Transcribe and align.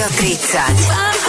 Rádio 0.00 0.16
30. 0.16 1.19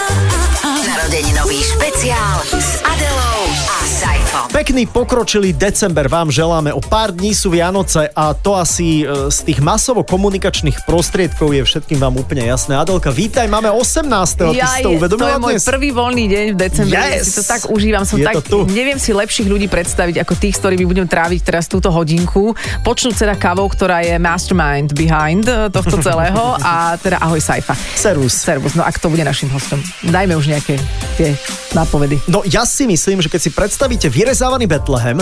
Narodeninový 1.01 1.57
špeciál 1.57 2.37
s 2.53 2.77
Adelou 2.79 3.41
a 3.49 3.77
Saifom. 3.81 4.45
Pekný 4.53 4.85
pokročilý 4.85 5.49
december 5.49 6.05
vám 6.05 6.29
želáme. 6.29 6.69
O 6.69 6.77
pár 6.77 7.09
dní 7.09 7.33
sú 7.33 7.49
Vianoce 7.49 8.05
a 8.05 8.37
to 8.37 8.53
asi 8.53 9.01
e, 9.01 9.33
z 9.33 9.39
tých 9.41 9.65
masovo 9.65 10.05
komunikačných 10.05 10.85
prostriedkov 10.85 11.57
je 11.57 11.65
všetkým 11.65 11.97
vám 11.97 12.13
úplne 12.15 12.45
jasné. 12.45 12.77
Adelka, 12.77 13.09
vítaj, 13.09 13.49
máme 13.49 13.73
18. 13.73 13.97
Ty 14.05 14.53
Ja, 14.53 14.77
si 14.77 14.85
to 14.85 14.93
je, 14.93 14.93
to 14.93 14.99
uvedomila 15.01 15.29
je 15.31 15.41
môj 15.41 15.53
dnes? 15.57 15.65
prvý 15.65 15.89
voľný 15.89 16.25
deň 16.29 16.45
v 16.45 16.57
decembri. 16.59 16.93
Ja 16.93 17.03
Yes! 17.09 17.25
si 17.25 17.31
to 17.33 17.43
tak 17.49 17.61
užívam. 17.65 18.05
Som 18.05 18.21
Je 18.21 18.25
tak, 18.29 18.35
to 18.37 18.41
tu. 18.45 18.57
neviem 18.69 19.01
si 19.01 19.09
lepších 19.09 19.49
ľudí 19.49 19.65
predstaviť 19.65 20.21
ako 20.21 20.33
tých, 20.37 20.53
s 20.53 20.61
ktorými 20.61 20.85
budem 20.85 21.09
tráviť 21.09 21.41
teraz 21.41 21.65
túto 21.65 21.89
hodinku. 21.89 22.53
Počnúť 22.85 23.15
teda 23.17 23.33
kavou, 23.33 23.65
ktorá 23.65 24.05
je 24.05 24.21
mastermind 24.21 24.93
behind 24.93 25.49
eh, 25.49 25.65
tohto 25.67 25.97
celého 26.05 26.61
a 26.61 26.93
teda 26.93 27.17
ahoj 27.17 27.41
Saifa. 27.41 27.73
Servus. 27.97 28.37
Servus, 28.37 28.77
no 28.77 28.85
a 28.85 28.93
kto 28.93 29.09
bude 29.09 29.25
našim 29.25 29.49
hostom? 29.49 29.81
Dajme 30.03 30.37
už 30.37 30.45
nejaké 30.47 30.77
tie 31.13 31.35
nápovedy. 31.71 32.19
No 32.25 32.43
ja 32.43 32.63
si 32.63 32.83
myslím, 32.83 33.19
že 33.19 33.27
keď 33.27 33.41
si 33.41 33.49
predstavíte 33.49 34.07
vyrezávaný 34.07 34.65
Betlehem, 34.65 35.19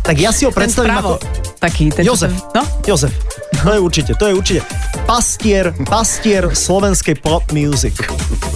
tak 0.00 0.16
ja 0.16 0.30
si 0.30 0.44
ho 0.44 0.50
predstavím 0.50 0.92
ako... 0.92 1.20
taký, 1.56 1.88
ten, 1.88 2.02
čo 2.02 2.12
Jozef. 2.14 2.32
sa- 2.32 2.56
No? 2.56 2.62
Jozef. 2.84 3.12
To 3.60 3.76
je 3.76 3.80
určite, 3.80 4.12
to 4.16 4.24
je 4.24 4.34
určite 4.34 4.60
pastier, 5.04 5.76
pastier 5.84 6.48
slovenskej 6.56 7.20
pop 7.20 7.44
music. 7.52 7.92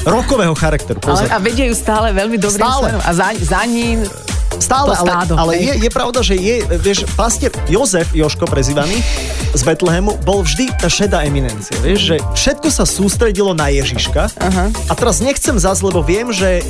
Rokového 0.09 0.57
charakteru, 0.57 0.97
Ale, 1.05 1.09
pozor. 1.13 1.27
a 1.29 1.37
vedie 1.41 1.69
ju 1.69 1.77
stále 1.77 2.17
veľmi 2.17 2.41
dobrým 2.41 2.65
Stále. 2.65 2.83
smerom. 2.89 3.01
A 3.05 3.11
za, 3.13 3.27
za 3.37 3.63
ním 3.69 4.09
Stále, 4.55 4.95
ale, 4.95 5.11
stádo, 5.11 5.35
ale 5.35 5.53
je, 5.59 5.73
je 5.83 5.91
pravda, 5.91 6.23
že 6.23 6.39
je, 6.39 6.63
vieš, 6.79 7.11
pastier 7.19 7.51
Jozef 7.67 8.15
Joško 8.15 8.47
prezývaný 8.47 9.03
z 9.51 9.63
Betlehemu 9.67 10.15
bol 10.23 10.47
vždy 10.47 10.71
tá 10.79 10.87
šedá 10.87 11.27
eminencia, 11.27 11.75
vieš, 11.83 12.15
že 12.15 12.17
všetko 12.39 12.69
sa 12.71 12.87
sústredilo 12.87 13.51
na 13.51 13.75
Ježiška 13.75 14.31
Aha. 14.31 14.71
a 14.71 14.93
teraz 14.95 15.19
nechcem 15.19 15.59
zás, 15.59 15.83
lebo 15.83 16.07
viem, 16.07 16.31
že 16.31 16.63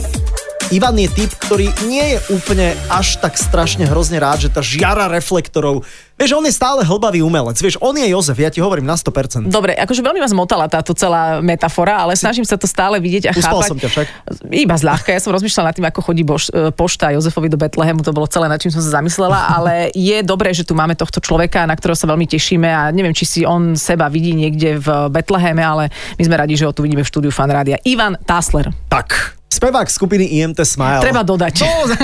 Ivan 0.72 0.96
je 0.96 1.12
typ, 1.12 1.28
ktorý 1.44 1.68
nie 1.84 2.16
je 2.16 2.18
úplne 2.32 2.72
až 2.88 3.20
tak 3.20 3.36
strašne 3.36 3.84
hrozne 3.84 4.16
rád, 4.16 4.48
že 4.48 4.48
tá 4.48 4.64
žiara 4.64 5.12
reflektorov, 5.12 5.84
vieš, 6.16 6.32
on 6.32 6.40
je 6.40 6.56
stále 6.56 6.80
hlbavý 6.80 7.20
umelec, 7.20 7.60
vieš, 7.60 7.76
on 7.84 7.92
je 7.92 8.08
Jozef, 8.08 8.40
ja 8.40 8.48
ti 8.48 8.64
hovorím 8.64 8.88
na 8.88 8.96
100%. 8.96 9.52
Dobre, 9.52 9.76
akože 9.76 10.00
veľmi 10.00 10.24
ma 10.24 10.28
zmotala 10.30 10.64
táto 10.72 10.96
celá 10.96 11.44
metafora, 11.44 12.00
ale 12.00 12.16
snažím 12.16 12.48
sa 12.48 12.56
to 12.56 12.64
stále 12.64 12.96
vidieť 12.96 13.28
a 13.28 13.32
Uspal 13.36 13.60
chápať. 13.60 13.68
som 13.68 13.76
ťa 13.76 13.88
však. 13.92 14.06
Iba 14.56 14.76
zľahka, 14.80 15.12
ja 15.12 15.20
som 15.20 15.36
rozmýšľala 15.36 15.68
nad 15.68 15.76
tým, 15.76 15.86
ako 15.92 16.00
chodí 16.00 16.22
bož, 16.24 16.48
e, 16.48 16.72
pošta 16.72 17.12
Jozefovi 17.12 17.52
do 17.52 17.60
Betlehemu, 17.60 18.00
to 18.00 18.16
bolo 18.16 18.24
celé, 18.24 18.48
nad 18.48 18.56
čím 18.56 18.72
som 18.72 18.80
sa 18.80 19.04
zamyslela, 19.04 19.36
ale 19.60 19.92
je 19.92 20.24
dobré, 20.24 20.56
že 20.56 20.64
tu 20.64 20.72
máme 20.72 20.96
tohto 20.96 21.20
človeka, 21.20 21.68
na 21.68 21.76
ktorého 21.76 21.98
sa 21.98 22.08
veľmi 22.08 22.24
tešíme 22.24 22.72
a 22.72 22.88
neviem, 22.88 23.12
či 23.12 23.28
si 23.28 23.40
on 23.44 23.76
seba 23.76 24.08
vidí 24.08 24.32
niekde 24.32 24.80
v 24.80 25.12
Betleheme, 25.12 25.60
ale 25.60 25.92
my 26.16 26.22
sme 26.24 26.40
radi, 26.40 26.56
že 26.56 26.64
ho 26.64 26.72
tu 26.72 26.80
vidíme 26.80 27.04
v 27.04 27.10
štúdiu 27.12 27.28
Fanrádia. 27.28 27.76
Ivan 27.84 28.16
Tásler. 28.24 28.72
Tak, 28.88 29.33
spevák 29.54 29.86
skupiny 29.86 30.42
IMT 30.42 30.58
Smile. 30.60 31.00
Treba 31.00 31.22
dodať. 31.22 31.54
No, 31.62 31.94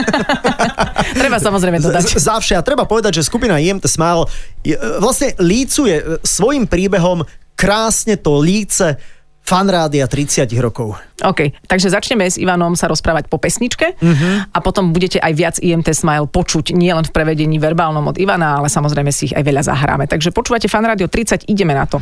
Treba 1.21 1.37
samozrejme 1.37 1.83
dodať. 1.83 2.03
Z- 2.07 2.23
Zavše. 2.23 2.55
A 2.55 2.63
treba 2.63 2.87
povedať, 2.87 3.19
že 3.19 3.23
skupina 3.23 3.59
IMT 3.59 3.85
Smile 3.85 4.31
je, 4.63 4.75
e, 4.75 4.99
vlastne 4.99 5.35
lícuje 5.37 5.95
e, 5.95 6.03
svojim 6.23 6.65
príbehom 6.65 7.27
krásne 7.53 8.15
to 8.15 8.39
líce 8.39 8.97
fanrádia 9.41 10.07
30 10.07 10.47
rokov. 10.63 10.95
OK, 11.21 11.67
takže 11.67 11.91
začneme 11.91 12.23
s 12.23 12.39
Ivanom 12.39 12.79
sa 12.79 12.87
rozprávať 12.87 13.27
po 13.27 13.37
pesničke 13.37 13.99
a 14.47 14.59
potom 14.63 14.95
budete 14.95 15.19
aj 15.19 15.33
viac 15.35 15.57
IMT 15.59 15.91
Smile 15.91 16.31
počuť 16.31 16.71
nielen 16.71 17.03
v 17.03 17.11
prevedení 17.11 17.59
verbálnom 17.59 18.05
od 18.07 18.17
Ivana, 18.17 18.63
ale 18.63 18.71
samozrejme 18.71 19.11
si 19.11 19.27
ich 19.27 19.35
aj 19.35 19.43
veľa 19.43 19.67
zahráme. 19.67 20.07
Takže 20.07 20.31
počúvate 20.31 20.71
Fan 20.71 20.87
Radio 20.87 21.11
30, 21.11 21.51
ideme 21.51 21.75
na 21.75 21.83
to. 21.85 21.99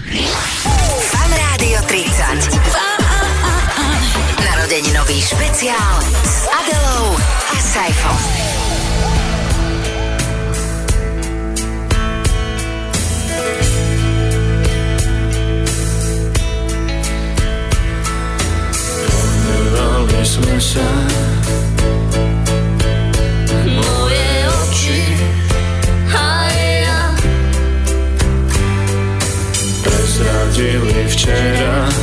Fan 1.08 1.32
Rádio 1.32 1.78
30. 1.88 2.87
Narodeninový 4.68 5.16
špeciál 5.24 5.96
s 6.28 6.44
Adelou 6.44 7.16
a 7.16 7.56
Saifom. 7.56 8.18
Sme 20.20 20.60
sa 20.60 20.84
Moje 23.72 24.32
oči 24.52 25.00
aj 26.12 26.60
ja. 26.84 27.00
Prezradili 29.80 31.08
včera 31.08 31.97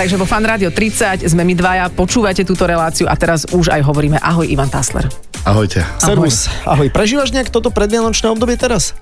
Takže 0.00 0.16
vo 0.16 0.24
Fan 0.24 0.48
Radio 0.48 0.72
30 0.72 1.28
sme 1.28 1.44
my 1.44 1.52
dvaja, 1.52 1.92
počúvate 1.92 2.40
túto 2.40 2.64
reláciu 2.64 3.04
a 3.04 3.12
teraz 3.20 3.44
už 3.52 3.68
aj 3.68 3.84
hovoríme 3.84 4.16
ahoj 4.16 4.48
Ivan 4.48 4.72
Tasler. 4.72 5.04
Ahojte. 5.44 5.84
Servus. 6.00 6.48
Ahoj. 6.64 6.88
Prežívaš 6.88 7.36
nejak 7.36 7.52
toto 7.52 7.68
predvianočné 7.68 8.32
obdobie 8.32 8.56
teraz? 8.56 8.96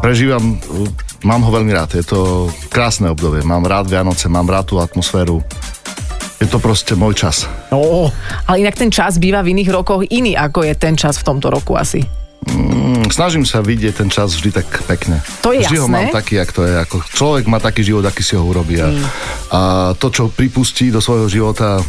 Prežívam, 0.00 0.56
mám 1.20 1.44
ho 1.44 1.52
veľmi 1.52 1.76
rád, 1.76 1.92
je 1.92 2.08
to 2.08 2.48
krásne 2.72 3.12
obdobie, 3.12 3.44
mám 3.44 3.68
rád 3.68 3.92
Vianoce, 3.92 4.32
mám 4.32 4.48
rád 4.48 4.72
tú 4.72 4.80
atmosféru. 4.80 5.44
Je 6.40 6.48
to 6.48 6.56
proste 6.56 6.96
môj 6.96 7.20
čas. 7.20 7.44
No, 7.68 8.08
Ale 8.48 8.64
inak 8.64 8.80
ten 8.80 8.88
čas 8.88 9.20
býva 9.20 9.44
v 9.44 9.52
iných 9.52 9.68
rokoch 9.68 10.08
iný, 10.08 10.40
ako 10.40 10.64
je 10.64 10.72
ten 10.72 10.96
čas 10.96 11.20
v 11.20 11.36
tomto 11.36 11.52
roku 11.52 11.76
asi. 11.76 12.00
Mm, 12.46 13.10
Snažím 13.10 13.42
sa 13.42 13.60
vidieť 13.60 13.94
ten 13.96 14.08
čas 14.08 14.32
vždy 14.32 14.50
tak 14.54 14.68
pekne. 14.86 15.20
To 15.40 15.50
je 15.50 15.60
vždy 15.60 15.76
ho 15.76 15.84
jasné. 15.84 15.96
mám 15.98 16.08
taký, 16.10 16.38
jak 16.38 16.50
to 16.50 16.62
je. 16.62 16.72
Ako 16.78 16.96
človek 17.04 17.44
má 17.44 17.58
taký 17.58 17.82
život, 17.82 18.02
aký 18.02 18.22
si 18.22 18.32
ho 18.32 18.42
urobí. 18.42 18.78
A, 18.78 18.86
Mm. 18.86 19.04
a 19.50 19.60
to, 19.94 20.08
čo 20.08 20.28
pripustí 20.28 20.88
do 20.88 20.98
svojho 20.98 21.26
života, 21.26 21.82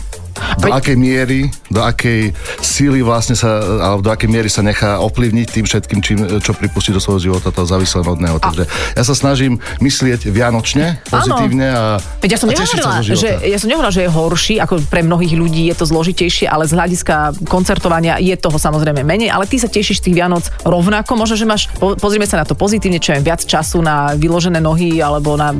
do 0.59 0.67
akej 0.71 0.97
miery, 0.97 1.49
do 1.67 1.81
akej 1.83 2.31
síly 2.61 3.01
vlastne 3.01 3.35
sa, 3.35 3.61
alebo 3.61 4.01
do 4.05 4.11
akej 4.11 4.29
miery 4.29 4.49
sa 4.49 4.63
nechá 4.63 4.99
ovplyvniť 5.03 5.47
tým 5.47 5.65
všetkým, 5.65 5.99
čím, 6.03 6.17
čo 6.39 6.51
pripustí 6.55 6.91
do 6.95 7.01
svojho 7.01 7.31
života, 7.31 7.53
to 7.53 7.65
závisí 7.67 7.95
len 7.97 8.07
od 8.07 8.19
neho. 8.19 8.37
Takže 8.37 8.63
ja 8.95 9.03
sa 9.03 9.15
snažím 9.15 9.59
myslieť 9.79 10.27
vianočne, 10.29 11.01
pozitívne 11.07 11.67
a, 11.71 11.81
Veď 12.21 12.29
ja 12.35 12.39
som 12.39 12.47
a 12.49 12.53
nehovorila, 12.53 13.01
že, 13.03 13.29
ja 13.47 13.57
som 13.57 13.67
nehovorila, 13.67 13.93
že 13.93 14.03
je 14.05 14.11
horší, 14.11 14.55
ako 14.61 14.73
pre 14.87 15.01
mnohých 15.05 15.33
ľudí 15.35 15.69
je 15.71 15.75
to 15.77 15.85
zložitejšie, 15.87 16.45
ale 16.47 16.67
z 16.67 16.73
hľadiska 16.77 17.45
koncertovania 17.47 18.17
je 18.21 18.35
toho 18.37 18.57
samozrejme 18.57 19.01
menej, 19.01 19.33
ale 19.33 19.47
ty 19.47 19.57
sa 19.57 19.67
tešíš 19.67 20.03
tých 20.03 20.17
Vianoc 20.17 20.47
rovnako, 20.63 21.17
možno, 21.17 21.35
že 21.35 21.45
máš, 21.47 21.67
po, 21.77 21.97
pozrieme 21.97 22.27
sa 22.27 22.41
na 22.41 22.45
to 22.45 22.53
pozitívne, 22.57 23.01
čo 23.01 23.17
je 23.17 23.23
viac 23.23 23.41
času 23.43 23.81
na 23.81 24.13
vyložené 24.15 24.61
nohy 24.61 25.01
alebo 25.01 25.35
na 25.35 25.51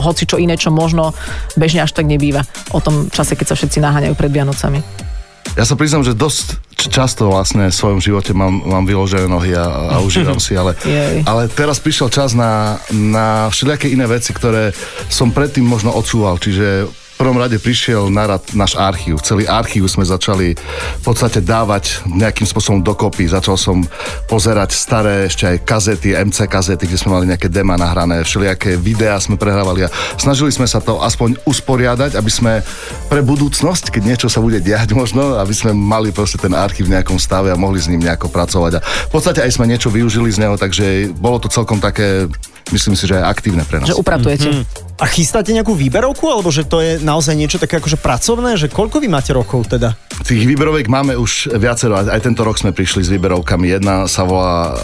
hoci 0.00 0.24
čo 0.24 0.38
iné, 0.38 0.54
čo 0.54 0.70
možno 0.70 1.12
bežne 1.58 1.82
až 1.82 1.92
tak 1.92 2.06
nebýva 2.06 2.46
o 2.72 2.80
tom 2.80 3.10
čase, 3.10 3.34
keď 3.38 3.54
sa 3.54 3.56
všetci 3.58 3.78
naháňajú 3.82 4.13
pred 4.14 4.30
Vianocami. 4.30 4.80
Ja 5.54 5.62
sa 5.62 5.78
priznám, 5.78 6.02
že 6.02 6.18
dosť 6.18 6.58
často 6.74 7.30
vlastne 7.30 7.70
v 7.70 7.74
svojom 7.74 8.00
živote 8.02 8.34
mám, 8.34 8.64
mám 8.66 8.84
vyložené 8.84 9.30
nohy 9.30 9.54
a, 9.54 9.94
a 9.94 9.96
užívam 10.02 10.42
si, 10.42 10.58
ale, 10.58 10.74
ale 11.30 11.46
teraz 11.46 11.78
prišiel 11.78 12.10
čas 12.10 12.34
na, 12.34 12.82
na 12.90 13.48
všelijaké 13.54 13.86
iné 13.86 14.04
veci, 14.10 14.34
ktoré 14.34 14.74
som 15.06 15.30
predtým 15.30 15.62
možno 15.62 15.94
odsúval, 15.94 16.42
čiže 16.42 16.90
prvom 17.24 17.40
rade 17.40 17.56
prišiel 17.56 18.12
na 18.12 18.36
rad 18.36 18.44
náš 18.52 18.76
archív. 18.76 19.16
Celý 19.24 19.48
archív 19.48 19.88
sme 19.88 20.04
začali 20.04 20.52
v 21.00 21.02
podstate 21.08 21.40
dávať 21.40 22.04
nejakým 22.04 22.44
spôsobom 22.44 22.84
dokopy. 22.84 23.24
Začal 23.24 23.56
som 23.56 23.80
pozerať 24.28 24.76
staré 24.76 25.32
ešte 25.32 25.48
aj 25.48 25.64
kazety, 25.64 26.12
MC 26.12 26.44
kazety, 26.44 26.84
kde 26.84 27.00
sme 27.00 27.16
mali 27.16 27.32
nejaké 27.32 27.48
dema 27.48 27.80
nahrané, 27.80 28.20
všelijaké 28.28 28.76
videá 28.76 29.16
sme 29.16 29.40
prehrávali 29.40 29.88
a 29.88 29.92
snažili 30.20 30.52
sme 30.52 30.68
sa 30.68 30.84
to 30.84 31.00
aspoň 31.00 31.40
usporiadať, 31.48 32.12
aby 32.12 32.28
sme 32.28 32.60
pre 33.08 33.24
budúcnosť, 33.24 33.88
keď 33.88 34.02
niečo 34.04 34.28
sa 34.28 34.44
bude 34.44 34.60
diať 34.60 34.92
možno, 34.92 35.40
aby 35.40 35.56
sme 35.56 35.72
mali 35.72 36.12
proste 36.12 36.36
ten 36.36 36.52
archív 36.52 36.92
v 36.92 37.00
nejakom 37.00 37.16
stave 37.16 37.48
a 37.48 37.56
mohli 37.56 37.80
s 37.80 37.88
ním 37.88 38.04
nejako 38.04 38.28
pracovať. 38.28 38.72
A 38.76 38.84
v 38.84 39.10
podstate 39.16 39.40
aj 39.40 39.56
sme 39.56 39.64
niečo 39.64 39.88
využili 39.88 40.28
z 40.28 40.44
neho, 40.44 40.60
takže 40.60 41.08
bolo 41.16 41.40
to 41.40 41.48
celkom 41.48 41.80
také, 41.80 42.28
myslím 42.72 42.94
si, 42.96 43.04
že 43.04 43.20
aj 43.20 43.24
aktívne 43.28 43.64
pre 43.66 43.82
nás. 43.82 43.90
Že 43.92 44.00
upratujete. 44.00 44.48
a 44.94 45.04
chystáte 45.10 45.50
nejakú 45.50 45.74
výberovku, 45.74 46.24
alebo 46.30 46.48
že 46.54 46.62
to 46.64 46.78
je 46.78 47.02
naozaj 47.02 47.34
niečo 47.34 47.58
také 47.58 47.82
akože 47.82 47.98
pracovné, 47.98 48.54
že 48.54 48.70
koľko 48.70 49.02
vy 49.02 49.08
máte 49.10 49.34
rokov 49.34 49.66
teda? 49.66 49.98
Tých 50.22 50.46
výberoviek 50.46 50.86
máme 50.86 51.18
už 51.18 51.50
viacero, 51.58 51.98
aj 51.98 52.22
tento 52.22 52.46
rok 52.46 52.56
sme 52.56 52.70
prišli 52.70 53.02
s 53.02 53.10
výberovkami. 53.10 53.74
Jedna 53.74 54.06
sa 54.06 54.22
volá 54.22 54.70
uh, 54.70 54.74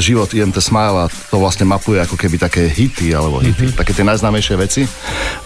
Život 0.00 0.32
IMT 0.32 0.58
Smile 0.58 1.06
a 1.06 1.12
to 1.12 1.36
vlastne 1.36 1.68
mapuje 1.68 2.00
ako 2.00 2.16
keby 2.16 2.40
také 2.40 2.66
hity, 2.66 3.12
alebo 3.12 3.44
hity, 3.44 3.70
mm-hmm. 3.70 3.78
také 3.78 3.92
tie 3.92 4.02
najznámejšie 4.02 4.56
veci. 4.56 4.82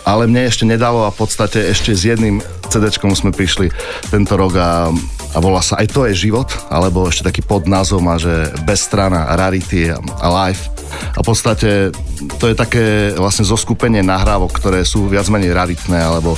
Ale 0.07 0.31
mne 0.31 0.47
ešte 0.47 0.63
nedalo 0.63 1.05
a 1.05 1.13
v 1.13 1.19
podstate 1.19 1.67
ešte 1.67 1.93
s 1.93 2.07
jedným 2.07 2.39
CD-čkom 2.71 3.13
sme 3.19 3.35
prišli 3.35 3.75
tento 4.15 4.39
rok 4.39 4.55
a, 4.55 4.95
a 5.35 5.39
volá 5.41 5.61
sa 5.61 5.77
Aj 5.77 5.89
to 5.89 6.09
je 6.09 6.17
život, 6.17 6.49
alebo 6.73 7.09
ešte 7.09 7.29
taký 7.29 7.43
podnázov 7.45 8.01
má, 8.01 8.17
že 8.17 8.53
Bez 8.65 8.89
strana, 8.89 9.29
Rarity 9.37 9.93
a 9.95 10.29
Life. 10.29 10.73
A 11.15 11.21
v 11.21 11.27
podstate 11.27 11.93
to 12.41 12.45
je 12.49 12.57
také 12.57 13.13
vlastne 13.13 13.45
zoskupenie 13.45 14.01
nahrávok, 14.01 14.57
ktoré 14.57 14.81
sú 14.89 15.05
viac 15.07 15.29
menej 15.29 15.53
raritné, 15.53 16.01
alebo 16.01 16.35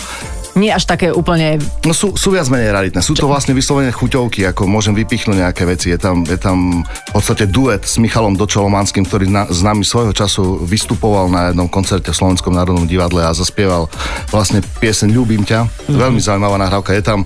Nie 0.59 0.75
až 0.75 0.85
také 0.89 1.15
úplne... 1.15 1.63
No 1.87 1.95
sú, 1.95 2.19
sú 2.19 2.35
viac 2.35 2.51
menej 2.51 2.75
raritné. 2.75 3.01
Sú 3.01 3.15
to 3.15 3.31
vlastne 3.31 3.55
vyslovene 3.55 3.95
chuťovky, 3.95 4.43
ako 4.51 4.67
môžem 4.67 4.95
vypichnúť 4.99 5.39
nejaké 5.47 5.63
veci. 5.63 5.95
Je 5.95 5.99
tam, 6.01 6.27
je 6.27 6.35
tam 6.35 6.83
v 6.83 7.11
podstate 7.15 7.47
duet 7.47 7.87
s 7.87 8.03
Michalom 8.03 8.35
Dočolomanským, 8.35 9.07
ktorý 9.07 9.31
na, 9.31 9.47
s 9.47 9.63
nami 9.63 9.87
svojho 9.87 10.11
času 10.11 10.63
vystupoval 10.67 11.31
na 11.31 11.41
jednom 11.55 11.71
koncerte 11.71 12.11
v 12.11 12.19
Slovenskom 12.19 12.51
národnom 12.51 12.87
divadle 12.87 13.23
a 13.23 13.31
zaspieval 13.31 13.87
vlastne 14.35 14.59
pieseň 14.83 15.15
Ľúbim 15.15 15.47
ťa. 15.47 15.67
Mm-hmm. 15.67 15.99
Veľmi 15.99 16.21
zaujímavá 16.21 16.57
nahrávka. 16.59 16.99
Je 16.99 17.05
tam, 17.05 17.21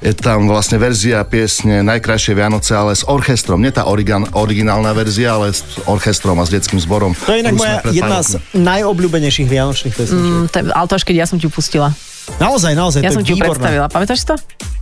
je 0.00 0.12
tam 0.16 0.48
vlastne 0.48 0.80
verzia 0.80 1.20
piesne 1.28 1.84
Najkrajšie 1.84 2.32
Vianoce, 2.32 2.72
ale 2.72 2.96
s 2.96 3.04
orchestrom. 3.04 3.60
Nie 3.60 3.76
tá 3.76 3.84
origan, 3.86 4.24
originálna 4.32 4.96
verzia, 4.96 5.36
ale 5.36 5.52
s 5.52 5.62
orchestrom 5.84 6.40
a 6.40 6.44
s 6.48 6.50
detským 6.50 6.80
zborom. 6.80 7.12
To 7.28 7.32
je 7.36 7.44
inak 7.44 7.56
moja 7.60 7.76
jedna 7.92 8.20
z 8.24 8.40
najobľúbenejších 8.56 9.48
vianočných 9.48 9.94
pesničiek. 9.94 10.48
Mm, 10.48 10.72
ale 10.72 10.86
to 10.88 10.94
až 10.96 11.04
keď 11.04 11.16
ja 11.22 11.26
som 11.28 11.36
ti 11.36 11.46
pustila. 11.46 11.92
Naozaj, 12.38 12.72
naozaj, 12.72 13.00
Ja 13.02 13.10
to 13.10 13.20
som 13.20 13.24
je 13.24 13.28
ti 13.28 13.34
výborné. 13.34 13.58
predstavila. 13.58 13.86
Pamätáš 13.90 14.22
to? 14.24 14.34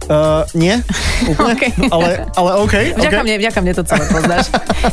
Uh, 0.08 0.40
nie, 0.56 0.72
úplne, 1.30 1.52
OK. 1.52 1.64
ale, 1.92 2.08
ale 2.32 2.50
OK. 2.64 2.74
Vďaka, 2.96 3.12
okay. 3.12 3.26
mne, 3.28 3.36
vďaka 3.44 3.58
mne 3.60 3.74
to 3.76 3.82
celé 3.84 4.04
poznáš. 4.08 4.46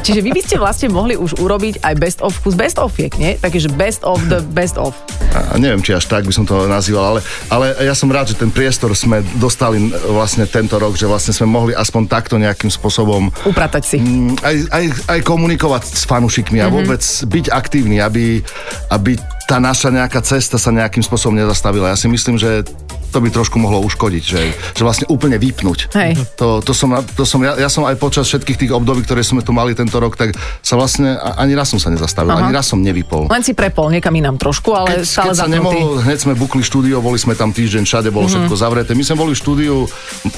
Čiže 0.03 0.19
vy 0.19 0.31
by 0.35 0.41
ste 0.43 0.55
vlastne 0.59 0.87
mohli 0.91 1.15
už 1.15 1.39
urobiť 1.39 1.79
aj 1.87 1.93
best 1.95 2.19
of 2.19 2.35
kus 2.43 2.51
best 2.59 2.75
of 2.75 2.91
nie? 3.15 3.39
Takže 3.39 3.71
best 3.79 4.03
of 4.03 4.19
the 4.27 4.43
best 4.51 4.75
of. 4.75 4.91
A 5.31 5.55
neviem, 5.55 5.79
či 5.79 5.95
až 5.95 6.03
tak 6.11 6.27
by 6.27 6.35
som 6.35 6.43
to 6.43 6.67
nazýval, 6.67 7.15
ale, 7.15 7.19
ale 7.47 7.65
ja 7.87 7.95
som 7.95 8.11
rád, 8.11 8.33
že 8.33 8.35
ten 8.35 8.51
priestor 8.51 8.91
sme 8.91 9.23
dostali 9.39 9.79
vlastne 10.11 10.43
tento 10.43 10.75
rok, 10.75 10.99
že 10.99 11.07
vlastne 11.07 11.31
sme 11.31 11.47
mohli 11.47 11.71
aspoň 11.71 12.11
takto 12.11 12.35
nejakým 12.35 12.67
spôsobom 12.67 13.31
Upratať 13.47 13.83
si. 13.87 13.97
mm, 14.03 14.43
aj, 14.43 14.55
aj, 14.67 14.85
aj 15.15 15.19
komunikovať 15.23 15.95
s 15.95 16.03
fanúšikmi 16.03 16.59
a 16.59 16.67
vôbec 16.67 16.99
byť 17.23 17.45
aktívni, 17.55 18.03
aby, 18.03 18.43
aby 18.91 19.15
tá 19.45 19.61
naša 19.61 19.93
nejaká 19.93 20.19
cesta 20.25 20.57
sa 20.57 20.73
nejakým 20.73 21.05
spôsobom 21.05 21.37
nezastavila. 21.37 21.93
Ja 21.93 21.97
si 21.97 22.09
myslím, 22.09 22.41
že 22.41 22.65
to 23.15 23.23
by 23.23 23.31
trošku 23.31 23.55
mohlo 23.55 23.79
uškodiť, 23.81 24.23
že, 24.25 24.41
že 24.75 24.83
vlastne 24.83 25.07
úplne 25.07 25.37
vypnúť. 25.37 25.87
Hej. 25.93 26.19
To, 26.35 26.59
to 26.59 26.71
som, 26.71 26.91
to 27.15 27.23
som 27.23 27.39
ja, 27.39 27.55
ja 27.55 27.67
som 27.67 27.81
aj 27.81 27.95
počas 27.95 28.27
všetkých 28.27 28.59
tých 28.59 28.71
období, 28.71 29.01
ktoré 29.01 29.23
sme 29.23 29.39
tu 29.39 29.49
mali 29.49 29.71
tento 29.71 29.95
rok, 29.95 30.13
tak 30.13 30.33
sa 30.59 30.75
vlastne 30.75 31.15
ani 31.15 31.55
raz 31.55 31.71
som 31.71 31.79
sa 31.79 31.87
nezastavil, 31.87 32.29
Aha. 32.29 32.41
ani 32.41 32.51
raz 32.51 32.67
som 32.67 32.77
nevypol. 32.77 33.27
Len 33.27 33.39
si 33.39 33.53
prepol 33.53 33.87
niekam 33.89 34.11
inám 34.11 34.35
trošku, 34.35 34.73
ale 34.73 34.99
Keď, 34.99 35.05
stále 35.05 35.31
keď 35.31 35.37
sa 35.37 35.47
nemohol, 35.47 36.01
hneď 36.01 36.19
sme 36.19 36.33
bukli 36.33 36.59
štúdio, 36.59 36.99
boli 36.99 37.15
sme 37.15 37.31
tam 37.33 37.49
týždeň, 37.49 37.83
všade 37.83 38.09
bolo 38.09 38.25
Mhm. 38.25 38.31
všetko 38.35 38.53
zavreté. 38.53 38.91
My 38.91 39.03
sme 39.03 39.15
boli 39.17 39.31
v 39.31 39.39
štúdiu, 39.39 39.75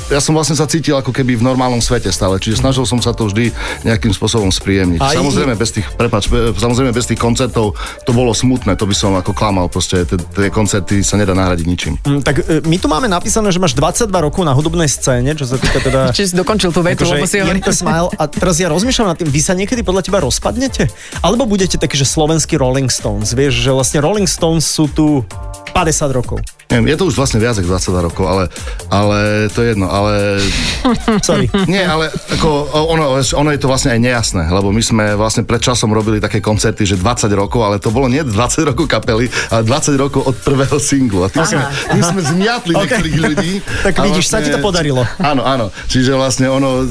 ja 0.07 0.19
som 0.19 0.31
vlastne 0.31 0.53
sa 0.53 0.65
cítil 0.65 0.93
ako 0.93 1.09
keby 1.09 1.33
v 1.33 1.43
normálnom 1.43 1.79
svete 1.79 2.09
stále, 2.09 2.37
čiže 2.37 2.59
snažil 2.59 2.83
som 2.83 2.99
sa 2.99 3.09
to 3.09 3.25
vždy 3.25 3.49
nejakým 3.81 4.11
spôsobom 4.11 4.49
spríjemniť. 4.49 4.99
Aj- 4.99 5.15
Samozrejme 5.17 5.55
bez 5.55 5.71
tých, 5.71 5.87
prepač, 5.91 6.27
be- 6.27 6.53
samozrejme 6.53 6.91
bez 6.91 7.05
tých 7.05 7.17
koncertov 7.17 7.73
to 8.03 8.11
bolo 8.11 8.29
smutné, 8.31 8.75
to 8.75 8.83
by 8.83 8.93
som 8.93 9.15
ako 9.15 9.31
klamal, 9.31 9.65
proste 9.65 10.03
tie- 10.03 10.19
tie 10.19 10.49
koncerty 10.49 10.99
sa 10.99 11.15
nedá 11.15 11.31
nahradiť 11.31 11.65
ničím. 11.65 11.93
Mm, 11.99 12.21
Tak 12.21 12.35
e, 12.39 12.59
my 12.67 12.77
tu 12.77 12.91
máme 12.91 13.07
napísané, 13.07 13.47
že 13.49 13.63
máš 13.63 13.71
22 13.73 14.11
rokov 14.11 14.43
na 14.43 14.51
hudobnej 14.51 14.91
scéne, 14.91 15.31
čo 15.31 15.47
sa 15.47 15.55
týka 15.55 15.79
teda... 15.79 16.11
Čiže 16.11 16.27
si 16.27 16.35
dokončil 16.35 16.75
tú 16.75 16.83
vetu, 16.83 17.07
lebo 17.07 17.23
si 17.23 17.39
to 17.63 17.71
smile 17.71 18.11
a 18.19 18.27
teraz 18.27 18.59
ja 18.59 18.67
rozmýšľam 18.67 19.15
nad 19.15 19.17
tým, 19.17 19.31
vy 19.31 19.39
sa 19.39 19.55
niekedy 19.55 19.87
podľa 19.87 20.03
teba 20.03 20.19
rozpadnete? 20.19 20.91
Alebo 21.23 21.47
budete 21.47 21.79
takí, 21.79 21.95
že 21.95 22.03
slovenský 22.03 22.59
Rolling 22.59 22.91
Stones, 22.91 23.31
vieš, 23.31 23.63
že 23.63 23.71
vlastne 23.71 24.03
Rolling 24.03 24.27
Stones 24.27 24.67
sú 24.67 24.91
tu 24.91 25.23
50 25.71 26.11
rokov. 26.11 26.43
Neviem, 26.67 26.91
je 26.91 26.97
to 26.99 27.07
už 27.07 27.15
vlastne 27.15 27.39
viac 27.39 27.55
ako 27.55 27.79
22 27.79 28.07
rokov, 28.11 28.25
ale, 28.27 28.43
ale 28.91 29.47
to 29.55 29.63
je 29.63 29.71
jedno, 29.71 29.87
ale 29.87 30.43
Sorry. 31.27 31.47
Nie, 31.63 31.87
ale 31.87 32.11
ako 32.11 32.67
ono, 32.91 33.15
ono 33.23 33.49
je 33.55 33.59
to 33.59 33.71
vlastne 33.71 33.95
aj 33.95 33.99
nejasné, 34.03 34.43
lebo 34.51 34.75
my 34.75 34.83
sme 34.83 35.15
vlastne 35.15 35.47
pred 35.47 35.63
časom 35.63 35.95
robili 35.95 36.19
také 36.19 36.43
koncerty, 36.43 36.83
že 36.83 36.99
20 36.99 37.31
rokov, 37.39 37.63
ale 37.63 37.79
to 37.79 37.87
bolo 37.87 38.11
nie 38.11 38.19
20 38.19 38.67
rokov 38.67 38.83
kapely, 38.91 39.31
ale 39.47 39.63
20 39.63 39.95
rokov 39.95 40.27
od 40.27 40.35
prvého 40.43 40.75
singlu. 40.75 41.23
A 41.23 41.31
tým, 41.31 41.47
sme, 41.47 41.63
tým 41.87 42.03
sme 42.03 42.21
zmiatli 42.35 42.71
Ok. 42.75 42.83
niektorých 42.83 43.17
ľudí. 43.19 43.53
Tak 43.87 44.03
vidíš, 44.03 44.27
sa 44.27 44.43
ti 44.43 44.51
to 44.51 44.59
podarilo. 44.59 45.07
Áno, 45.21 45.47
áno. 45.47 45.71
Čiže 45.87 46.11
vlastne 46.19 46.51
ono, 46.51 46.83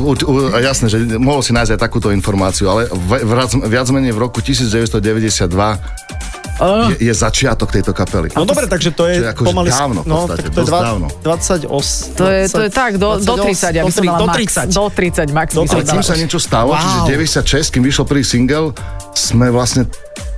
u, 0.00 0.16
u, 0.16 0.32
jasné, 0.56 0.88
že 0.88 0.96
mohol 1.20 1.44
si 1.44 1.52
nájsť 1.52 1.76
aj 1.76 1.80
takúto 1.80 2.08
informáciu, 2.08 2.72
ale 2.72 2.88
v, 2.88 3.20
viac, 3.28 3.52
viac 3.68 3.86
menej 3.92 4.16
v 4.16 4.20
roku 4.24 4.40
1992 4.40 4.96
je, 6.92 7.08
je 7.08 7.12
začiatok 7.12 7.72
tejto 7.72 7.96
kapely. 7.96 8.28
No 8.36 8.44
dobre, 8.44 8.68
takže 8.68 8.92
to 8.92 9.08
je 9.08 9.24
je 9.24 9.28
akože 9.32 9.48
pomaly... 9.48 9.68
dávno 9.72 10.00
no, 10.04 10.28
podstate, 10.28 10.42
tak 10.44 10.52
to 10.52 10.60
je 10.60 10.66
dva- 10.68 10.82
dávno. 10.84 11.06
28... 11.24 12.20
To 12.20 12.24
je, 12.28 12.40
to 12.48 12.60
je 12.60 12.70
tak, 12.70 12.92
do, 13.00 13.08
do 13.16 13.34
30, 13.40 13.80
ja 13.80 13.82
by 13.82 13.92
som 13.92 14.04
do, 14.04 14.10
dala 14.12 14.18
do 14.20 14.26
max. 14.28 14.38
30. 14.68 14.76
Do 14.76 14.84
30 14.92 15.32
max. 15.32 15.48
Do 15.56 15.60
by 15.64 15.68
som 15.68 15.76
Ale 15.80 15.84
tým 15.88 16.04
sa 16.04 16.14
niečo 16.20 16.38
stalo, 16.38 16.70
Wow. 16.70 17.08
čiže 17.08 17.32
96, 17.40 17.74
kým 17.74 17.82
vyšiel 17.82 18.04
prvý 18.04 18.22
single, 18.22 18.76
sme 19.16 19.48
vlastne 19.50 19.88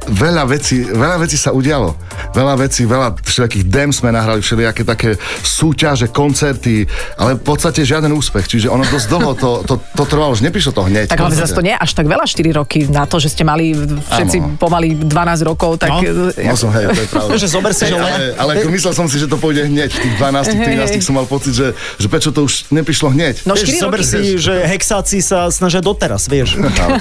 veľa 0.05 0.45
vecí, 0.45 0.83
veľa 0.83 1.17
vecí 1.19 1.37
sa 1.37 1.51
udialo. 1.51 1.95
Veľa 2.33 2.55
vecí, 2.59 2.83
veľa 2.83 3.19
všelijakých 3.19 3.65
dem 3.65 3.91
sme 3.91 4.09
nahrali, 4.09 4.41
všelijaké 4.41 4.83
také 4.83 5.15
súťaže, 5.43 6.09
koncerty, 6.09 6.89
ale 7.15 7.35
v 7.35 7.43
podstate 7.43 7.83
žiaden 7.83 8.11
úspech. 8.11 8.49
Čiže 8.49 8.67
ono 8.67 8.83
dosť 8.83 9.07
dlho 9.07 9.31
to, 9.35 9.51
to, 9.63 9.75
to 9.79 10.03
trvalo, 10.05 10.33
už 10.33 10.41
neprišlo 10.41 10.73
to 10.73 10.83
hneď. 10.83 11.07
Tak 11.07 11.21
ale 11.21 11.33
zase 11.33 11.53
to 11.53 11.61
nie 11.61 11.73
až 11.73 11.93
tak 11.93 12.07
veľa 12.07 12.25
4 12.25 12.41
roky 12.55 12.87
na 12.87 13.05
to, 13.05 13.17
že 13.17 13.31
ste 13.31 13.43
mali 13.43 13.75
všetci 13.75 14.37
Áno. 14.39 14.57
pomaly 14.57 14.97
12 14.97 15.09
rokov, 15.45 15.77
tak... 15.77 15.91
No. 15.93 16.01
eh, 16.01 16.45
No 16.45 16.57
som, 16.57 16.73
hej, 16.73 16.89
to 16.89 17.01
je 17.01 17.09
pravda. 17.09 17.31
Že 17.43 17.49
zober 17.49 17.73
si, 17.73 17.85
že 17.85 17.97
ale, 17.97 18.35
ale 18.35 18.51
ako 18.59 18.69
myslel 18.71 18.93
som 18.93 19.07
si, 19.07 19.17
že 19.17 19.27
to 19.27 19.37
pôjde 19.37 19.67
hneď. 19.67 19.91
V 19.91 20.01
tých 20.01 20.15
12, 20.17 20.63
13 20.99 21.01
som 21.01 21.15
mal 21.15 21.27
pocit, 21.27 21.53
že, 21.53 21.69
že 21.97 22.07
prečo 22.07 22.31
to 22.31 22.45
už 22.45 22.71
neprišlo 22.71 23.11
hneď. 23.11 23.43
No 23.45 23.53
Vieš, 23.53 23.73
4 23.73 23.83
zober 23.83 24.01
roky. 24.01 24.09
si, 24.09 24.21
že 24.37 24.55
hexáci 24.65 25.19
sa 25.19 25.49
snažia 25.49 25.79
doteraz, 25.79 26.27
vieš. 26.27 26.57
Ale 26.57 27.01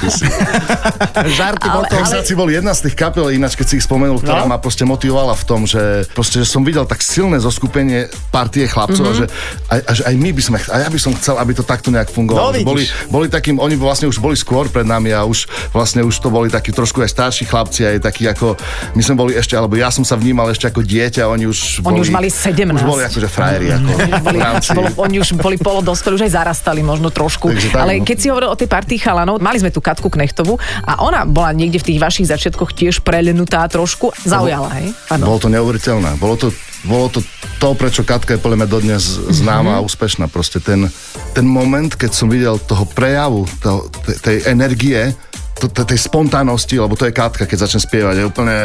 Žarty 1.38 1.67
Ale- 1.67 1.75
potom. 1.77 1.98
Hexáci 1.98 2.34
bol 2.34 2.48
jedna 2.48 2.72
z 2.72 2.89
tých 2.89 2.90
kapel, 2.93 3.29
ináč 3.29 3.53
keď 3.53 3.65
si 3.65 3.75
ich 3.75 3.86
spomenul, 3.86 4.17
ktorá 4.17 4.41
No. 4.41 4.48
ma 4.48 4.57
proste 4.57 4.83
motivovala 4.83 5.31
v 5.31 5.43
tom, 5.43 5.62
že 5.63 5.79
proste 6.10 6.38
že 6.38 6.45
som 6.45 6.62
videl 6.62 6.83
tak 6.83 7.00
silné 7.00 7.38
zoskupenie 7.38 8.05
partie 8.29 8.65
chlapcov 8.65 9.01
Mhm. 9.01 9.13
mm-hmm. 9.13 9.27
a 9.69 9.69
že 9.69 9.69
aj, 9.69 9.79
a 9.81 9.91
že 9.91 10.03
aj 10.03 10.15
my 10.15 10.29
by 10.29 10.41
sme, 10.41 10.57
a 10.60 10.77
ja 10.79 10.89
by 10.89 11.00
som 11.00 11.12
chcel, 11.13 11.36
aby 11.36 11.51
to 11.51 11.62
takto 11.62 11.89
nejak 11.89 12.07
No, 12.07 12.15
fungovalo. 12.15 12.51
Vidíš. 12.53 12.65
boli, 12.65 12.83
boli 13.07 13.27
takým, 13.27 13.55
oni 13.55 13.75
vlastne 13.75 14.05
už 14.05 14.17
boli 14.17 14.36
skôr 14.36 14.67
pred 14.67 14.83
nami 14.83 15.10
a 15.10 15.24
už 15.24 15.45
vlastne 15.69 16.01
už 16.01 16.15
to 16.15 16.27
boli 16.27 16.48
takí 16.48 16.69
trošku 16.69 17.00
aj 17.00 17.10
starší 17.10 17.43
chlapci, 17.45 17.86
aj 17.88 18.00
takí 18.01 18.25
ako, 18.25 18.55
my 18.93 19.01
sme 19.01 19.15
boli 19.15 19.31
ešte, 19.33 19.53
alebo 19.53 19.74
ja 19.74 19.88
som 19.88 20.01
sa 20.01 20.13
vnímal 20.13 20.48
ešte 20.48 20.65
ako 20.65 20.81
dieťa, 20.81 21.25
oni 21.25 21.45
už 21.45 21.81
Oni 21.81 21.98
boli, 21.98 22.01
už 22.01 22.10
mali 22.10 22.27
17. 22.27 22.74
Už 22.74 22.83
boli 22.83 23.03
akože 23.03 23.27
frajeri, 23.27 23.67
ako 23.71 23.89
boli, 24.25 24.39
bolo, 24.71 24.88
oni 25.00 25.15
už 25.17 25.29
boli 25.36 25.55
polodospelí, 25.55 26.13
už 26.13 26.25
aj 26.25 26.33
zarastali 26.36 26.81
možno 26.81 27.10
trošku. 27.10 27.50
Takže 27.50 27.67
tak, 27.69 27.81
Ale 27.81 27.93
no. 27.98 28.03
keď 28.03 28.17
si 28.17 28.27
hovoril 28.27 28.50
o 28.50 28.55
tej 28.55 28.67
partii 28.67 28.98
chalanov, 28.98 29.38
mali 29.38 29.57
sme 29.57 29.69
tu 29.69 29.79
Katku 29.79 30.07
Knechtovú 30.07 30.55
a 30.81 31.00
ona 31.00 31.24
bola 31.24 31.51
niekde 31.51 31.77
v 31.77 31.86
tých 31.88 32.00
vašich 32.00 32.27
začiatkoch 32.27 32.74
tiež 32.81 33.05
prelenutá 33.05 33.61
trošku. 33.69 34.09
Zaujala, 34.25 34.73
hej? 34.81 34.89
Áno. 35.13 35.29
Bolo 35.29 35.39
to 35.45 35.50
neuveriteľné. 35.53 36.17
Bolo 36.17 36.35
to, 36.41 36.47
bolo 36.89 37.13
to 37.13 37.21
to, 37.61 37.77
prečo 37.77 38.01
Katka 38.01 38.33
je 38.33 38.41
podľa 38.41 38.65
mňa 38.65 38.69
dodnes 38.73 39.03
známa 39.29 39.77
a 39.77 39.85
úspešná. 39.85 40.25
Proste 40.25 40.57
ten, 40.57 40.89
ten 41.38 41.45
moment, 41.45 41.93
keď 41.93 42.09
som 42.09 42.25
videl 42.25 42.57
toho 42.57 42.89
prejavu, 42.89 43.45
te- 43.61 44.17
tej 44.17 44.38
energie, 44.50 45.13
to, 45.13 45.30
tej 45.70 46.00
spontánnosti, 46.00 46.80
lebo 46.80 46.98
to 46.98 47.06
je 47.06 47.13
Katka, 47.13 47.46
keď 47.46 47.68
začne 47.68 47.82
spievať, 47.84 48.15
je 48.18 48.25
úplne 48.25 48.56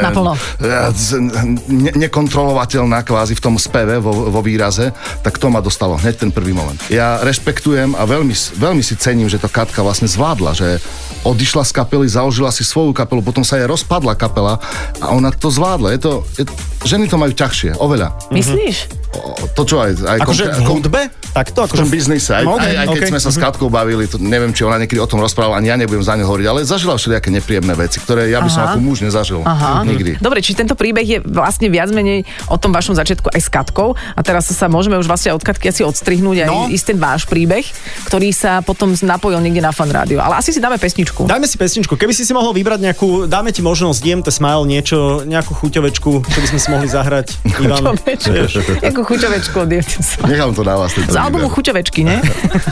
ne, 1.69 1.93
nekontrolovateľná 2.07 3.03
kvázi 3.05 3.37
v 3.37 3.43
tom 3.43 3.55
speve, 3.61 4.00
vo, 4.00 4.33
vo 4.33 4.41
výraze, 4.41 4.95
tak 5.21 5.37
to 5.37 5.50
ma 5.53 5.61
dostalo 5.61 5.99
hneď 6.00 6.23
ten 6.23 6.31
prvý 6.31 6.57
moment. 6.57 6.79
Ja 6.88 7.21
rešpektujem 7.21 7.99
a 7.99 8.07
veľmi, 8.07 8.83
si 8.85 8.95
cením, 8.97 9.26
že 9.26 9.43
to 9.43 9.50
Katka 9.50 9.83
vlastne 9.83 10.07
zvládla, 10.07 10.53
že 10.55 10.69
odišla 11.26 11.67
z 11.67 11.73
kapely, 11.75 12.07
založila 12.07 12.55
si 12.55 12.62
svoju 12.62 12.95
kapelu, 12.95 13.21
potom 13.21 13.43
sa 13.43 13.59
jej 13.59 13.67
rozpadla 13.67 14.15
kapela 14.15 14.62
a 15.03 15.11
ona 15.11 15.35
to 15.35 15.50
zvládla. 15.50 15.93
Je 15.97 16.00
to, 16.00 16.12
je, 16.38 16.45
ženy 16.87 17.11
to 17.11 17.19
majú 17.19 17.35
ťažšie, 17.35 17.76
oveľa. 17.83 18.15
Myslíš? 18.31 19.06
To 19.49 19.62
čo 19.62 19.76
aj... 19.78 19.90
aj 19.99 20.18
Akože 20.20 20.42
v 20.42 20.49
konkré- 20.49 20.66
hudbe? 20.68 21.00
Takto? 21.32 21.61
v 21.61 21.66
Akože 21.66 21.78
tom 21.78 21.90
biznise, 21.90 22.30
aj, 22.32 22.44
No, 22.44 22.56
aj, 22.56 22.73
aj 22.75 22.87
keď 22.87 22.99
okej. 22.99 23.11
sme 23.11 23.20
sa 23.20 23.28
s 23.28 23.37
Katkou 23.37 23.68
bavili, 23.68 24.04
to 24.04 24.16
neviem, 24.16 24.50
či 24.50 24.62
ona 24.62 24.76
niekedy 24.76 24.96
o 24.96 25.04
tom 25.04 25.18
rozprávala, 25.18 25.56
ani 25.56 25.68
ja 25.68 25.76
nebudem 25.76 26.00
za 26.00 26.14
ňu 26.14 26.25
hovoriť, 26.25 26.46
ale 26.46 26.61
zažila 26.62 26.94
všelijaké 26.94 27.28
nepríjemné 27.30 27.75
veci, 27.75 27.99
ktoré 27.99 28.26
ja 28.26 28.38
by 28.38 28.49
som 28.49 28.62
Aha. 28.62 28.68
ako 28.70 28.78
muž 28.80 28.99
nezažil 29.00 29.40
Aha. 29.40 29.82
nikdy. 29.82 30.16
Dobre, 30.16 30.40
či 30.40 30.52
tento 30.52 30.73
príbeh 30.73 31.04
je 31.04 31.18
vlastne 31.20 31.68
viac 31.68 31.90
menej 31.90 32.23
o 32.46 32.56
tom 32.56 32.70
vašom 32.70 32.92
začiatku 32.92 33.28
aj 33.28 33.38
s 33.38 33.49
Katkou 33.49 33.92
a 33.92 34.20
teraz 34.20 34.46
sa 34.46 34.66
môžeme 34.66 34.94
už 34.94 35.04
vlastne 35.04 35.30
od 35.30 35.40
Katky 35.40 35.68
asi 35.68 35.82
odstrihnúť 35.82 36.37
aj 36.42 36.49
No. 36.49 36.66
ten 36.73 36.96
váš 36.96 37.25
príbeh, 37.25 37.66
ktorý 38.06 38.30
sa 38.30 38.61
potom 38.61 38.94
napojil 38.94 39.38
niekde 39.38 39.61
na 39.61 39.70
fan 39.70 39.88
rádio. 39.88 40.18
Ale 40.18 40.37
asi 40.37 40.50
si 40.50 40.58
dáme 40.58 40.76
pesničku. 40.76 41.25
Dajme 41.25 41.44
si 41.44 41.56
pesničku. 41.56 41.94
Keby 41.94 42.11
si 42.11 42.23
si 42.23 42.32
mohol 42.32 42.52
vybrať 42.52 42.80
nejakú, 42.80 43.26
dáme 43.26 43.50
ti 43.50 43.61
možnosť, 43.61 44.00
jem 44.00 44.20
the 44.20 44.30
smile, 44.30 44.62
niečo, 44.62 45.23
nejakú 45.23 45.52
chuťovečku, 45.52 46.11
čo 46.23 46.38
by 46.38 46.46
sme 46.46 46.58
si 46.58 46.68
mohli 46.70 46.87
zahrať. 46.87 47.26
Ivan. 47.61 47.99
Jakú 48.78 49.02
chuťovečku 49.07 49.57
od 49.63 49.71
Nechám 50.27 50.51
to 50.51 50.67
na 50.67 50.75
vás. 50.75 50.91
Z 50.99 51.15
albumu. 51.15 51.47
Chuťovečky, 51.47 52.03
ne? 52.03 52.19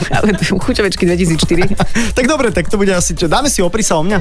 Chuťovečky 0.67 1.07
2004. 1.07 2.11
tak 2.11 2.25
dobre, 2.27 2.51
tak 2.51 2.67
to 2.67 2.75
bude 2.75 2.91
asi 2.91 3.15
čo. 3.15 3.31
Dáme 3.31 3.47
si 3.47 3.63
oprisa 3.63 3.95
o 3.95 4.03
mňa. 4.03 4.19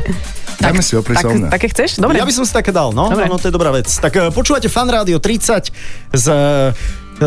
Dajme 0.62 0.82
si 0.82 0.94
opri 0.94 1.18
tak, 1.18 1.26
o 1.26 1.34
mňa. 1.34 1.48
také 1.50 1.66
chceš? 1.74 1.98
Dobre. 1.98 2.22
Ja 2.22 2.24
by 2.24 2.34
som 2.34 2.46
si 2.46 2.54
také 2.54 2.70
dal, 2.70 2.94
no, 2.94 3.10
Dobre. 3.10 3.26
no, 3.26 3.34
no 3.34 3.42
to 3.42 3.50
je 3.50 3.54
dobrá 3.54 3.74
vec. 3.74 3.90
Tak 3.90 4.12
eh, 4.14 4.30
počúvate 4.30 4.70
Fan 4.70 4.86
Rádio 4.86 5.18
30 5.18 6.14
s, 6.14 6.24
eh, 6.30 6.70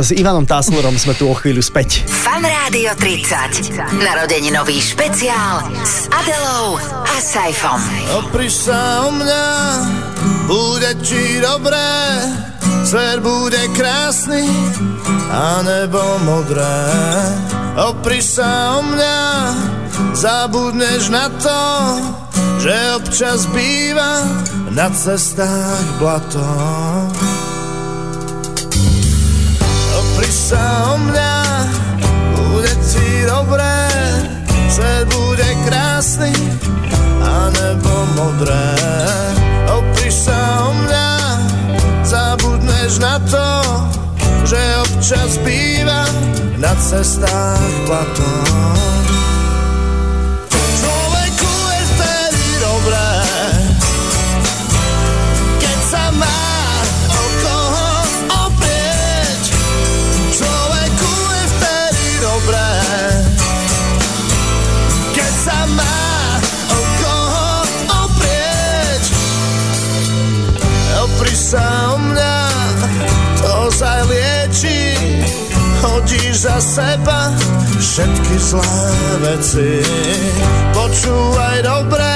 s 0.01 0.13
Ivanom 0.13 0.45
Táslerom 0.45 0.93
sme 0.97 1.17
tu 1.17 1.25
o 1.25 1.33
chvíľu 1.33 1.61
späť. 1.65 2.05
Fan 2.05 2.45
Rádio 2.45 2.93
30. 2.97 3.97
Narodeninový 3.97 4.77
špeciál 4.77 5.65
s 5.81 6.05
Adelou 6.13 6.77
a 6.85 7.15
Saifom. 7.17 7.81
Opri 8.21 8.49
sa 8.51 9.07
o 9.07 9.15
mňa, 9.15 9.45
bude 10.45 10.91
ti 11.01 11.41
dobré, 11.41 11.89
svet 12.85 13.19
bude 13.25 13.61
krásny 13.73 14.45
a 15.33 15.65
nebo 15.65 16.01
modré. 16.25 16.77
Opri 17.77 18.21
sa 18.21 18.77
o 18.77 18.81
mňa, 18.85 19.19
zabudneš 20.13 21.09
na 21.09 21.29
to, 21.41 21.61
že 22.61 22.73
občas 22.97 23.49
býva 23.49 24.25
na 24.73 24.89
cestách 24.93 25.85
blato. 25.97 26.45
Sa 30.47 30.95
o 30.95 30.95
mňa, 30.95 31.35
bude 32.39 32.71
ti 32.87 33.27
dobré, 33.27 33.83
svet 34.71 35.03
bude 35.11 35.49
krásny 35.67 36.31
a 37.19 37.51
nebo 37.51 37.91
modré. 38.15 38.71
Opri 39.67 40.07
sa 40.07 40.71
o 40.71 40.71
mňa, 40.71 41.09
zabudneš 42.07 42.95
na 43.03 43.19
to, 43.27 43.49
že 44.47 44.61
občas 44.87 45.35
býva 45.43 46.07
na 46.55 46.71
cestách 46.79 47.67
blato. 47.83 48.31
Sa 71.47 71.95
o 71.95 71.97
mňa, 71.97 72.37
to 73.39 73.71
sa 73.71 74.03
lieči, 74.03 74.91
za 76.35 76.59
seba 76.59 77.31
všetky 77.79 78.35
zlé 78.35 78.83
veci. 79.23 79.79
Počúvaj 80.75 81.63
dobre, 81.63 82.15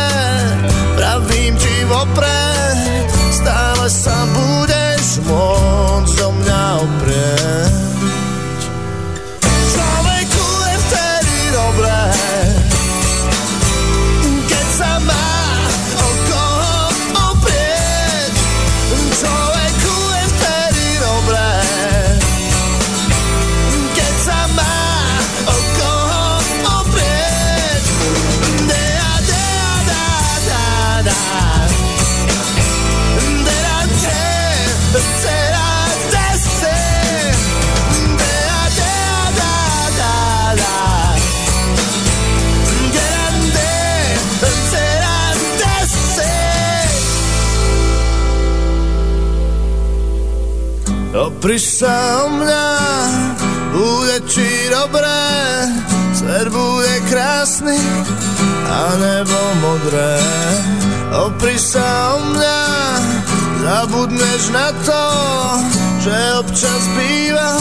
pravím 0.99 1.55
ti 1.55 1.75
vopred, 1.87 3.07
stále 3.31 3.87
sa 3.87 4.27
budeš 4.35 5.23
môcť 5.23 6.11
do 6.19 6.27
mňa 6.35 6.61
oprieť. 6.83 7.40
Opri 51.41 51.57
sa 51.57 52.21
o 52.21 52.37
mňa, 52.37 52.67
bude 53.73 54.17
ti 54.29 54.69
dobré, 54.69 55.25
svet 56.13 56.53
bude 56.53 56.95
krásny 57.09 57.81
a 58.69 58.93
nebo 59.01 59.39
modré. 59.57 60.21
Opri 61.09 61.57
sa 61.57 62.13
o 62.13 62.29
mňa, 62.29 62.59
zabudneš 63.57 64.53
na 64.53 64.69
to, 64.85 65.03
že 66.05 66.13
občas 66.45 66.81
býva 66.93 67.57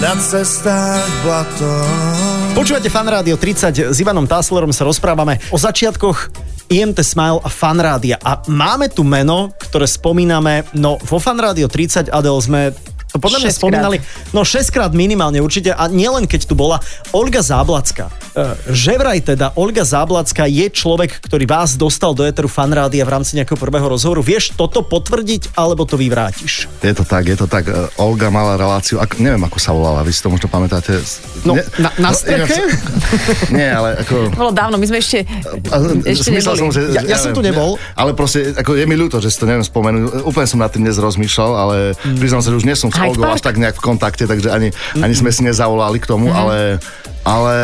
na 0.00 0.16
cestách 0.16 1.04
blatom. 1.20 2.56
Počúvate 2.56 2.88
Fan 2.88 3.12
Rádio 3.12 3.36
30, 3.36 3.92
s 3.92 3.96
Ivanom 4.00 4.24
Táslerom 4.24 4.72
sa 4.72 4.88
rozprávame 4.88 5.36
o 5.52 5.60
začiatkoch 5.60 6.32
IMT 6.72 7.04
Smile 7.04 7.44
a 7.44 7.48
Fan 7.52 7.76
Rádia. 7.76 8.16
A 8.24 8.40
máme 8.48 8.88
tu 8.88 9.04
meno, 9.04 9.52
ktoré 9.68 9.84
spomíname, 9.84 10.64
no 10.72 10.96
vo 11.04 11.20
Fan 11.20 11.36
Rádio 11.36 11.68
30, 11.68 12.08
Adel, 12.08 12.40
sme 12.40 12.72
to 13.08 13.16
podľa 13.16 13.40
mňa 13.40 13.50
spomínali, 13.50 13.96
no 14.30 14.40
6 14.40 14.68
krát 14.68 14.92
minimálne 14.92 15.38
určite 15.38 15.70
a 15.70 15.86
nielen 15.86 16.24
keď 16.24 16.44
tu 16.44 16.54
bola 16.54 16.76
Olga 17.10 17.40
Záblacka. 17.40 18.12
E, 18.30 18.42
Že 18.68 18.92
vraj 18.96 19.18
teda 19.20 19.52
Olga 19.54 19.80
Záblacka 19.80 20.44
je 20.44 20.68
človek, 20.68 21.16
ktorý 21.18 21.44
vás 21.44 21.74
dostal 21.74 22.12
do 22.12 22.22
Eteru 22.22 22.46
Fan 22.46 22.68
Rádia 22.68 23.02
v 23.02 23.10
rámci 23.10 23.34
nejakého 23.34 23.56
prvého 23.56 23.88
rozhovoru. 23.88 24.20
Vieš 24.20 24.52
toto 24.54 24.80
potvrdiť 24.82 25.54
alebo 25.54 25.82
to 25.82 25.96
vyvrátiš? 25.96 26.68
Je 26.78 26.92
to 26.92 27.02
tak, 27.02 27.24
je 27.24 27.34
to 27.34 27.46
tak. 27.46 27.64
E, 27.64 27.72
Olga 27.96 28.28
mala 28.28 28.54
reláciu, 28.54 28.96
ak, 28.96 29.16
neviem 29.16 29.40
ako 29.40 29.56
sa 29.56 29.72
volala, 29.72 30.00
vy 30.00 30.10
si 30.10 30.20
to 30.20 30.28
možno 30.28 30.46
pamätáte. 30.46 31.00
No, 31.42 31.56
na- 31.76 31.94
na 31.96 32.12
streche? 32.12 32.60
Nie, 33.50 33.72
ale 33.72 33.98
ako... 33.98 34.30
Bolo 34.30 34.50
dávno, 34.50 34.76
my 34.76 34.84
sme 34.84 34.98
ešte, 34.98 35.24
ešte 36.04 36.28
Myslel 36.28 36.54
neboli. 36.54 36.60
som, 36.60 36.68
že, 36.68 36.80
Ja- 36.90 37.04
ja 37.06 37.16
som 37.16 37.32
tu 37.32 37.40
nebol. 37.40 37.74
ne- 37.74 37.80
Ale 37.94 38.12
proste, 38.12 38.52
ako 38.52 38.74
je 38.74 38.84
mi 38.84 38.94
ľúto, 38.94 39.16
že 39.16 39.28
si 39.28 39.36
to 39.36 39.46
neviem 39.46 39.62
spomenúť. 39.62 40.22
Úplne 40.22 40.46
som 40.46 40.58
nad 40.58 40.68
tým 40.68 40.84
dnes 40.84 40.96
rozmýšľal, 40.96 41.52
ale 41.54 41.76
Mm. 41.98 42.18
priznám 42.18 42.40
sa, 42.40 42.50
že 42.50 42.56
už 42.56 42.64
nie 42.64 42.74
som 42.74 42.88
s 42.98 43.08
Olgou 43.14 43.30
až 43.30 43.40
tak 43.40 43.56
nejak 43.56 43.76
v 43.76 43.82
kontakte, 43.84 44.26
takže 44.26 44.50
ani, 44.50 44.68
ani 44.98 45.14
sme 45.14 45.30
si 45.30 45.46
nezavolali 45.46 45.98
k 45.98 46.06
Mhm. 46.06 46.10
tomu, 46.10 46.26
ale, 46.32 46.82
ale 47.28 47.56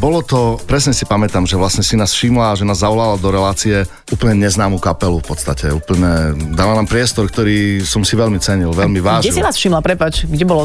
bolo 0.00 0.24
to, 0.24 0.56
presne 0.64 0.96
si 0.96 1.04
pamätám, 1.04 1.44
že 1.44 1.60
vlastne 1.60 1.84
si 1.84 2.00
nás 2.00 2.16
všimla, 2.16 2.56
že 2.56 2.64
nás 2.64 2.80
zavolala 2.80 3.20
do 3.20 3.28
relácie 3.28 3.84
úplne 4.08 4.48
neznámu 4.48 4.80
kapelu 4.80 5.20
v 5.20 5.26
podstate. 5.36 5.68
Úplne 5.68 6.32
dala 6.56 6.80
nám 6.80 6.88
priestor, 6.88 7.28
ktorý 7.28 7.84
som 7.84 8.00
si 8.00 8.16
veľmi 8.16 8.40
cenil, 8.40 8.72
veľmi 8.72 8.96
Kde 8.96 9.04
vážil. 9.04 9.36
si 9.36 9.44
vás 9.44 9.60
všimla, 9.60 9.84
prepač? 9.84 10.24
Kde, 10.24 10.48
bolo, 10.48 10.64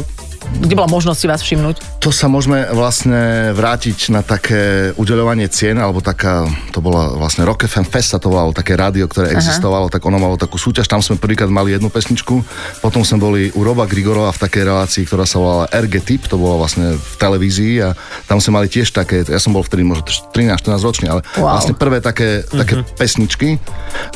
kde 0.64 0.72
bola 0.72 0.88
možnosť 0.88 1.18
si 1.20 1.26
vás 1.28 1.44
všimnúť? 1.44 2.00
To 2.00 2.08
sa 2.08 2.32
môžeme 2.32 2.72
vlastne 2.72 3.52
vrátiť 3.52 4.08
na 4.08 4.24
také 4.24 4.96
udeľovanie 4.96 5.52
cien, 5.52 5.76
alebo 5.76 6.00
taká, 6.00 6.48
to 6.72 6.80
bola 6.80 7.12
vlastne 7.12 7.44
Rock 7.44 7.68
FM 7.68 7.84
Fest 7.84 8.16
sa 8.16 8.18
to 8.22 8.32
volalo, 8.32 8.56
také 8.56 8.80
rádio, 8.80 9.12
ktoré 9.12 9.36
existovalo, 9.36 9.92
tak 9.92 10.00
ono 10.08 10.16
malo 10.16 10.40
takú 10.40 10.56
súťaž, 10.56 10.88
tam 10.88 11.04
sme 11.04 11.20
prvýkrát 11.20 11.52
mali 11.52 11.76
jednu 11.76 11.92
pesničku, 11.92 12.40
potom 12.80 13.04
sme 13.04 13.20
boli 13.20 13.42
u 13.52 13.60
Roba 13.60 13.84
Grigorova 13.84 14.32
v 14.32 14.40
takej 14.40 14.62
relácii, 14.72 15.02
ktorá 15.04 15.28
sa 15.28 15.36
volala 15.36 15.68
RG 15.68 15.94
Tip, 16.00 16.22
to 16.32 16.40
bolo 16.40 16.64
vlastne 16.64 16.96
v 16.96 17.14
televízii 17.20 17.74
a 17.84 17.92
tam 18.26 18.38
sme 18.38 18.62
mali 18.62 18.68
tiež 18.70 18.94
také, 18.94 19.22
ja 19.26 19.40
som 19.40 19.52
bol 19.52 19.62
vtedy 19.62 19.82
možno 19.86 20.06
13-14 20.06 20.86
ročný, 20.86 21.06
ale 21.10 21.20
Wow. 21.36 21.58
vlastne 21.58 21.74
prvé 21.74 21.98
také, 22.00 22.42
také 22.46 22.82
pesničky 22.96 23.56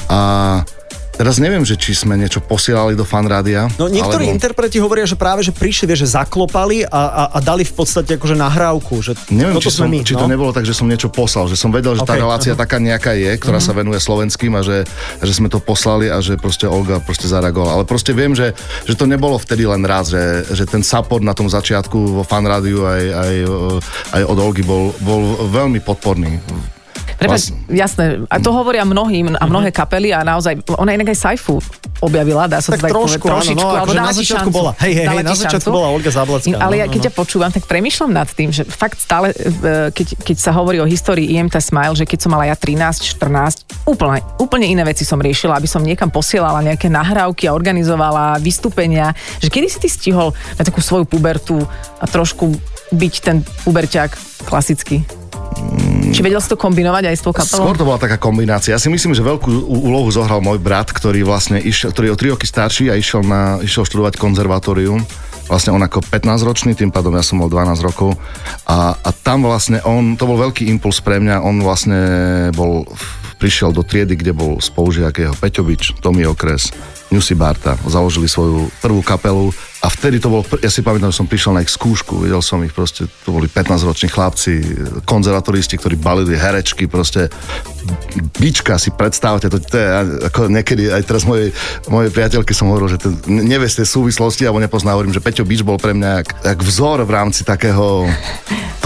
a 0.09 0.63
Teraz 1.17 1.41
neviem, 1.41 1.65
že 1.65 1.81
či 1.81 1.97
sme 1.97 2.13
niečo 2.13 2.45
posielali 2.45 2.93
do 2.93 3.01
fanrádia. 3.01 3.73
No 3.81 3.89
niektorí 3.89 4.29
alebo... 4.29 4.37
interpreti 4.37 4.77
hovoria, 4.77 5.09
že 5.09 5.17
práve, 5.17 5.41
že 5.41 5.49
prišli, 5.49 5.89
vieš, 5.89 6.05
že 6.05 6.21
zaklopali 6.21 6.85
a, 6.85 6.93
a, 6.93 7.23
a 7.33 7.39
dali 7.41 7.65
v 7.65 7.73
podstate 7.73 8.21
akože 8.21 8.37
nahrávku, 8.37 9.01
že 9.01 9.17
Neviem, 9.33 9.57
či, 9.57 9.73
som, 9.73 9.89
my, 9.89 10.05
či 10.05 10.13
no. 10.13 10.21
to 10.21 10.27
nebolo 10.29 10.53
tak, 10.53 10.69
že 10.69 10.77
som 10.77 10.85
niečo 10.85 11.09
poslal, 11.09 11.49
že 11.49 11.57
som 11.57 11.73
vedel, 11.73 11.97
že 11.97 12.05
tá 12.05 12.21
Ok, 12.21 12.21
relácia. 12.21 12.53
Mhm. 12.53 12.61
taká 12.61 12.77
nejaká 12.77 13.17
je, 13.17 13.33
ktorá 13.41 13.65
sa 13.65 13.73
venuje 13.73 13.97
slovenským 13.97 14.53
a 14.55 14.61
že, 14.61 14.85
že 15.25 15.33
sme 15.33 15.49
to 15.49 15.57
poslali 15.57 16.13
a 16.13 16.21
že 16.21 16.37
proste 16.37 16.69
Olga 16.69 17.01
proste 17.01 17.33
zareagovala. 17.33 17.81
Ale 17.81 17.85
proste 17.89 18.13
viem, 18.13 18.37
že, 18.37 18.53
že 18.85 18.93
to 18.93 19.09
nebolo 19.09 19.41
vtedy 19.41 19.65
len 19.65 19.89
raz, 19.89 20.13
že, 20.13 20.45
že 20.53 20.69
ten 20.69 20.85
support 20.85 21.25
na 21.25 21.33
tom 21.33 21.49
začiatku 21.49 22.21
vo 22.21 22.25
fanrádiu 22.29 22.85
aj, 22.85 23.03
aj, 23.09 23.35
aj 24.21 24.23
od 24.29 24.37
Olgy 24.37 24.61
bol, 24.69 24.93
bol 25.01 25.49
veľmi 25.49 25.81
podporný. 25.81 26.45
Prepač, 27.17 27.49
Vlastne. 27.49 27.73
jasné. 27.73 28.05
A 28.29 28.37
to 28.45 28.53
hovoria 28.53 28.85
mnohým 28.85 29.33
a 29.41 29.45
mnohé 29.49 29.73
kapely 29.73 30.13
a 30.13 30.21
naozaj, 30.21 30.61
ona 30.77 30.93
inak 30.93 31.17
aj 31.17 31.19
Saifu 31.19 31.57
objavila, 32.05 32.45
dá 32.45 32.61
sa 32.61 32.77
Tak 32.77 32.93
trošku, 32.93 33.25
povedať, 33.25 33.25
áno, 33.25 33.33
trošičku, 33.41 33.65
no, 33.65 33.73
alebo 33.73 33.89
akože 33.89 33.97
na 33.97 34.13
začiatku 34.13 34.51
šancu. 34.53 34.59
bola. 34.61 34.71
Hej, 34.77 34.93
hej, 34.93 35.07
hej, 35.09 35.25
na 35.25 35.33
začiatku 35.33 35.65
šancu. 35.65 35.77
bola 35.81 35.89
Olga 35.89 36.11
Záblacká, 36.13 36.57
Ale 36.61 36.75
no, 36.77 36.81
ja 36.85 36.87
keď 36.93 37.01
no, 37.01 37.05
ťa 37.09 37.13
počúvam, 37.17 37.51
tak 37.57 37.65
premýšľam 37.65 38.13
nad 38.13 38.29
tým, 38.29 38.49
že 38.53 38.63
fakt 38.69 39.01
stále, 39.01 39.33
e, 39.33 39.89
keď, 39.97 40.07
keď 40.21 40.37
sa 40.37 40.53
hovorí 40.53 40.77
o 40.77 40.85
histórii 40.85 41.33
IMT 41.41 41.57
Smile, 41.57 41.97
že 41.97 42.05
keď 42.05 42.19
som 42.21 42.31
mala 42.37 42.45
ja 42.53 42.57
13, 42.57 43.01
14, 43.17 43.89
úplne, 43.89 44.21
úplne 44.37 44.67
iné 44.69 44.85
veci 44.85 45.09
som 45.09 45.17
riešila, 45.17 45.57
aby 45.57 45.65
som 45.65 45.81
niekam 45.81 46.13
posielala 46.13 46.61
nejaké 46.61 46.93
nahrávky 46.93 47.49
a 47.49 47.57
organizovala 47.57 48.37
vystúpenia, 48.45 49.17
že 49.41 49.49
kedy 49.49 49.67
si 49.73 49.79
ty 49.81 49.89
stihol 49.89 50.37
na 50.61 50.63
takú 50.69 50.85
svoju 50.85 51.09
pubertu 51.09 51.65
a 51.97 52.05
trošku 52.05 52.53
byť 52.93 53.15
ten 53.25 53.41
puberťák 53.65 54.45
klasický? 54.45 55.01
Či 56.17 56.25
vedel 56.25 56.41
si 56.41 56.49
to 56.49 56.57
kombinovať 56.57 57.13
aj 57.13 57.17
s 57.19 57.23
tou 57.23 57.35
kapelou? 57.35 57.69
Skôr 57.69 57.77
to 57.77 57.85
bola 57.85 58.01
taká 58.01 58.17
kombinácia. 58.17 58.73
Ja 58.73 58.81
si 58.81 58.89
myslím, 58.89 59.13
že 59.13 59.21
veľkú 59.21 59.69
úlohu 59.69 60.09
zohral 60.09 60.41
môj 60.41 60.57
brat, 60.57 60.89
ktorý 60.89 61.27
vlastne 61.27 61.61
išiel, 61.61 61.93
ktorý 61.93 62.09
je 62.09 62.15
o 62.15 62.21
3 62.33 62.33
roky 62.39 62.47
starší 62.49 62.89
a 62.89 62.97
išiel, 62.97 63.21
na, 63.21 63.61
išiel 63.61 63.85
študovať 63.85 64.17
konzervatórium. 64.17 65.05
Vlastne 65.47 65.77
on 65.77 65.83
ako 65.85 66.03
15-ročný, 66.03 66.75
tým 66.75 66.91
pádom 66.91 67.15
ja 67.15 67.23
som 67.23 67.39
mal 67.39 67.53
12 67.53 67.85
rokov. 67.85 68.19
A, 68.67 68.99
a 68.99 69.11
tam 69.15 69.47
vlastne 69.47 69.79
on, 69.87 70.19
to 70.19 70.27
bol 70.27 70.41
veľký 70.41 70.67
impuls 70.67 70.99
pre 70.99 71.23
mňa, 71.23 71.45
on 71.45 71.63
vlastne 71.63 72.01
bol, 72.57 72.89
prišiel 73.37 73.71
do 73.71 73.85
triedy, 73.85 74.17
kde 74.17 74.33
bol 74.33 74.59
spolužiak 74.59 75.21
jeho 75.21 75.37
Peťovič, 75.37 76.01
Tomi 76.01 76.25
Okres, 76.25 76.73
Newsy 77.13 77.37
Barta. 77.37 77.77
Založili 77.87 78.27
svoju 78.27 78.73
prvú 78.81 79.05
kapelu 79.05 79.53
a 79.87 79.89
vtedy 79.89 80.19
to 80.19 80.27
bol, 80.27 80.43
ja 80.59 80.67
si 80.67 80.83
pamätám, 80.83 81.15
že 81.15 81.23
som 81.23 81.31
prišiel 81.31 81.55
na 81.55 81.63
ich 81.63 81.71
skúšku, 81.71 82.27
videl 82.27 82.43
som 82.43 82.59
ich 82.67 82.75
proste, 82.75 83.07
to 83.23 83.31
boli 83.31 83.47
15-roční 83.47 84.11
chlapci, 84.11 84.53
konzervatoristi, 85.07 85.79
ktorí 85.79 85.95
balili 85.95 86.35
herečky, 86.35 86.91
proste 86.91 87.31
bička 88.35 88.83
si 88.83 88.91
predstavte, 88.91 89.47
to, 89.47 89.63
to 89.63 89.79
je 89.79 89.87
ako 90.27 90.51
niekedy, 90.51 90.91
aj 90.91 91.07
teraz 91.07 91.23
mojej, 91.23 91.55
mojej 91.87 92.11
priateľke 92.11 92.51
som 92.51 92.67
hovoril, 92.67 92.99
že 92.99 92.99
to 92.99 93.15
nevie 93.31 93.71
z 93.71 93.87
tej 93.87 93.89
súvislosti, 93.95 94.43
alebo 94.43 94.59
nepozná, 94.59 94.91
hovorím, 94.91 95.15
že 95.15 95.23
Peťo 95.23 95.47
Bič 95.47 95.63
bol 95.63 95.79
pre 95.79 95.95
mňa 95.95 96.11
jak, 96.19 96.29
jak 96.43 96.59
vzor 96.67 97.07
v 97.07 97.13
rámci 97.15 97.47
takého 97.47 98.11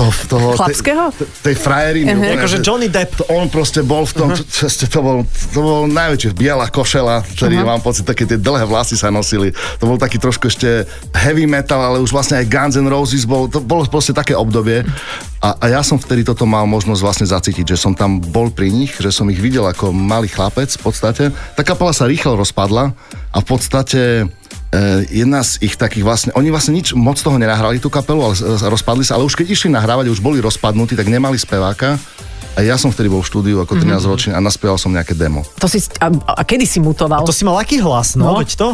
toho, 0.01 0.11
toho 0.29 0.49
Chlapského? 0.57 1.05
Tej, 1.13 1.29
tej 1.45 1.57
frajeriny. 1.61 2.13
Mhm. 2.13 2.21
úplne, 2.21 2.41
Akože 2.41 2.59
že- 2.61 2.65
Johnny 2.65 2.89
Depp. 2.89 3.11
to 3.21 3.25
on 3.29 3.47
proste 3.53 3.81
bol 3.85 4.05
v 4.09 4.15
tom, 4.17 4.29
uh-huh. 4.33 4.69
to, 4.69 4.87
to, 4.89 5.01
bol, 5.01 5.19
to 5.53 5.59
bol 5.61 5.81
najväčší 5.89 6.33
biela 6.33 6.69
košela, 6.73 7.25
ktorý 7.37 7.61
uh-huh. 7.61 7.71
mám 7.77 7.81
pocit, 7.81 8.09
také 8.09 8.25
tie 8.25 8.41
dlhé 8.41 8.65
vlasy 8.65 8.97
sa 8.97 9.13
nosili. 9.13 9.53
To 9.81 9.85
bol 9.89 9.97
taký 10.01 10.17
trošku 10.17 10.49
ešte 10.49 10.89
heavy 11.15 11.45
metal, 11.45 11.81
ale 11.81 11.99
už 11.99 12.15
vlastne 12.15 12.39
aj 12.41 12.51
Guns 12.51 12.77
N' 12.79 12.91
Roses 12.91 13.27
bol, 13.27 13.51
to 13.51 13.59
bolo 13.63 13.87
proste 13.87 14.15
také 14.15 14.37
obdobie. 14.37 14.87
A, 15.41 15.57
a 15.57 15.65
ja 15.73 15.81
som 15.81 15.97
vtedy 15.97 16.23
toto 16.23 16.45
mal 16.45 16.69
možnosť 16.69 17.01
vlastne 17.01 17.27
zacítiť, 17.27 17.73
že 17.73 17.81
som 17.81 17.97
tam 17.97 18.21
bol 18.21 18.53
pri 18.53 18.69
nich, 18.69 18.93
že 18.97 19.09
som 19.09 19.29
ich 19.33 19.41
videl 19.41 19.65
ako 19.65 19.91
malý 19.91 20.29
chlapec 20.29 20.69
v 20.69 20.83
podstate. 20.85 21.25
Tá 21.57 21.63
kapela 21.65 21.97
sa 21.97 22.05
rýchlo 22.05 22.37
rozpadla 22.37 22.93
a 23.33 23.39
v 23.41 23.47
podstate 23.47 24.29
Eh, 24.71 25.03
jedna 25.11 25.43
z 25.43 25.59
ich 25.67 25.75
takých 25.75 26.07
vlastne, 26.07 26.31
oni 26.39 26.47
vlastne 26.47 26.71
nič 26.71 26.95
moc 26.95 27.19
toho 27.19 27.35
nenahrali 27.43 27.83
tú 27.83 27.91
kapelu, 27.91 28.23
ale 28.23 28.39
rozpadli 28.71 29.03
sa, 29.03 29.19
ale 29.19 29.27
už 29.27 29.35
keď 29.35 29.51
išli 29.51 29.67
nahrávať, 29.67 30.07
už 30.15 30.23
boli 30.23 30.39
rozpadnutí, 30.39 30.95
tak 30.95 31.11
nemali 31.11 31.35
speváka. 31.35 31.99
A 32.61 32.63
ja 32.63 32.77
som 32.77 32.93
vtedy 32.93 33.09
bol 33.09 33.19
v 33.19 33.27
štúdiu 33.27 33.57
ako 33.59 33.73
13 33.75 33.89
ročný 34.05 34.31
a 34.31 34.39
naspieval 34.39 34.77
som 34.77 34.93
nejaké 34.93 35.17
demo. 35.17 35.41
To 35.57 35.65
si, 35.65 35.81
a, 35.97 36.13
a 36.13 36.43
kedy 36.43 36.63
si 36.63 36.77
mutoval? 36.77 37.25
To 37.25 37.33
si 37.33 37.41
mal 37.41 37.57
aký 37.57 37.81
hlas, 37.81 38.13
no, 38.15 38.31
No. 38.31 38.37
veď 38.37 38.53
to. 38.53 38.69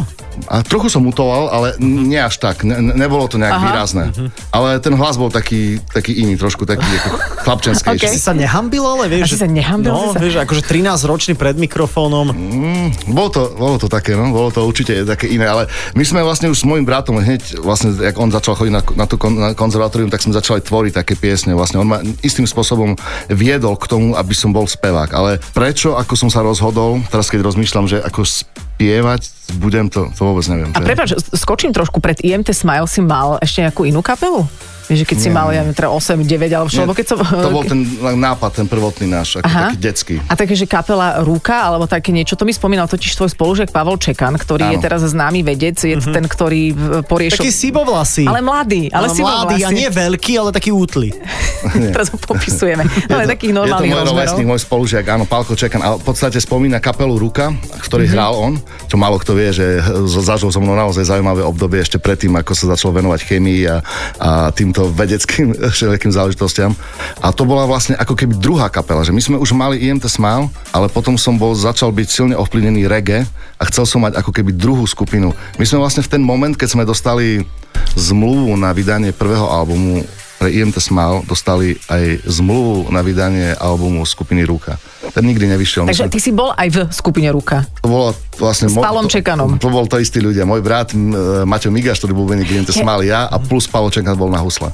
A 0.45 0.61
trochu 0.61 0.91
som 0.91 1.01
mutoval, 1.01 1.47
ale 1.47 1.69
nie 1.79 2.19
až 2.19 2.37
tak, 2.37 2.61
ne, 2.61 2.77
ne- 2.77 2.99
nebolo 2.99 3.25
to 3.25 3.39
nejak 3.39 3.55
Aha. 3.55 3.63
výrazné. 3.65 4.05
Ale 4.51 4.77
ten 4.79 4.91
hlas 4.93 5.15
bol 5.15 5.31
taký, 5.31 5.79
taký 5.87 6.19
iný, 6.19 6.35
trošku 6.35 6.67
taký 6.67 6.83
ako 6.83 7.09
chlapčenskejší. 7.41 8.11
Si 8.11 8.19
sa 8.19 8.35
nehambil, 8.35 8.83
ale 8.83 9.07
vieš... 9.09 9.23
A 9.23 9.29
si 9.29 9.33
že- 9.33 9.41
sa 9.41 9.49
nehambil, 9.49 9.89
No, 9.89 10.03
si 10.03 10.09
sa- 10.11 10.19
vieš, 10.19 10.35
akože 10.41 10.63
13 10.63 11.07
ročný 11.07 11.33
pred 11.33 11.55
mikrofónom. 11.55 12.35
Bolo 13.07 13.29
to, 13.31 13.43
bolo 13.55 13.77
to 13.79 13.87
také, 13.87 14.13
no, 14.13 14.29
bolo 14.29 14.51
to 14.51 14.61
určite 14.61 15.07
také 15.07 15.25
iné, 15.27 15.47
ale 15.47 15.67
my 15.95 16.03
sme 16.03 16.21
vlastne 16.21 16.51
už 16.51 16.59
s 16.59 16.67
môjim 16.67 16.83
bratom 16.83 17.17
hneď, 17.17 17.57
vlastne, 17.59 17.95
jak 17.95 18.17
on 18.17 18.29
začal 18.29 18.57
chodiť 18.57 18.73
na, 18.73 18.83
na 18.95 19.07
tú 19.07 19.15
kon, 19.15 19.33
na 19.33 19.55
konzervatórium, 19.55 20.11
tak 20.11 20.21
sme 20.21 20.33
začali 20.33 20.59
tvoriť 20.59 20.93
také 20.97 21.15
piesne. 21.15 21.53
Vlastne 21.53 21.79
on 21.79 21.87
ma 21.87 22.03
istým 22.21 22.45
spôsobom 22.45 22.99
viedol 23.31 23.76
k 23.77 23.91
tomu, 23.91 24.17
aby 24.17 24.33
som 24.33 24.51
bol 24.53 24.65
spevák. 24.65 25.11
Ale 25.13 25.39
prečo, 25.53 25.95
ako 25.95 26.15
som 26.17 26.31
sa 26.33 26.43
rozhodol, 26.43 27.01
teraz 27.13 27.29
keď 27.29 27.47
rozmýšľam, 27.47 27.87
že 27.87 28.03
ako 28.03 28.25
spievať 28.77 29.23
budem, 29.57 29.89
to, 29.89 30.13
to 30.13 30.21
vôbec 30.23 30.45
neviem. 30.47 30.69
A 30.71 30.79
prepáč, 30.79 31.17
skočím 31.33 31.73
trošku, 31.73 31.97
pred 31.97 32.21
IMT 32.21 32.53
Smile 32.53 32.85
si 32.85 33.01
mal 33.01 33.41
ešte 33.41 33.65
nejakú 33.65 33.83
inú 33.83 34.05
kapelu? 34.05 34.45
Vieš, 34.87 35.03
že 35.03 35.07
keď 35.09 35.19
si 35.19 35.29
Nie. 35.29 35.35
mal, 35.35 35.47
ja 35.51 35.61
neviem, 35.61 35.75
teda 35.75 35.91
8, 35.91 36.23
9 36.23 36.31
alebo 36.53 36.71
čo, 36.71 36.79
Nie, 36.79 36.95
keď 36.95 37.07
som... 37.09 37.19
to 37.19 37.51
bol 37.51 37.67
ten 37.67 37.83
nápad, 37.99 38.51
ten 38.55 38.67
prvotný 38.67 39.07
náš, 39.09 39.35
ako 39.37 39.51
taký 39.51 39.79
detský. 39.81 40.15
A 40.23 40.39
také, 40.39 40.55
že 40.55 40.63
kapela 40.63 41.19
Rúka, 41.19 41.59
alebo 41.59 41.91
také 41.91 42.15
niečo, 42.15 42.39
to 42.39 42.47
mi 42.47 42.55
spomínal 42.55 42.87
totiž 42.87 43.11
tvoj 43.13 43.27
spolužiak 43.29 43.75
Pavel 43.75 43.99
Čekan, 43.99 44.39
ktorý 44.39 44.71
je 44.71 44.79
Áno. 44.79 44.85
teraz 44.85 45.03
známy 45.03 45.43
vedec, 45.43 45.75
je 45.75 45.91
to 45.97 46.15
ten, 46.15 46.23
ktorý 46.23 46.71
v- 46.71 47.03
poriešil... 47.03 47.43
Taký 47.43 47.51
sibovlasý. 47.51 48.25
Ale 48.27 48.39
mladý, 48.41 48.87
ale 48.89 49.11
si 49.11 49.27
mladý 49.27 49.67
a 49.67 49.75
nie 49.75 49.91
veľký, 49.91 50.33
ale 50.37 50.55
taký 50.55 50.71
útly. 50.71 51.11
Teraz 51.95 52.07
ho 52.09 52.19
popisujeme. 52.21 52.87
Ale 53.11 53.27
takých 53.27 53.51
je 53.51 53.55
to 53.55 53.59
normálnych 53.59 53.91
môj 53.91 54.07
rovesník, 54.07 54.47
môj 54.47 54.61
spolužiak, 54.61 55.03
áno, 55.09 55.27
Pálko 55.27 55.59
Čekan. 55.59 55.83
A 55.83 55.99
v 55.99 56.05
podstate 56.05 56.39
spomína 56.39 56.79
kapelu 56.79 57.11
Ruka, 57.11 57.51
ktorý 57.83 58.07
Mhm. 58.07 58.15
mm-hmm. 58.15 58.15
hral 58.15 58.33
on, 58.39 58.53
čo 58.87 58.97
málo 59.01 59.19
kto 59.19 59.35
vie, 59.35 59.51
že 59.51 59.83
zažil 60.07 60.51
so 60.51 60.63
mnou 60.63 60.79
naozaj 60.79 61.07
zaujímavé 61.09 61.43
obdobie 61.43 61.83
ešte 61.83 61.99
predtým, 61.99 62.35
ako 62.39 62.53
sa 62.55 62.73
začal 62.75 62.95
venovať 62.95 63.21
chemii 63.27 63.63
a, 63.67 63.77
a 64.21 64.31
týmto 64.55 64.89
vedeckým 64.91 65.57
všelijakým 65.75 66.13
záležitostiam. 66.15 66.73
A 67.21 67.35
to 67.35 67.43
bola 67.49 67.67
vlastne 67.67 67.99
ako 67.99 68.15
keby 68.15 68.39
druhá 68.39 68.71
kapela, 68.71 69.03
že 69.03 69.15
my 69.15 69.23
sme 69.23 69.37
už 69.41 69.57
mali 69.57 69.83
IMT 69.83 70.07
Smile, 70.07 70.53
ale 70.71 70.87
potom 70.87 71.19
som 71.19 71.35
bol, 71.35 71.57
začal 71.57 71.91
byť 71.91 72.09
silne 72.09 72.35
ovplyvnený 72.39 72.87
reggae 72.87 73.27
a 73.59 73.63
chcel 73.67 73.89
som 73.89 74.05
mať 74.05 74.21
ako 74.21 74.31
keby 74.31 74.55
druhú 74.55 74.85
skupinu. 74.87 75.35
My 75.57 75.65
sme 75.65 75.83
vlastne 75.83 76.05
v 76.05 76.13
ten 76.13 76.23
moment, 76.23 76.55
keď 76.55 76.69
sme 76.77 76.85
dostali 76.89 77.43
zmluvu 77.97 78.55
na 78.61 78.73
vydanie 78.77 79.13
prvého 79.13 79.49
albumu 79.49 80.05
pre 80.37 80.49
IMT 80.51 80.77
Smile 80.77 81.25
dostali 81.25 81.81
aj 81.87 82.25
zmluvu 82.25 82.89
na 82.89 83.01
vydanie 83.01 83.53
albumu 83.53 84.05
skupiny 84.05 84.45
Ruka. 84.45 84.77
Ten 85.11 85.25
nikdy 85.25 85.49
nevyšiel. 85.49 85.85
Takže 85.85 86.05
Myslím, 86.05 86.13
ty 86.13 86.21
si 86.21 86.31
bol 86.31 86.51
aj 86.53 86.69
v 86.69 86.79
skupine 86.91 87.29
Ruka. 87.31 87.65
to 87.81 87.89
bolo 87.89 88.13
vlastne... 88.37 88.69
S 88.69 88.77
mo- 88.77 88.85
Pavlom 88.85 89.07
to, 89.07 89.17
Čekanom. 89.17 89.51
To, 89.57 89.69
bol 89.69 89.87
to 89.87 89.97
istí 89.97 90.21
ľudia. 90.21 90.45
Môj 90.45 90.61
brat 90.61 90.93
Maťo 91.43 91.73
Migaš, 91.73 92.01
ktorý 92.01 92.13
bol 92.13 92.27
bubeník 92.27 92.49
IMT 92.49 92.71
Smile, 92.71 93.09
ja 93.09 93.25
a 93.25 93.37
plus 93.39 93.65
Pavlo 93.65 93.89
Čekan 93.89 94.13
bol 94.13 94.29
na 94.29 94.41
husle. 94.41 94.69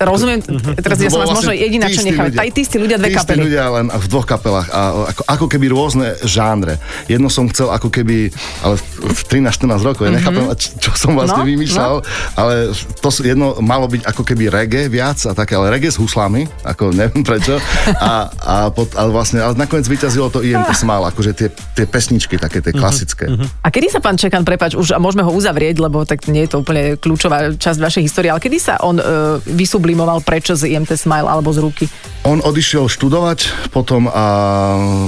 Rozumiem, 0.00 0.40
teraz 0.76 0.96
ja 0.96 1.06
som 1.06 1.20
vás 1.20 1.28
bolo 1.28 1.36
možno 1.36 1.50
vlastne 1.50 1.60
jediná, 1.60 1.86
čo 1.86 2.00
necháme. 2.02 2.28
ľudia. 2.30 2.40
Tí 2.48 2.60
istí 2.60 2.76
ľudia, 2.76 2.96
dve 2.96 3.10
kapely. 3.12 3.40
ľudia 3.42 3.64
len 3.70 3.86
v 3.86 4.06
dvoch 4.06 4.24
kapelách. 4.24 4.68
A 4.70 4.80
ako, 5.06 5.22
ako 5.26 5.46
keby 5.46 5.66
rôzne 5.68 6.08
žánre. 6.22 6.80
Jedno 7.04 7.28
som 7.28 7.44
chcel 7.46 7.68
ako 7.68 7.88
keby, 7.88 8.32
ale 8.60 8.74
v 8.76 8.84
v 9.00 9.20
13-14 9.42 9.80
rokov, 9.82 10.02
ja 10.02 10.12
nechápem, 10.12 10.44
čo, 10.54 10.68
čo 10.78 10.90
som 10.94 11.12
vlastne 11.12 11.28
Mhm. 11.36 11.38
No, 11.40 11.50
vymýšľal, 11.50 11.94
ale 12.34 12.54
to 13.00 13.08
jedno 13.18 13.46
malo 13.58 13.86
byť 13.86 14.02
ako 14.04 14.22
keby 14.22 14.44
reggae 14.46 14.86
viac 14.86 15.16
a 15.24 15.32
také, 15.32 15.54
ale 15.54 15.72
reggae 15.72 15.88
s 15.88 15.96
huslami, 15.96 16.44
ako 16.62 16.92
neviem 16.96 17.20
prečo. 17.20 17.56
A, 17.94 18.28
a 18.30 18.54
pod, 18.68 18.92
ale 18.94 19.10
vlastne, 19.10 19.40
ale 19.40 19.56
nakoniec 19.56 19.84
vyťazilo 19.84 20.28
to 20.28 20.40
IMT 20.40 20.72
Smile, 20.74 21.04
akože 21.06 21.32
tie, 21.32 21.48
tie 21.74 21.84
pesničky, 21.84 22.36
také 22.36 22.60
Mhm. 22.60 22.64
tie 22.66 22.72
klasické. 22.72 23.24
A 23.60 23.68
kedy 23.68 23.88
sa 23.88 24.00
pán 24.00 24.16
Čekan, 24.16 24.44
prepač, 24.44 24.76
už 24.76 24.92
a 24.92 24.98
môžeme 24.98 25.22
ho 25.22 25.32
uzavrieť, 25.32 25.78
lebo 25.78 26.04
tak 26.04 26.24
nie 26.26 26.44
je 26.44 26.52
to 26.52 26.60
úplne 26.60 26.96
kľúčová 26.96 27.52
časť 27.52 27.78
vašej 27.78 28.02
histórie, 28.02 28.28
ale 28.28 28.38
kedy 28.38 28.56
sa 28.56 28.76
on 28.80 28.96
uh, 28.96 29.04
vysublimoval 29.90 30.22
prečo 30.22 30.54
z 30.54 30.70
IMT 30.70 30.94
Smile 30.94 31.26
alebo 31.26 31.50
z 31.50 31.58
ruky? 31.58 31.84
On 32.22 32.38
odišiel 32.38 32.86
študovať 32.86 33.70
potom 33.74 34.06
a 34.06 34.24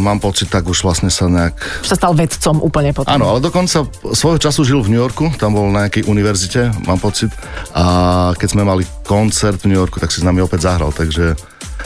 mám 0.03 0.19
pocit, 0.19 0.51
tak 0.51 0.67
už 0.67 0.83
vlastne 0.83 1.07
sa 1.07 1.31
nejak 1.31 1.55
sa 1.87 1.95
stal 1.95 2.19
vedcom 2.19 2.59
úplne 2.59 2.91
potom. 2.91 3.15
Áno, 3.15 3.31
ale 3.31 3.39
dokonca 3.39 3.87
svojho 4.11 4.43
času 4.43 4.67
žil 4.67 4.83
v 4.83 4.91
New 4.91 4.99
Yorku, 4.99 5.31
tam 5.39 5.55
bol 5.55 5.71
na 5.71 5.87
nejakej 5.87 6.11
univerzite, 6.11 6.75
mám 6.83 6.99
pocit. 6.99 7.31
A 7.79 8.35
keď 8.35 8.49
sme 8.59 8.67
mali 8.67 8.83
koncert 9.07 9.63
v 9.63 9.71
New 9.71 9.79
Yorku, 9.79 10.03
tak 10.03 10.11
si 10.11 10.19
s 10.19 10.27
nami 10.27 10.43
opäť 10.43 10.67
zahral, 10.67 10.91
takže 10.91 11.39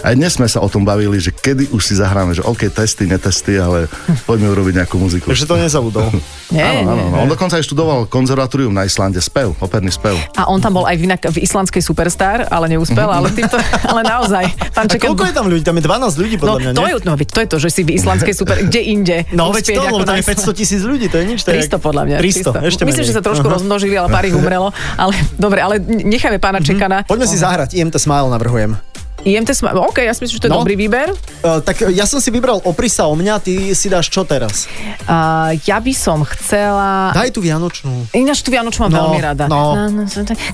aj 0.06 0.14
dnes 0.14 0.30
sme 0.30 0.46
sa 0.46 0.62
o 0.62 0.70
tom 0.70 0.86
bavili, 0.86 1.18
že 1.18 1.34
kedy 1.34 1.74
už 1.74 1.82
si 1.82 1.98
zahráme, 1.98 2.30
že 2.30 2.46
OK, 2.46 2.70
testy, 2.70 3.10
netesty, 3.10 3.58
ale 3.58 3.90
poďme 4.22 4.54
urobiť 4.54 4.78
nejakú 4.78 5.02
muziku. 5.02 5.26
Takže 5.26 5.44
to 5.44 5.58
nezabudol. 5.58 6.06
Nie, 6.46 6.62
Áno, 6.78 6.94
áno, 6.94 7.02
nie. 7.10 7.18
On 7.18 7.26
dokonca 7.26 7.58
aj 7.58 7.66
študoval 7.66 8.06
konzervatórium 8.06 8.70
na 8.70 8.86
Islande, 8.86 9.18
spev, 9.18 9.58
operný 9.58 9.90
spev. 9.90 10.14
A 10.38 10.46
on 10.46 10.62
tam 10.62 10.78
bol 10.78 10.86
aj 10.86 10.94
inak 10.94 11.18
v 11.26 11.42
islandskej 11.42 11.82
Superstar, 11.82 12.46
ale 12.46 12.70
neúspel, 12.70 13.02
ale 13.02 13.34
týmto, 13.34 13.58
ale 13.90 14.06
naozaj. 14.06 14.54
Pán 14.70 14.86
A 14.86 14.94
Čekan, 14.94 15.10
koľko 15.10 15.26
je 15.26 15.34
tam 15.34 15.46
ľudí? 15.50 15.66
Tam 15.66 15.74
je 15.74 15.82
12 15.82 16.22
ľudí 16.22 16.38
No, 16.38 16.40
podľa 16.46 16.58
mňa, 16.62 16.70
to 16.70 16.82
nie? 16.86 16.86
je, 16.86 16.96
no, 17.02 17.12
veď 17.18 17.28
to 17.34 17.40
je 17.42 17.48
to, 17.50 17.56
že 17.58 17.68
si 17.74 17.80
v 17.82 17.90
islandskej 17.98 18.34
super, 18.46 18.62
kde 18.62 18.78
inde. 18.78 19.16
No 19.34 19.50
veď 19.50 19.74
to, 19.74 19.80
lebo 19.90 20.06
tam 20.06 20.14
je 20.14 20.22
500 20.22 20.54
tisíc 20.54 20.82
ľudí, 20.86 21.10
to 21.10 21.18
je 21.18 21.24
nič. 21.26 21.42
To 21.42 21.50
je 21.50 21.66
300 21.66 21.82
podľa 21.82 22.02
mňa. 22.06 22.16
300, 22.22 22.70
ešte 22.70 22.82
Myslím, 22.86 23.02
menej. 23.02 23.10
že 23.10 23.18
sa 23.18 23.22
trošku 23.26 23.46
Aha. 23.50 23.54
rozmnožili, 23.58 23.94
ale 23.98 24.06
pár 24.06 24.22
ich 24.22 24.36
umrelo. 24.38 24.70
Ale 24.94 25.18
dobre, 25.34 25.66
ale 25.66 25.82
necháme 25.82 26.38
pána 26.38 26.62
Čekana. 26.62 27.02
Poďme 27.02 27.26
si 27.26 27.42
zahrať, 27.42 27.74
IMT 27.74 27.98
Smile 27.98 28.30
navrhujem. 28.30 28.78
IMT 29.26 29.50
Sma- 29.52 29.74
OK, 29.76 29.98
ja 30.00 30.10
si 30.10 30.22
myslím, 30.22 30.36
že 30.36 30.42
to 30.42 30.48
je 30.48 30.54
No. 30.54 30.62
dobrý 30.62 30.78
výber. 30.78 31.10
Uh, 31.42 31.58
tak 31.58 31.82
ja 31.84 32.04
som 32.04 32.16
si 32.16 32.30
vybral 32.30 32.62
Oprisa 32.62 33.04
o 33.04 33.12
mňa, 33.12 33.34
ty 33.38 33.52
si 33.72 33.86
dáš 33.86 34.06
čo 34.06 34.22
teraz? 34.22 34.70
Uh, 35.02 35.50
ja 35.60 35.76
by 35.76 35.90
som 35.90 36.22
chcela... 36.24 37.10
Daj 37.10 37.30
tú 37.30 37.40
Vianočnú. 37.40 38.06
Ináč 38.12 38.40
tú 38.40 38.48
Vianočnú 38.48 38.86
mám 38.86 38.92
No, 38.92 39.00
veľmi 39.10 39.20
rada. 39.20 39.44
no. 39.44 39.74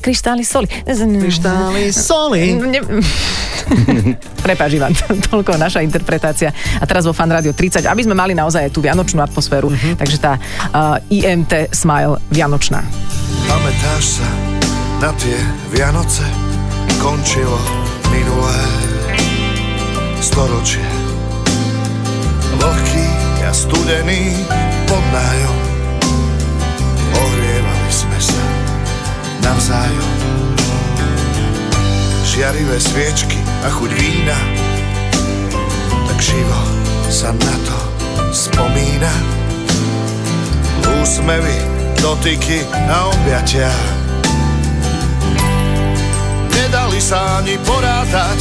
Kryštály 0.01 0.43
soli. 0.43 0.67
Kryštály 0.89 1.93
soli. 1.93 2.57
Ne... 2.57 2.81
Prepáč, 4.45 4.73
Ivan, 4.75 4.93
toľko 5.29 5.55
naša 5.55 5.81
interpretácia. 5.81 6.51
A 6.81 6.85
teraz 6.85 7.05
vo 7.05 7.13
Fan 7.13 7.29
Radio 7.29 7.53
30, 7.53 7.85
aby 7.85 8.03
sme 8.03 8.13
mali 8.13 8.33
naozaj 8.33 8.67
aj 8.67 8.73
tú 8.73 8.81
vianočnú 8.81 9.21
atmosféru. 9.21 9.69
Mhm. 9.69 9.97
Takže 9.97 10.17
tá 10.17 10.41
uh, 10.71 10.97
IMT 11.07 11.71
Smile 11.71 12.17
Vianočná. 12.29 12.81
Pamätáš 13.45 14.19
sa 14.19 14.29
na 14.99 15.11
tie 15.15 15.37
Vianoce? 15.69 16.25
Končilo 16.97 17.59
minulé 18.33 18.57
storočie. 20.21 20.89
Vlhký 22.57 23.07
a 23.45 23.53
studený 23.53 24.47
pod 24.89 25.05
nájom. 25.13 25.59
Ohrievali 27.13 27.91
sme 27.93 28.19
sa 28.21 28.45
navzájom. 29.45 30.13
Žiarivé 32.25 32.81
sviečky 32.81 33.37
a 33.67 33.69
chuť 33.69 33.91
vína. 33.93 34.39
Tak 36.09 36.19
živo 36.23 36.61
sa 37.13 37.37
na 37.37 37.55
to 37.69 37.79
spomína. 38.33 39.13
Úsmevy, 41.03 41.59
dotyky 42.01 42.65
a 42.89 43.13
objatia 43.13 44.02
sa 47.03 47.43
ani 47.43 47.59
porátať 47.67 48.41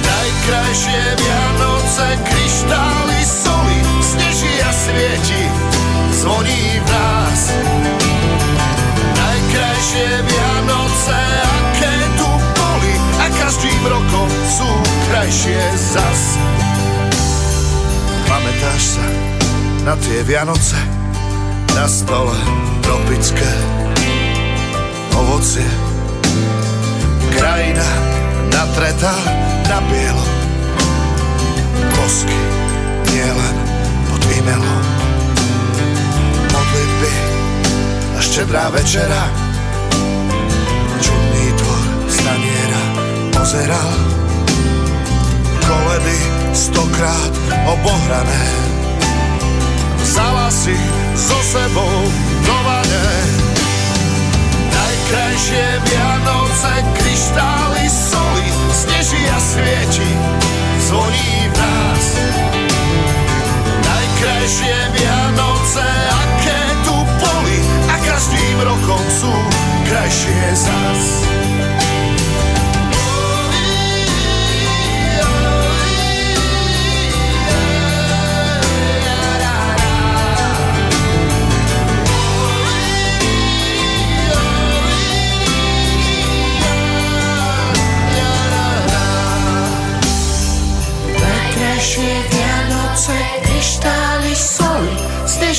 Najkrajšie 0.00 1.02
Vianoce, 1.20 2.06
kryštály 2.24 3.20
soli 3.20 3.78
Sneží 4.00 4.54
a 4.64 4.72
svieti, 4.72 5.44
zvoní 6.24 6.64
v 6.80 6.86
nás. 6.88 7.40
Najkrajšie 9.12 10.08
Vianoce, 10.24 11.20
aké 11.44 11.94
tu 12.16 12.30
boli 12.32 12.94
A 13.20 13.26
každým 13.44 13.82
rokom 13.84 14.28
sú 14.48 14.70
krajšie 15.12 15.60
zas. 15.76 16.22
Pamätáš 18.24 18.82
sa 18.96 19.06
na 19.84 19.94
tie 20.00 20.24
Vianoce? 20.24 20.80
Na 21.76 21.88
stole 21.88 22.36
tropické 22.84 23.48
ovocie 25.16 25.91
Krajina 27.52 27.84
natretá 28.48 29.12
na 29.68 29.84
bielo. 29.84 30.24
Bosky 32.00 32.40
nielen 33.12 33.56
pod 34.08 34.24
výmelom 34.24 34.84
Modlitby 36.48 37.12
a 38.16 38.18
štedrá 38.24 38.72
večera. 38.72 39.28
Čudný 41.04 41.52
tvor 41.60 41.84
staniera 42.08 42.82
pozeral. 43.36 43.90
Koledy 45.60 46.18
stokrát 46.56 47.32
obohrané. 47.68 48.44
Vzala 50.00 50.48
si 50.48 50.72
so 51.20 51.36
sebou 51.52 52.00
do 52.48 52.56
vane 52.64 53.51
Najkrajšie 55.12 55.68
Vianoce, 55.84 56.72
kryštály 56.96 57.84
soli, 57.84 58.48
sneží 58.72 59.20
a 59.28 59.36
svieti, 59.36 60.08
zvoní 60.88 61.52
v 61.52 61.54
nás. 61.60 62.06
Najkrajšie 63.84 64.76
Vianoce, 64.96 65.84
aké 66.16 66.60
tu 66.88 66.96
boli, 66.96 67.60
a 67.92 67.94
každým 68.08 68.56
rokom 68.64 69.04
sú 69.12 69.32
krajšie 69.84 70.44
zas. 70.56 71.41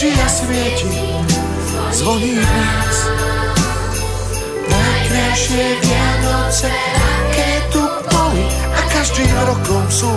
Sneží 0.03 0.21
a 0.21 0.29
svieti, 0.29 0.87
zvoní 1.91 2.35
v 2.35 2.43
nás. 2.43 2.97
Najkrajšie 4.67 5.65
Vianoce, 5.79 6.71
aké 6.99 7.51
tu 7.71 7.83
boli, 8.11 8.43
a 8.75 8.81
každým 8.91 9.31
rokom 9.47 9.83
sú 9.87 10.11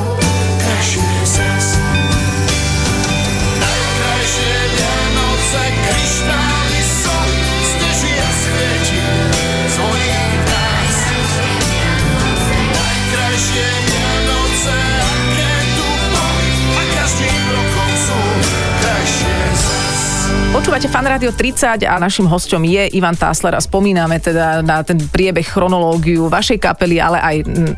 Počúvate 20.66 20.90
Fan 20.90 21.06
Radio 21.06 21.30
30 21.30 21.86
a 21.86 21.94
našim 21.94 22.26
hosťom 22.26 22.58
je 22.66 22.98
Ivan 22.98 23.14
Tásler 23.14 23.54
a 23.54 23.62
spomíname 23.62 24.18
teda 24.18 24.66
na 24.66 24.82
ten 24.82 24.98
priebeh, 24.98 25.46
chronológiu 25.46 26.26
vašej 26.26 26.58
kapely, 26.58 26.98
ale 26.98 27.22
aj 27.22 27.36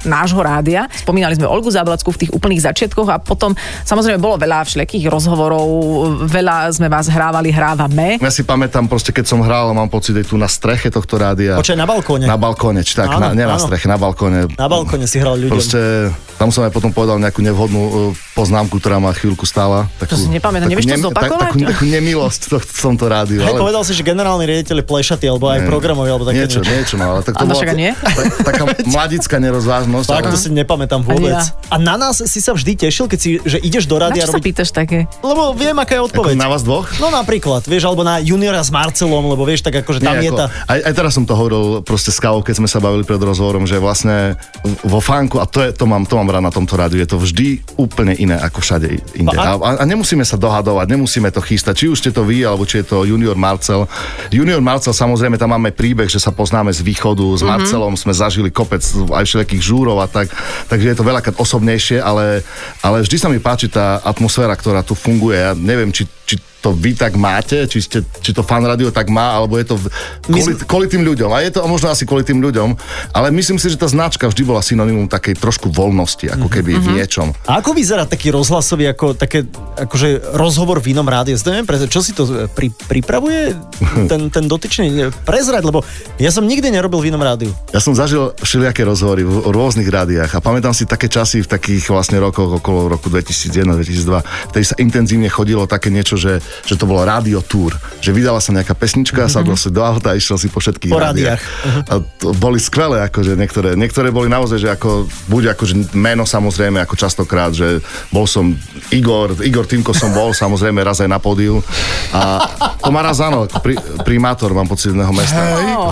nášho 0.09 0.40
rádia. 0.40 0.88
Spomínali 0.96 1.37
sme 1.37 1.44
Olgu 1.44 1.68
Záblackú 1.68 2.16
v 2.16 2.24
tých 2.24 2.33
úplných 2.33 2.64
začiatkoch 2.64 3.12
a 3.12 3.20
potom 3.20 3.53
samozrejme 3.85 4.16
bolo 4.16 4.40
veľa 4.40 4.64
všelijakých 4.64 5.05
rozhovorov, 5.05 5.68
veľa 6.33 6.72
sme 6.72 6.88
vás 6.88 7.12
hrávali, 7.12 7.53
hrávame. 7.53 8.24
Ja 8.24 8.33
si 8.33 8.48
pamätám 8.48 8.88
proste, 8.88 9.12
keď 9.12 9.37
som 9.37 9.44
hral, 9.44 9.68
mám 9.77 9.92
pocit, 9.92 10.16
aj 10.16 10.33
tu 10.33 10.40
na 10.40 10.48
streche 10.48 10.88
tohto 10.88 11.20
rádia. 11.20 11.61
Počkaj, 11.61 11.77
na 11.77 11.85
balkóne. 11.85 12.24
Na 12.24 12.40
balkóne, 12.40 12.81
či 12.88 12.96
tak, 12.96 13.12
Áno, 13.12 13.20
na, 13.20 13.37
nie 13.37 13.44
na 13.44 13.61
áno. 13.61 13.68
streche, 13.68 13.85
na 13.85 14.01
balkóne. 14.01 14.48
Na 14.57 14.64
balkóne 14.64 15.05
si 15.05 15.20
hral 15.20 15.37
ľuďom. 15.37 15.61
Proste, 15.61 16.09
tam 16.40 16.48
som 16.48 16.64
aj 16.64 16.72
potom 16.72 16.88
povedal 16.96 17.20
nejakú 17.20 17.44
nevhodnú 17.44 17.83
uh, 17.85 17.92
poznámku, 18.33 18.81
ktorá 18.81 18.96
ma 18.96 19.12
chvíľku 19.12 19.44
stála. 19.44 19.92
Takú, 20.01 20.16
si 20.16 20.33
nepamätám, 20.33 20.72
nevieš 20.72 20.88
to 20.88 21.12
zopakovať? 21.12 21.53
takú, 21.53 21.59
takú 21.68 21.85
nemilosť 21.85 22.40
to, 22.48 22.57
v 22.79 22.83
tomto 22.95 23.07
rádiu. 23.11 23.43
Hej, 23.43 23.59
povedal 23.59 23.83
si, 23.83 23.93
že 23.93 24.03
generálny 24.03 24.47
riaditeľ 24.47 24.77
je 24.81 24.87
plešatý, 24.87 25.27
alebo 25.27 25.51
aj 25.51 25.61
Nie. 25.61 25.67
programový, 25.67 26.09
alebo 26.14 26.25
také 26.25 26.47
niečo, 26.47 26.62
niečo, 26.62 26.95
no, 26.95 27.05
ale 27.11 27.21
tak 27.21 27.35
to 27.35 27.45
bola 27.45 27.75
nie? 27.75 27.91
tak- 27.99 28.38
taká 28.47 28.62
mladická 28.95 29.37
nerozvážnosť. 29.43 30.07
Tak 30.07 30.25
ale- 30.25 30.33
to 30.33 30.38
si 30.38 30.49
nepamätám 30.55 31.03
vôbec. 31.03 31.35
ja. 31.35 31.43
A 31.69 31.77
na 31.77 31.99
nás 31.99 32.23
si 32.23 32.38
sa 32.38 32.55
vždy 32.55 32.88
tešil, 32.88 33.11
keď 33.11 33.19
si, 33.19 33.31
že 33.43 33.59
ideš 33.59 33.85
do 33.85 33.99
Na 33.99 34.09
rádia 34.09 34.25
sa 34.25 34.38
robiť... 34.38 34.47
pýtaš 34.47 34.71
také? 34.71 35.11
Lebo 35.21 35.53
viem, 35.53 35.75
aká 35.75 35.99
je 35.99 36.03
Ako 36.03 36.09
odpoveď. 36.14 36.35
na 36.38 36.49
vás 36.49 36.62
dvoch? 36.62 36.87
No 37.03 37.11
napríklad, 37.11 37.67
vieš, 37.67 37.91
alebo 37.91 38.07
na 38.07 38.23
juniora 38.23 38.62
s 38.62 38.71
Marcelom, 38.71 39.27
lebo 39.27 39.43
vieš, 39.43 39.67
tak 39.67 39.83
akože 39.83 39.99
tam 39.99 40.14
Nie, 40.17 40.29
je 40.29 40.31
ako, 40.31 40.38
tá... 40.38 40.47
aj, 40.71 40.79
aj 40.87 40.93
teraz 40.95 41.12
som 41.19 41.25
to 41.27 41.35
hovoril 41.35 41.83
proste 41.83 42.14
s 42.14 42.19
keď 42.21 42.55
sme 42.55 42.69
sa 42.69 42.79
bavili 42.79 43.03
pred 43.03 43.19
rozhovorom, 43.19 43.64
že 43.64 43.81
vlastne 43.81 44.37
vo 44.85 45.01
fánku, 45.01 45.41
a 45.41 45.47
to, 45.49 45.64
je, 45.64 45.73
to, 45.73 45.88
mám, 45.88 46.05
to 46.05 46.14
mám 46.14 46.29
rád 46.29 46.45
na 46.45 46.53
tomto 46.53 46.77
rádiu, 46.77 47.01
je 47.01 47.09
to 47.09 47.17
vždy 47.17 47.64
úplne 47.81 48.12
iné 48.12 48.37
ako 48.37 48.61
všade 48.61 49.17
inde. 49.17 49.33
A, 49.33 49.57
A- 49.57 49.57
a, 49.57 49.71
a 49.81 49.85
nemusíme 49.88 50.23
sa 50.23 50.37
dohadovať, 50.37 50.87
nemusíme 50.93 51.33
to 51.33 51.41
chystať, 51.41 51.75
či 51.75 51.87
už 51.88 51.97
ste 51.99 52.11
to 52.12 52.23
vy, 52.23 52.45
alebo 52.45 52.67
či 52.68 52.85
je 52.85 52.92
to 52.92 53.09
junior 53.09 53.33
Marcel. 53.33 53.88
Junior 54.28 54.61
Marcel, 54.61 54.92
samozrejme, 54.92 55.40
tam 55.40 55.57
máme 55.57 55.72
príbeh, 55.72 56.12
že 56.12 56.20
sa 56.20 56.28
poznáme 56.28 56.68
z 56.68 56.85
východu, 56.85 57.24
s 57.33 57.40
Marcelom 57.40 57.96
sme 57.96 58.12
zažili 58.12 58.52
kopec 58.52 58.85
aj 59.09 59.24
všelijakých 59.24 59.62
žúrov 59.64 59.96
a 60.04 60.07
tak, 60.07 60.28
takže 60.68 60.92
je 60.92 60.96
to 61.00 61.09
veľakrát 61.09 61.40
osobnejšie, 61.40 62.04
ale, 62.04 62.44
ale 62.85 63.00
vždy 63.00 63.16
sa 63.16 63.33
mi 63.33 63.40
páči 63.40 63.72
tá 63.72 64.04
atmosféra, 64.04 64.52
ktorá 64.52 64.85
tu 64.85 64.92
funguje. 64.92 65.40
Ja 65.40 65.57
neviem, 65.57 65.88
či, 65.88 66.04
či 66.29 66.37
to 66.59 66.75
vy 66.75 66.93
tak 66.93 67.14
máte, 67.14 67.64
či, 67.64 67.79
ste, 67.79 68.03
či 68.19 68.35
to 68.35 68.43
fan 68.43 68.61
radio 68.61 68.91
tak 68.91 69.09
má, 69.09 69.33
alebo 69.33 69.57
je 69.57 69.64
to 69.64 69.79
v- 69.79 69.88
kvôli, 70.27 70.43
sme- 70.43 70.67
kvôli 70.67 70.87
tým 70.91 71.07
ľuďom. 71.07 71.31
A 71.31 71.41
je 71.41 71.55
to 71.55 71.62
možno 71.64 71.88
asi 71.88 72.03
kvôli 72.05 72.27
tým 72.27 72.43
ľuďom, 72.43 72.75
ale 73.14 73.31
myslím 73.31 73.57
si, 73.57 73.71
že 73.71 73.79
tá 73.79 73.87
značka 73.87 74.27
vždy 74.27 74.43
bola 74.45 74.61
synonymum 74.61 75.07
takej 75.07 75.38
trošku 75.38 75.71
voľnosti, 75.71 76.29
ako 76.29 76.51
keby 76.51 76.77
v 76.77 77.01
niečom. 77.01 77.31
A 77.47 77.62
ako 77.62 77.73
vyzerá 77.73 78.05
taký 78.05 78.35
rozhlasový, 78.35 78.91
ako 78.91 79.14
také, 79.14 79.47
akože 79.79 80.35
rozhovor 80.35 80.83
v 80.83 80.99
inom 80.99 81.07
rádiu? 81.07 81.38
Neviem, 81.38 81.64
čo 81.88 82.03
si 82.03 82.12
to 82.12 82.27
e, 82.27 82.51
pri, 82.51 82.69
pripravuje 82.75 83.55
ten, 84.11 84.29
ten 84.29 84.45
dotyčný 84.45 85.14
prezrať, 85.25 85.62
lebo 85.62 85.87
ja 86.19 86.35
som 86.35 86.43
nikdy 86.45 86.69
nerobil 86.69 87.01
v 87.01 87.14
inom 87.14 87.23
rádiu. 87.23 87.55
Ja 87.71 87.79
som 87.79 87.95
zažil 87.95 88.35
všelijaké 88.43 88.83
rozhovory 88.83 89.23
v 89.23 89.47
rôznych 89.49 89.87
rádiách 89.87 90.35
a 90.35 90.43
pamätám 90.43 90.75
si 90.75 90.85
také 90.85 91.07
časy 91.07 91.47
v 91.47 91.49
takých 91.49 91.87
vlastne 91.88 92.19
rokoch 92.19 92.59
okolo 92.59 92.91
roku 92.91 93.07
2001-2002, 93.09 94.53
vtedy 94.53 94.64
sa 94.67 94.77
intenzívne 94.83 95.31
chodilo 95.31 95.64
také 95.64 95.88
niečo, 95.88 96.17
že, 96.18 96.42
že 96.66 96.74
to 96.74 96.85
bolo 96.85 97.07
radio 97.07 97.40
tour, 97.40 97.72
že 98.02 98.11
vydala 98.11 98.42
sa 98.42 98.50
nejaká 98.50 98.74
pesnička, 98.74 99.26
mm-hmm. 99.26 99.37
sadol 99.38 99.57
si 99.57 99.70
do 99.70 99.81
auta 99.81 100.12
a 100.12 100.18
išiel 100.18 100.37
si 100.37 100.50
po 100.50 100.59
všetkých 100.59 100.92
Po 100.92 101.00
rádiách. 101.00 101.40
A 101.88 102.02
to 102.02 102.35
boli 102.37 102.59
skvelé, 102.59 103.07
akože 103.07 103.38
niektoré, 103.38 103.78
niektoré 103.78 104.11
boli 104.11 104.26
naozaj, 104.26 104.59
že 104.59 104.68
ako, 104.74 105.07
buď 105.31 105.57
akože 105.57 105.94
meno 105.94 106.26
samozrejme, 106.26 106.83
ako 106.83 106.94
častokrát, 106.98 107.54
že 107.54 107.81
bol 108.11 108.26
som 108.26 108.52
Igor, 108.90 109.38
Igor 109.40 109.64
Týmko 109.64 109.94
som 109.94 110.11
bol, 110.12 110.35
samozrejme 110.35 110.83
raz 110.83 111.00
aj 111.00 111.09
na 111.09 111.22
pódiu 111.22 111.62
a 112.12 112.42
to 112.83 112.90
ma 112.90 113.04
raz 113.04 113.22
áno, 113.22 113.46
pri, 113.62 113.78
primátor, 114.02 114.50
mám 114.57 114.66
pocit 114.66 114.90
jedného 114.90 115.12
mesta, 115.12 115.40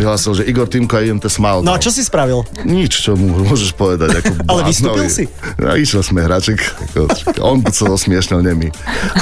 vyhlásil, 0.01 0.33
že 0.39 0.43
Igor 0.49 0.67
Týmko 0.67 0.99
a 0.99 1.01
IMT 1.05 1.27
Smile. 1.31 1.63
No 1.63 1.75
a 1.75 1.79
čo 1.79 1.93
si 1.93 2.03
spravil? 2.03 2.43
Nič, 2.65 3.05
čo 3.05 3.15
mu 3.15 3.47
môžeš 3.47 3.77
povedať. 3.77 4.23
Ako 4.23 4.33
Ale 4.51 4.61
vystúpil 4.65 5.07
si? 5.13 5.25
No, 5.61 5.77
išiel 5.77 6.03
sme. 6.03 6.25
Ako, 6.27 7.07
on 7.45 7.63
sa 7.71 7.87
osmiešnil, 7.93 8.41
nemi. 8.41 8.73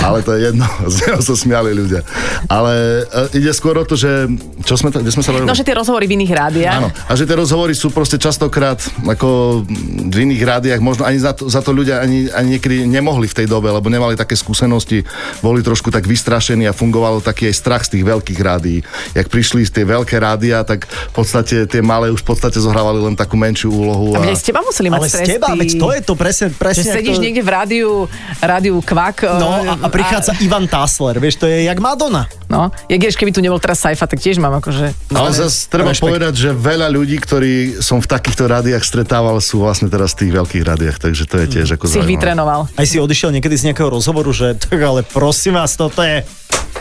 Ale 0.00 0.22
to 0.22 0.38
je 0.38 0.50
jedno, 0.50 0.66
z 0.98 1.10
neho 1.10 1.20
sa 1.20 1.34
smiali 1.34 1.74
ľudia. 1.74 2.00
Ale 2.46 3.04
e, 3.32 3.38
ide 3.38 3.50
skôr 3.50 3.74
o 3.76 3.84
to, 3.84 3.94
že... 3.94 4.30
Čo 4.64 4.78
sme, 4.78 4.88
ta- 4.88 5.02
kde 5.02 5.10
sme 5.10 5.20
sa 5.20 5.34
bavili? 5.34 5.48
No, 5.48 5.56
že 5.56 5.66
tie 5.66 5.74
rozhovory 5.74 6.06
v 6.06 6.14
iných 6.16 6.32
rádiách. 6.32 6.78
Áno, 6.78 6.88
a 6.90 7.12
že 7.12 7.26
tie 7.26 7.36
rozhovory 7.36 7.74
sú 7.74 7.90
proste 7.90 8.16
častokrát 8.16 8.78
ako 9.04 9.62
v 10.08 10.16
iných 10.24 10.42
rádiách, 10.42 10.80
možno 10.80 11.04
ani 11.04 11.18
za 11.18 11.34
to, 11.34 11.50
za 11.50 11.60
to 11.60 11.74
ľudia 11.74 12.00
ani, 12.00 12.30
ani 12.30 12.56
niekedy 12.56 12.86
nemohli 12.86 13.26
v 13.26 13.34
tej 13.42 13.46
dobe, 13.50 13.68
lebo 13.68 13.90
nemali 13.90 14.14
také 14.14 14.38
skúsenosti, 14.38 15.02
boli 15.42 15.60
trošku 15.60 15.90
tak 15.90 16.06
vystrašení 16.06 16.64
a 16.64 16.72
fungovalo 16.76 17.18
taký 17.18 17.50
aj 17.50 17.54
strach 17.56 17.82
z 17.84 17.98
tých 17.98 18.04
veľkých 18.06 18.40
rádií. 18.40 18.78
Jak 19.12 19.26
prišli 19.28 19.66
z 19.66 19.70
tie 19.74 19.84
veľké 19.84 20.16
rádia, 20.22 20.62
tak 20.62 20.86
v 20.86 21.12
podstate 21.12 21.66
tie 21.66 21.82
malé 21.82 22.14
už 22.14 22.22
v 22.22 22.28
podstate 22.30 22.62
zohrávali 22.62 23.02
len 23.02 23.14
takú 23.18 23.34
menšiu 23.34 23.74
úlohu. 23.74 24.14
A 24.14 24.22
aj 24.30 24.38
z 24.38 24.44
teba 24.52 24.60
museli 24.62 24.88
mať 24.88 25.00
Ale 25.02 25.08
z 25.08 25.12
stresy. 25.12 25.30
teba, 25.34 25.48
veď 25.58 25.70
to 25.74 25.88
je 25.90 26.00
to 26.04 26.14
presne, 26.14 26.46
Že 26.48 26.56
presne 26.56 26.82
sedíš 26.94 27.16
ako- 27.18 27.24
niekde 27.26 27.42
v 27.42 27.50
rádiu, 27.50 27.90
rádiu 28.38 28.76
Kvak. 28.80 29.16
No 29.40 29.48
eh, 29.64 29.70
a, 29.70 29.74
a 29.82 29.88
prichádza 29.90 30.32
Ivan 30.40 30.66
Tassler, 30.84 31.16
vieš, 31.16 31.40
to 31.40 31.48
je 31.48 31.64
jak 31.64 31.80
Madonna. 31.80 32.28
No, 32.44 32.68
jak 32.92 33.00
vieš, 33.00 33.16
keby 33.16 33.32
tu 33.32 33.40
nebol 33.40 33.56
teraz 33.56 33.80
Saifa, 33.80 34.04
tak 34.04 34.20
tiež 34.20 34.36
mám 34.36 34.60
akože... 34.60 34.92
Ale 35.16 35.32
zase 35.32 35.72
treba 35.72 35.96
Rešpekt. 35.96 36.04
povedať, 36.04 36.34
že 36.36 36.50
veľa 36.52 36.92
ľudí, 36.92 37.16
ktorí 37.24 37.80
som 37.80 38.04
v 38.04 38.08
takýchto 38.12 38.44
rádiách 38.44 38.84
stretával, 38.84 39.40
sú 39.40 39.64
vlastne 39.64 39.88
teraz 39.88 40.12
v 40.12 40.28
tých 40.28 40.32
veľkých 40.36 40.60
rádiách, 40.60 41.00
takže 41.00 41.24
to 41.24 41.40
je 41.40 41.46
tiež 41.56 41.80
ako 41.80 41.88
Si 41.88 41.96
ich 41.96 42.04
vytrenoval. 42.04 42.68
Aj 42.76 42.84
si 42.84 43.00
odišiel 43.00 43.32
niekedy 43.32 43.56
z 43.56 43.72
nejakého 43.72 43.96
rozhovoru, 43.96 44.28
že 44.36 44.60
tak 44.60 44.76
ale 44.76 45.00
prosím 45.08 45.56
vás, 45.56 45.72
toto 45.72 46.04
je... 46.04 46.20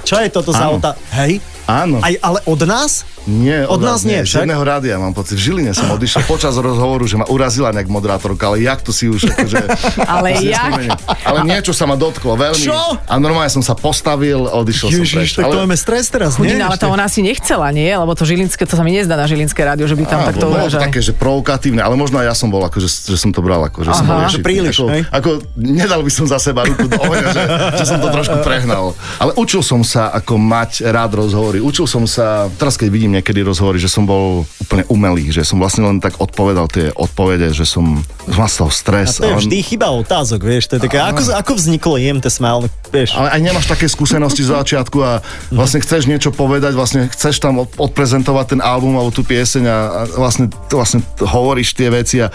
Čo 0.03 0.19
je 0.19 0.27
toto 0.27 0.51
za 0.51 0.67
Áno. 0.67 0.83
auta? 0.83 0.99
Hej? 1.15 1.39
Áno. 1.63 2.04
Aj, 2.04 2.13
ale 2.19 2.39
od 2.43 2.62
nás? 2.67 3.08
Nie, 3.23 3.63
Od 3.63 3.80
nás 3.80 4.04
nie, 4.04 4.19
Z 4.28 4.36
však? 4.36 4.41
jedného 4.43 4.63
rádia 4.67 4.99
mám 4.99 5.15
pocit. 5.15 5.39
V 5.39 5.47
Žiline 5.47 5.71
som 5.71 5.88
odišiel 5.95 6.28
počas 6.28 6.60
rozhovoru, 6.60 7.08
že 7.08 7.15
ma 7.15 7.23
urazila 7.23 7.71
nejak 7.71 7.88
moderátorka, 7.88 8.52
ale 8.52 8.60
jak 8.60 8.84
to 8.84 8.91
si 8.91 9.08
už 9.08 9.32
akože... 9.32 9.63
Ale 10.13 10.36
si 10.36 10.52
jak? 10.52 10.99
Ale 11.23 11.47
niečo 11.47 11.71
sa 11.71 11.88
ma 11.88 11.95
dotklo 11.95 12.36
veľmi. 12.36 12.67
Čo? 12.67 12.76
A 13.08 13.13
normálne 13.15 13.47
som 13.47 13.63
sa 13.63 13.80
postavil 13.80 14.43
odišiel 14.43 14.91
som 14.91 15.08
preč. 15.08 15.39
tak 15.39 15.47
to 15.47 15.56
máme 15.56 15.78
stres 15.80 16.12
teraz, 16.12 16.36
nie? 16.36 16.52
Chudina, 16.52 16.67
ale 16.67 16.76
to 16.76 16.91
ona 16.91 17.08
asi 17.08 17.23
nechcela, 17.23 17.71
nie? 17.71 17.88
Lebo 17.88 18.12
to 18.12 18.28
žilinské, 18.28 18.67
to 18.67 18.76
sa 18.76 18.84
mi 18.84 18.91
nezdá 18.91 19.15
na 19.15 19.23
žilinské 19.23 19.63
rádio, 19.63 19.88
že 19.88 19.95
by 19.95 20.04
tam 20.04 20.19
Áno, 20.19 20.28
takto 20.36 20.45
bolo 20.52 20.67
to 20.67 20.76
také, 20.76 20.99
že 20.99 21.15
provokatívne, 21.15 21.80
ale 21.80 21.95
možno 21.95 22.19
aj 22.19 22.28
ja 22.28 22.36
som 22.36 22.52
bol, 22.52 22.60
akože, 22.67 22.88
že 23.08 23.15
som 23.15 23.32
to 23.32 23.39
bral, 23.39 23.63
ako, 23.63 23.88
že 23.88 23.95
som 23.95 24.04
bol 24.04 24.19
Aha. 24.19 24.28
ješitný. 24.28 24.43
Že 24.43 24.43
príliš, 24.43 24.76
ako, 24.76 24.86
hej? 24.91 25.02
ako, 25.08 25.30
nedal 25.56 26.02
by 26.04 26.12
som 26.12 26.26
za 26.28 26.38
seba 26.43 26.67
ruku 26.67 26.91
do 26.91 26.99
ohňa, 26.99 27.28
že, 27.32 27.43
že 27.80 27.86
som 27.88 27.97
to 28.04 28.12
trošku 28.12 28.38
prehnal. 28.43 28.91
Ale 29.15 29.32
učil 29.39 29.63
som 29.63 29.80
sa, 29.80 30.12
ako 30.12 30.36
mať 30.36 30.84
rád 30.91 31.15
rozhovory. 31.53 31.59
Učil 31.61 31.85
som 31.85 32.03
sa, 32.09 32.49
teraz 32.57 32.77
keď 32.77 32.87
vidím 32.89 33.11
niekedy 33.13 33.45
rozhovory, 33.45 33.77
že 33.77 33.89
som 33.89 34.05
bol 34.05 34.45
úplne 34.61 34.83
umelý, 34.89 35.29
že 35.29 35.45
som 35.45 35.61
vlastne 35.61 35.85
len 35.85 35.97
tak 36.01 36.17
odpovedal 36.17 36.65
tie 36.69 36.89
odpovede, 36.89 37.53
že 37.53 37.65
som 37.69 38.01
z 38.25 38.33
toho 38.57 38.69
A 38.69 38.73
stres. 38.73 39.19
to 39.19 39.27
je 39.27 39.33
ale- 39.35 39.41
vždy 39.43 39.57
chyba 39.61 39.87
otázok, 39.93 40.41
vieš, 40.41 40.71
to 40.71 40.79
je 40.79 40.87
také, 40.87 40.97
ako, 40.97 41.21
ako 41.29 41.51
vzniklo 41.53 41.93
IMT 41.99 42.25
Smile, 42.29 42.65
vieš. 42.89 43.13
ale 43.13 43.29
aj 43.29 43.41
nemáš 43.43 43.65
také 43.67 43.85
skúsenosti 43.85 44.41
z 44.41 44.55
začiatku 44.55 44.97
a 45.03 45.11
vlastne 45.51 45.83
chceš 45.83 46.07
niečo 46.07 46.31
povedať, 46.31 46.73
vlastne 46.73 47.05
chceš 47.11 47.43
tam 47.43 47.61
od- 47.67 47.73
odprezentovať 47.75 48.57
ten 48.57 48.61
album 48.63 48.95
alebo 48.95 49.11
tú 49.11 49.21
pieseň 49.21 49.63
a, 49.67 49.77
vlastne, 50.15 50.47
vlastne 50.71 51.03
hovoríš 51.19 51.75
tie 51.75 51.91
veci 51.91 52.23
a 52.23 52.31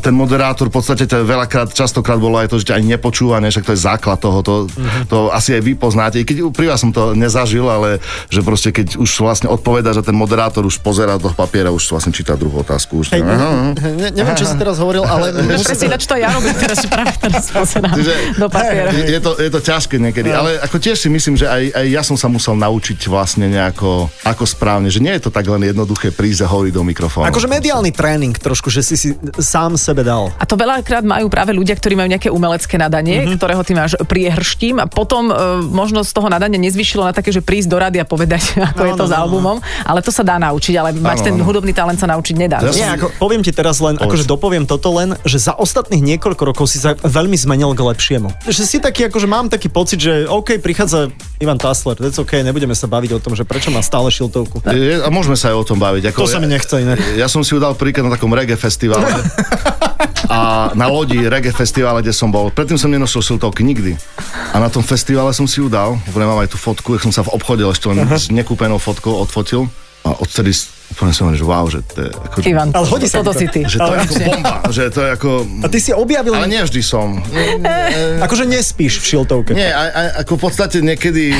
ten 0.00 0.14
moderátor 0.14 0.70
v 0.70 0.78
podstate 0.78 1.04
ťa 1.04 1.26
veľakrát, 1.26 1.74
častokrát 1.74 2.16
bolo 2.16 2.38
aj 2.38 2.48
to, 2.48 2.62
že 2.62 2.70
ťa 2.70 2.78
ani 2.78 2.94
nepočúva, 2.94 3.42
ne, 3.42 3.50
však 3.50 3.66
to 3.66 3.74
je 3.74 3.80
základ 3.82 4.18
toho, 4.22 4.38
to, 4.40 4.54
to 5.08 5.16
asi 5.34 5.58
aj 5.58 5.62
vy 5.64 5.72
poznáte, 5.74 6.22
i 6.22 6.24
keď 6.24 6.54
pri 6.54 6.70
vás 6.70 6.78
som 6.78 6.94
to 6.94 7.12
nezažil, 7.12 7.66
ale 7.66 7.98
že 8.28 8.40
proste 8.40 8.61
keď 8.70 9.00
už 9.00 9.10
vlastne 9.24 9.48
odpovedá, 9.50 9.90
že 9.90 10.04
ten 10.04 10.14
moderátor 10.14 10.62
už 10.62 10.78
pozerá 10.78 11.18
do 11.18 11.32
papiera, 11.34 11.74
už 11.74 11.90
vlastne 11.90 12.14
číta 12.14 12.38
druhú 12.38 12.62
otázku. 12.62 13.02
Už, 13.02 13.16
Hej, 13.16 13.24
Aha. 13.24 13.74
ne, 13.74 14.08
neviem, 14.14 14.36
čo 14.38 14.46
si 14.46 14.54
teraz 14.54 14.78
hovoril, 14.78 15.02
ale 15.02 15.34
presne, 15.66 15.90
na 15.90 15.98
čo 15.98 16.14
to 16.14 16.16
ja 16.20 16.30
robím 16.30 16.54
teraz, 16.54 16.84
že 16.84 16.88
práve 16.92 17.12
teraz 17.18 17.50
pozerám 17.50 17.96
Čiže- 17.96 18.38
do 18.38 18.46
papiera. 18.46 18.90
Je, 18.92 19.18
je, 19.18 19.20
to, 19.24 19.30
je 19.40 19.50
to 19.50 19.60
ťažké 19.64 19.96
niekedy, 19.98 20.30
ale 20.30 20.60
ako 20.62 20.76
tiež 20.78 21.00
si 21.00 21.08
myslím, 21.08 21.34
že 21.34 21.48
aj, 21.48 21.62
aj 21.74 21.86
ja 21.88 22.02
som 22.04 22.14
sa 22.14 22.28
musel 22.30 22.54
naučiť 22.54 23.08
vlastne 23.08 23.48
nejako, 23.48 24.06
ako 24.22 24.44
správne, 24.44 24.92
že 24.92 25.00
nie 25.00 25.10
je 25.16 25.26
to 25.26 25.30
tak 25.32 25.48
len 25.48 25.64
jednoduché 25.64 26.12
prísť 26.12 26.44
a 26.44 26.48
hovoriť 26.52 26.72
do 26.76 26.84
mikrofónu. 26.84 27.26
Akože 27.26 27.48
mediálny 27.48 27.90
tréning 27.90 28.36
trošku, 28.36 28.68
že 28.68 28.84
si 28.84 28.94
si 29.00 29.08
sám 29.40 29.80
sebe 29.80 30.04
dal. 30.04 30.28
A 30.36 30.44
to 30.44 30.54
veľakrát 30.58 31.06
majú 31.06 31.32
práve 31.32 31.56
ľudia, 31.56 31.72
ktorí 31.72 31.96
majú 31.96 32.12
nejaké 32.12 32.28
umelecké 32.28 32.76
nadanie, 32.76 33.24
mm-hmm. 33.24 33.38
ktorého 33.40 33.62
ty 33.64 33.72
máš 33.72 33.96
priehrštím 34.04 34.82
a 34.82 34.86
potom 34.90 35.30
e, 35.30 35.34
možno 35.64 36.04
z 36.04 36.12
toho 36.12 36.28
nadania 36.28 36.60
nezvyšilo 36.60 37.08
na 37.08 37.14
také, 37.16 37.32
že 37.32 37.40
prísť 37.40 37.68
do 37.72 37.78
rady 37.80 37.98
a 38.02 38.06
povedať, 38.06 38.51
ako 38.72 38.80
No, 38.82 38.88
je 38.88 38.92
to 38.94 39.04
no, 39.04 39.08
s 39.08 39.12
no, 39.12 39.16
no. 39.16 39.22
albumom, 39.24 39.56
ale 39.82 40.00
to 40.00 40.10
sa 40.10 40.22
dá 40.22 40.36
naučiť, 40.36 40.74
ale 40.76 40.90
mať 40.94 41.18
Áno, 41.22 41.26
ten 41.26 41.36
hudobný 41.38 41.72
talent 41.72 41.98
sa 41.98 42.08
naučiť 42.08 42.34
nedá. 42.36 42.58
Ja 42.62 42.72
som- 42.72 42.96
ako, 42.98 43.06
poviem 43.18 43.42
ti 43.42 43.50
teraz 43.50 43.78
len, 43.78 43.96
akože 43.96 44.24
dopoviem 44.24 44.64
toto 44.64 44.90
len, 44.94 45.14
že 45.22 45.38
za 45.38 45.54
ostatných 45.54 46.02
niekoľko 46.02 46.42
rokov 46.52 46.66
si 46.68 46.78
sa 46.78 46.94
veľmi 46.94 47.34
zmenil 47.34 47.72
k 47.72 47.80
lepšiemu. 47.82 48.28
Že 48.44 48.62
si 48.64 48.76
taký, 48.78 49.08
akože 49.08 49.26
mám 49.26 49.46
taký 49.48 49.68
pocit, 49.68 50.02
že 50.02 50.26
OK, 50.26 50.58
prichádza 50.58 51.08
Ivan 51.38 51.58
Tasler, 51.58 51.96
that's 51.98 52.18
OK, 52.18 52.42
nebudeme 52.42 52.74
sa 52.74 52.86
baviť 52.86 53.10
o 53.16 53.20
tom, 53.20 53.32
že 53.34 53.42
prečo 53.46 53.70
má 53.70 53.80
stále 53.82 54.10
šiltovku. 54.10 54.62
Je, 54.68 55.00
a 55.00 55.08
môžeme 55.08 55.34
sa 55.34 55.50
aj 55.50 55.56
o 55.58 55.64
tom 55.66 55.78
baviť. 55.78 56.12
Ako, 56.12 56.24
To 56.24 56.30
sa 56.30 56.38
mi 56.38 56.46
nechce 56.46 56.76
inak. 56.78 56.98
Ja 57.16 57.26
som 57.26 57.42
si 57.42 57.52
ju 57.54 57.58
dal 57.58 57.74
príklad 57.74 58.06
na 58.06 58.14
takom 58.14 58.30
reggae 58.30 58.54
festivale. 58.56 59.06
a 60.32 60.70
na 60.72 60.88
lodi 60.88 61.20
reggae 61.28 61.52
festivale, 61.52 62.00
kde 62.00 62.14
som 62.14 62.32
bol. 62.32 62.48
Predtým 62.48 62.78
som 62.80 62.88
nenosil 62.88 63.20
siltovky 63.20 63.60
nikdy. 63.60 63.98
A 64.52 64.56
na 64.56 64.72
tom 64.72 64.80
festivale 64.80 65.28
som 65.36 65.44
si 65.44 65.60
ju 65.60 65.68
dal. 65.68 65.98
Úplne 66.08 66.26
mám 66.26 66.40
aj 66.40 66.52
tú 66.52 66.58
fotku, 66.58 66.96
jak 66.96 67.04
som 67.04 67.12
sa 67.12 67.22
v 67.26 67.36
obchode 67.36 67.60
ešte 67.64 67.90
len 67.92 68.06
s 68.08 68.32
nekúpenou 68.42 68.82
fotkou 68.82 69.22
odfotil. 69.22 69.70
A 70.02 70.18
odtedy 70.18 70.50
úplne 70.92 71.12
som 71.16 71.32
že 71.32 71.40
wow, 71.40 71.64
že 71.72 71.80
to 71.88 72.04
je 72.04 72.10
ako, 72.12 72.36
Ivan, 72.44 72.68
Ale 72.76 72.86
hodí 72.86 73.08
sa 73.08 73.24
toto 73.24 73.32
si 73.32 73.48
ty. 73.48 73.64
že 73.64 73.80
to 73.80 73.92
je 73.96 73.98
ako 74.04 74.14
bomba. 74.28 74.54
Že 74.68 74.82
to 74.92 75.00
je 75.00 75.10
ako... 75.16 75.30
A 75.64 75.66
ty 75.72 75.78
si 75.80 75.90
objavil, 75.96 76.32
Ale 76.36 76.52
nevždy 76.52 76.80
som. 76.84 77.16
akože 78.28 78.44
nespíš 78.44 79.00
v 79.00 79.04
šiltovke. 79.16 79.56
Nie, 79.56 79.72
aj, 79.72 79.88
aj, 79.88 80.06
ako 80.28 80.32
v 80.36 80.40
podstate 80.44 80.76
niekedy, 80.84 81.32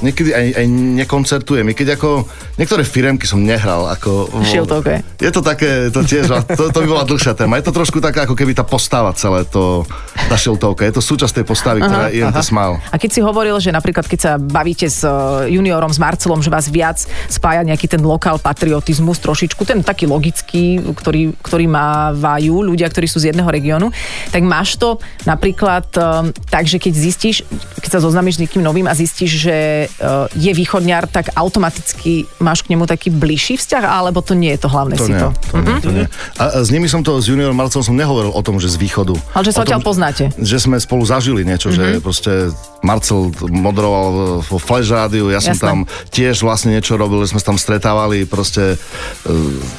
niekedy 0.00 0.30
aj, 0.30 0.46
aj 0.62 0.66
nekoncertujem. 1.02 1.66
I 1.66 1.74
keď 1.74 1.98
ako 1.98 2.30
niektoré 2.54 2.86
firemky 2.86 3.26
som 3.26 3.42
nehral. 3.42 3.90
Ako, 3.90 4.30
V 4.30 4.46
šiltovke. 4.46 5.02
Je 5.18 5.30
to 5.34 5.42
také, 5.42 5.90
to 5.90 6.06
tiež, 6.06 6.30
to, 6.54 6.70
to 6.70 6.78
by 6.78 6.86
bola 6.86 7.02
dlhšia 7.02 7.34
téma. 7.34 7.58
Je 7.58 7.66
to 7.66 7.74
trošku 7.74 7.98
taká, 7.98 8.30
ako 8.30 8.38
keby 8.38 8.54
tá 8.54 8.62
postava 8.62 9.10
celé, 9.18 9.42
to, 9.50 9.82
tá 10.30 10.38
šiltovka. 10.38 10.86
Je 10.86 10.94
to 10.94 11.02
súčasť 11.02 11.42
tej 11.42 11.44
postavy, 11.50 11.82
ktorá 11.82 12.14
je 12.14 12.22
IMT 12.22 12.38
Smile. 12.46 12.78
A 12.92 12.96
keď 12.96 13.10
si 13.10 13.20
hovoril, 13.20 13.58
že 13.58 13.74
napríklad 13.74 14.06
keď 14.06 14.20
sa 14.20 14.32
bavíte 14.38 14.86
s 14.86 15.02
eh, 15.02 15.10
juniorom, 15.50 15.90
s 15.90 15.98
Marcelom, 15.98 16.44
že 16.44 16.52
vás 16.52 16.70
viac 16.70 17.02
spája 17.26 17.66
nejaký 17.66 17.90
ten 17.90 18.02
lokál 18.04 18.38
patriotizmus 18.38 18.99
trošičku, 19.00 19.64
ten 19.64 19.80
taký 19.80 20.04
logický, 20.04 20.78
ktorý, 20.92 21.32
ktorý 21.40 21.66
mávajú 21.66 22.60
ľudia, 22.60 22.92
ktorí 22.92 23.08
sú 23.08 23.18
z 23.18 23.32
jedného 23.32 23.48
regiónu, 23.48 23.88
tak 24.28 24.44
máš 24.44 24.76
to 24.76 25.00
napríklad 25.24 25.88
eh, 25.96 26.30
tak, 26.52 26.68
že 26.68 26.76
keď 26.76 26.92
zistíš, 26.92 27.36
keď 27.80 27.90
sa 27.96 28.04
zoznámiš 28.04 28.36
s 28.36 28.42
niekým 28.44 28.60
novým 28.60 28.84
a 28.84 28.92
zistíš, 28.92 29.48
že 29.48 29.56
eh, 29.88 30.24
je 30.36 30.52
východňar, 30.52 31.08
tak 31.08 31.32
automaticky 31.32 32.28
máš 32.38 32.68
k 32.68 32.76
nemu 32.76 32.84
taký 32.84 33.08
bližší 33.08 33.56
vzťah, 33.56 33.84
alebo 33.88 34.20
to 34.20 34.36
nie 34.36 34.52
je 34.54 34.60
to 34.60 34.68
hlavné 34.68 34.94
To 35.00 35.06
si 35.08 35.12
nie, 35.16 35.20
to? 35.20 35.28
to, 35.50 35.56
nie, 35.64 35.76
to 35.80 35.90
nie. 35.90 36.06
A 36.36 36.50
a 36.50 36.66
s 36.66 36.74
nimi 36.74 36.90
som 36.90 37.06
to, 37.06 37.22
s 37.22 37.30
juniorom 37.30 37.54
Marcelom 37.54 37.86
som 37.86 37.94
nehovoril 37.94 38.34
o 38.34 38.42
tom, 38.42 38.58
že 38.58 38.68
z 38.68 38.76
východu. 38.76 39.14
Ale 39.32 39.44
že 39.46 39.54
sa 39.54 39.62
odtiaľ 39.62 39.80
poznáte. 39.80 40.34
Že 40.34 40.56
sme 40.68 40.76
spolu 40.82 41.06
zažili 41.06 41.46
niečo, 41.46 41.70
že 41.70 42.02
proste 42.02 42.50
Marcel 42.82 43.30
moderoval 43.38 44.40
vo 44.42 44.58
Flash 44.58 44.90
rádiu, 44.90 45.30
ja 45.30 45.38
som 45.38 45.54
Jasné. 45.54 45.64
tam 45.64 45.78
tiež 46.10 46.42
vlastne 46.42 46.74
niečo 46.74 46.96
robil, 46.96 47.22
sme 47.28 47.38
sa 47.38 47.52
tam 47.52 47.58
stretávali, 47.60 48.24
proste 48.26 48.80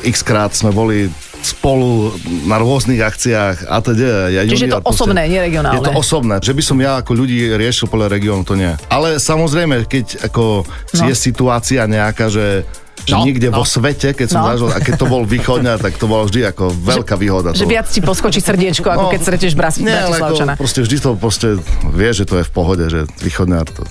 x 0.03 0.21
krát 0.21 0.51
sme 0.51 0.69
boli 0.69 1.09
spolu 1.41 2.13
na 2.45 2.61
rôznych 2.61 3.01
akciách 3.01 3.65
a 3.65 3.81
teda. 3.81 4.29
Ja 4.29 4.45
Čiže 4.45 4.65
je 4.67 4.71
to 4.71 4.77
proste- 4.77 4.93
osobné, 4.93 5.21
nie 5.25 5.41
regionálne. 5.41 5.73
Je 5.73 5.89
to 5.89 5.97
osobné. 5.97 6.37
Že 6.37 6.53
by 6.53 6.63
som 6.63 6.77
ja 6.77 7.01
ako 7.01 7.11
ľudí 7.15 7.49
riešil 7.51 7.89
podľa 7.89 8.13
regiónu, 8.13 8.45
to 8.45 8.53
nie. 8.53 8.69
Ale 8.87 9.17
samozrejme, 9.17 9.89
keď 9.89 10.29
ako 10.29 10.61
No. 10.93 11.05
je 11.09 11.15
situácia 11.17 11.81
nejaká, 11.83 12.29
že 12.29 12.61
že 13.01 13.13
No, 13.13 13.25
niekde 13.25 13.49
no. 13.49 13.57
vo 13.57 13.65
svete, 13.65 14.13
keď 14.13 14.27
som 14.29 14.39
No. 14.41 14.53
zažil, 14.53 14.69
a 14.69 14.77
keď 14.77 14.93
to 14.95 15.05
bol 15.05 15.25
východňar, 15.25 15.81
tak 15.81 15.97
to 15.97 16.05
bolo 16.05 16.23
vždy 16.23 16.45
ako 16.45 16.69
veľká 16.69 17.17
výhoda. 17.17 17.49
Že 17.49 17.65
to... 17.65 17.71
viac 17.71 17.87
ti 17.87 17.97
poskočí 17.99 18.37
srdiečko, 18.37 18.85
ako 18.85 19.05
No. 19.07 19.11
keď 19.11 19.19
stretneš 19.21 19.53
Bras- 19.53 19.81
Nie, 19.81 20.05
Bratislavčana. 20.05 20.53
ako 20.53 20.61
proste 20.61 20.79
vždy 20.81 20.97
to 20.99 21.09
proste 21.15 21.47
vie, 21.89 22.09
že 22.11 22.23
to 22.23 22.37
je 22.37 22.45
v 22.45 22.51
pohode, 22.51 22.85
že 22.85 23.09
východňar 23.19 23.65
to... 23.67 23.81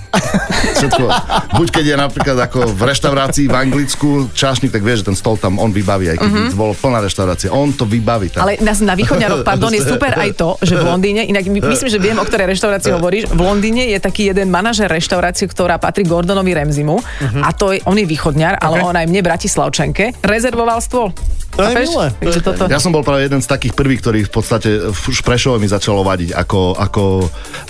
Všetko, 0.73 1.05
buď 1.53 1.67
keď 1.69 1.85
je 1.85 1.95
napríklad 1.97 2.37
ako 2.39 2.59
v 2.71 2.81
reštaurácii 2.87 3.45
v 3.45 3.55
Anglicku 3.57 4.09
čašník, 4.31 4.71
tak 4.71 4.81
vie, 4.81 4.95
že 4.95 5.03
ten 5.03 5.13
stol 5.13 5.35
tam 5.35 5.59
on 5.59 5.69
vybaví, 5.69 6.07
aj 6.07 6.17
keď 6.17 6.29
mm-hmm. 6.29 6.55
bolo 6.55 6.71
plná 6.71 7.03
reštaurácia. 7.03 7.51
On 7.51 7.67
to 7.69 7.83
vybaví 7.83 8.31
tam. 8.31 8.43
Ale 8.43 8.57
na, 8.59 8.71
na 8.71 8.95
východňaroch, 8.95 9.43
pardon, 9.43 9.69
je 9.69 9.83
super 9.83 10.15
aj 10.15 10.31
to, 10.33 10.55
že 10.61 10.73
v 10.73 10.83
Londýne, 10.83 11.21
inak 11.23 11.43
my, 11.45 11.59
myslím, 11.59 11.89
že 11.89 11.99
viem, 11.99 12.15
o 12.15 12.23
ktorej 12.23 12.47
reštaurácii 12.49 12.91
hovoríš, 12.93 13.23
v 13.27 13.41
Londýne 13.41 13.83
je 13.87 13.99
taký 13.99 14.31
jeden 14.31 14.47
manažer 14.47 14.87
reštaurácie, 14.87 15.45
ktorá 15.45 15.75
patrí 15.75 16.07
Gordonovi 16.07 16.53
Remzimu 16.53 16.95
a 17.37 17.51
to 17.51 17.75
je, 17.75 17.83
on 17.83 17.93
je 17.93 18.07
východňar, 18.07 18.55
ale 18.57 18.79
Ok. 18.79 18.87
on 18.87 18.90
aj 18.95 19.05
mne 19.07 19.21
Bratislavčanke 19.23 20.17
rezervoval 20.23 20.79
stôl. 20.83 21.09
To 21.51 21.67
je 21.67 21.83
milé. 21.83 22.07
Toto... 22.39 22.71
Ja 22.71 22.79
som 22.79 22.95
bol 22.95 23.03
práve 23.03 23.27
jeden 23.27 23.43
z 23.43 23.47
takých 23.51 23.75
prvých, 23.75 23.99
ktorý 23.99 24.19
v 24.23 24.31
podstate 24.31 24.69
už 24.87 25.19
Prešove 25.19 25.59
mi 25.59 25.67
začalo 25.67 25.99
vadiť, 25.99 26.31
ako, 26.31 26.79
ako, 26.79 27.03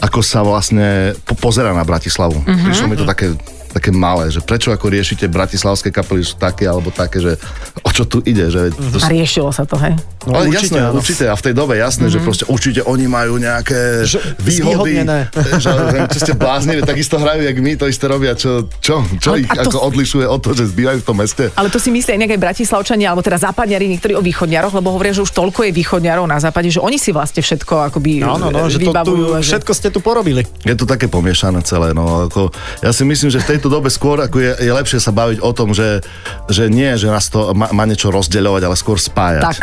ako 0.05 0.19
sa 0.21 0.45
vlastne 0.45 1.17
po- 1.25 1.33
pozera 1.33 1.73
na 1.73 1.81
Bratislavu. 1.81 2.45
Mm-hmm. 2.45 2.65
Prišlo 2.69 2.85
mi 2.85 2.97
to 2.97 3.09
také 3.09 3.33
také 3.71 3.89
malé, 3.95 4.27
že 4.27 4.43
prečo 4.43 4.69
ako 4.69 4.91
riešite 4.91 5.31
bratislavské 5.31 5.89
kapely 5.89 6.21
sú 6.21 6.35
také 6.35 6.67
alebo 6.67 6.91
také, 6.91 7.23
že 7.23 7.39
o 7.81 7.89
čo 7.89 8.03
tu 8.03 8.19
ide, 8.27 8.51
že 8.51 8.75
to 8.75 8.99
A 8.99 9.07
riešilo 9.07 9.49
sa 9.55 9.63
to, 9.63 9.79
hej? 9.79 9.95
No, 10.27 10.37
ale 10.37 10.53
určite, 10.53 10.77
jasné, 10.77 10.79
áno. 10.85 10.99
určite. 11.01 11.23
A 11.25 11.33
v 11.33 11.43
tej 11.49 11.53
dobe 11.57 11.73
jasné, 11.79 12.05
mm-hmm. 12.05 12.21
že 12.21 12.27
proste 12.27 12.45
určite 12.45 12.81
oni 12.85 13.05
majú 13.09 13.41
nejaké 13.41 14.05
Že 14.05 14.19
výhody. 14.43 14.93
Že, 15.61 15.71
čo 16.13 16.19
ste 16.21 16.33
blázni, 16.37 16.77
takisto 16.81 17.17
hrajú, 17.17 17.41
jak 17.41 17.57
my, 17.57 17.71
to 17.79 17.85
isté 17.89 18.05
robia. 18.05 18.33
Čo, 18.37 18.69
čo, 18.83 19.01
čo 19.17 19.33
Ale 19.33 19.45
ich 19.45 19.49
a 19.49 19.65
to- 19.65 19.73
ako 19.73 19.77
odlišuje 19.93 20.25
od 20.27 20.39
toho, 20.41 20.53
že 20.57 20.69
zbývajú 20.69 20.97
v 21.01 21.05
tom 21.05 21.17
meste? 21.17 21.49
Ale 21.57 21.69
to 21.73 21.77
si 21.81 21.89
myslia 21.93 22.17
aj 22.17 22.37
Bratislavčania, 22.37 23.13
alebo 23.13 23.25
teda 23.25 23.41
západňari, 23.41 23.85
niektorí 23.97 24.13
o 24.13 24.21
východňaroch, 24.21 24.73
lebo 24.77 24.93
hovoria, 24.93 25.15
že 25.15 25.25
už 25.25 25.31
toľko 25.33 25.69
je 25.69 25.71
východňarov 25.73 26.25
na 26.27 26.37
západe, 26.37 26.69
že 26.69 26.81
oni 26.81 27.01
si 27.01 27.09
vlastne 27.09 27.41
všetko 27.41 27.91
akoby 27.91 28.21
No, 28.21 28.37
no, 28.37 28.53
no, 28.53 28.69
že 28.69 28.77
to 28.77 28.93
tu, 29.05 29.13
že- 29.41 29.57
všetko 29.57 29.71
ste 29.73 29.89
tu 29.89 29.99
porobili. 30.03 30.45
Je 30.61 30.75
to 30.77 30.85
také 30.85 31.09
pomiešané 31.09 31.63
celé. 31.65 31.95
No, 31.95 32.29
ako, 32.29 32.51
ja 32.83 32.91
si 32.93 33.03
myslím, 33.07 33.29
že 33.33 33.39
v 33.41 33.47
tejto 33.61 33.77
dobe 33.77 33.93
skôr 33.93 34.17
ako 34.17 34.41
je, 34.41 34.51
je 34.57 34.71
lepšie 34.73 34.97
sa 34.97 35.13
baviť 35.13 35.45
o 35.45 35.51
tom, 35.53 35.77
že, 35.77 36.01
že 36.49 36.65
nie, 36.65 36.97
že 36.97 37.13
nás 37.13 37.29
to 37.29 37.53
má, 37.53 37.69
má 37.69 37.85
niečo 37.85 38.09
rozdeľovať, 38.09 38.61
ale 38.65 38.73
skôr 38.73 38.97
spájať. 38.97 39.45
Tak. 39.45 39.59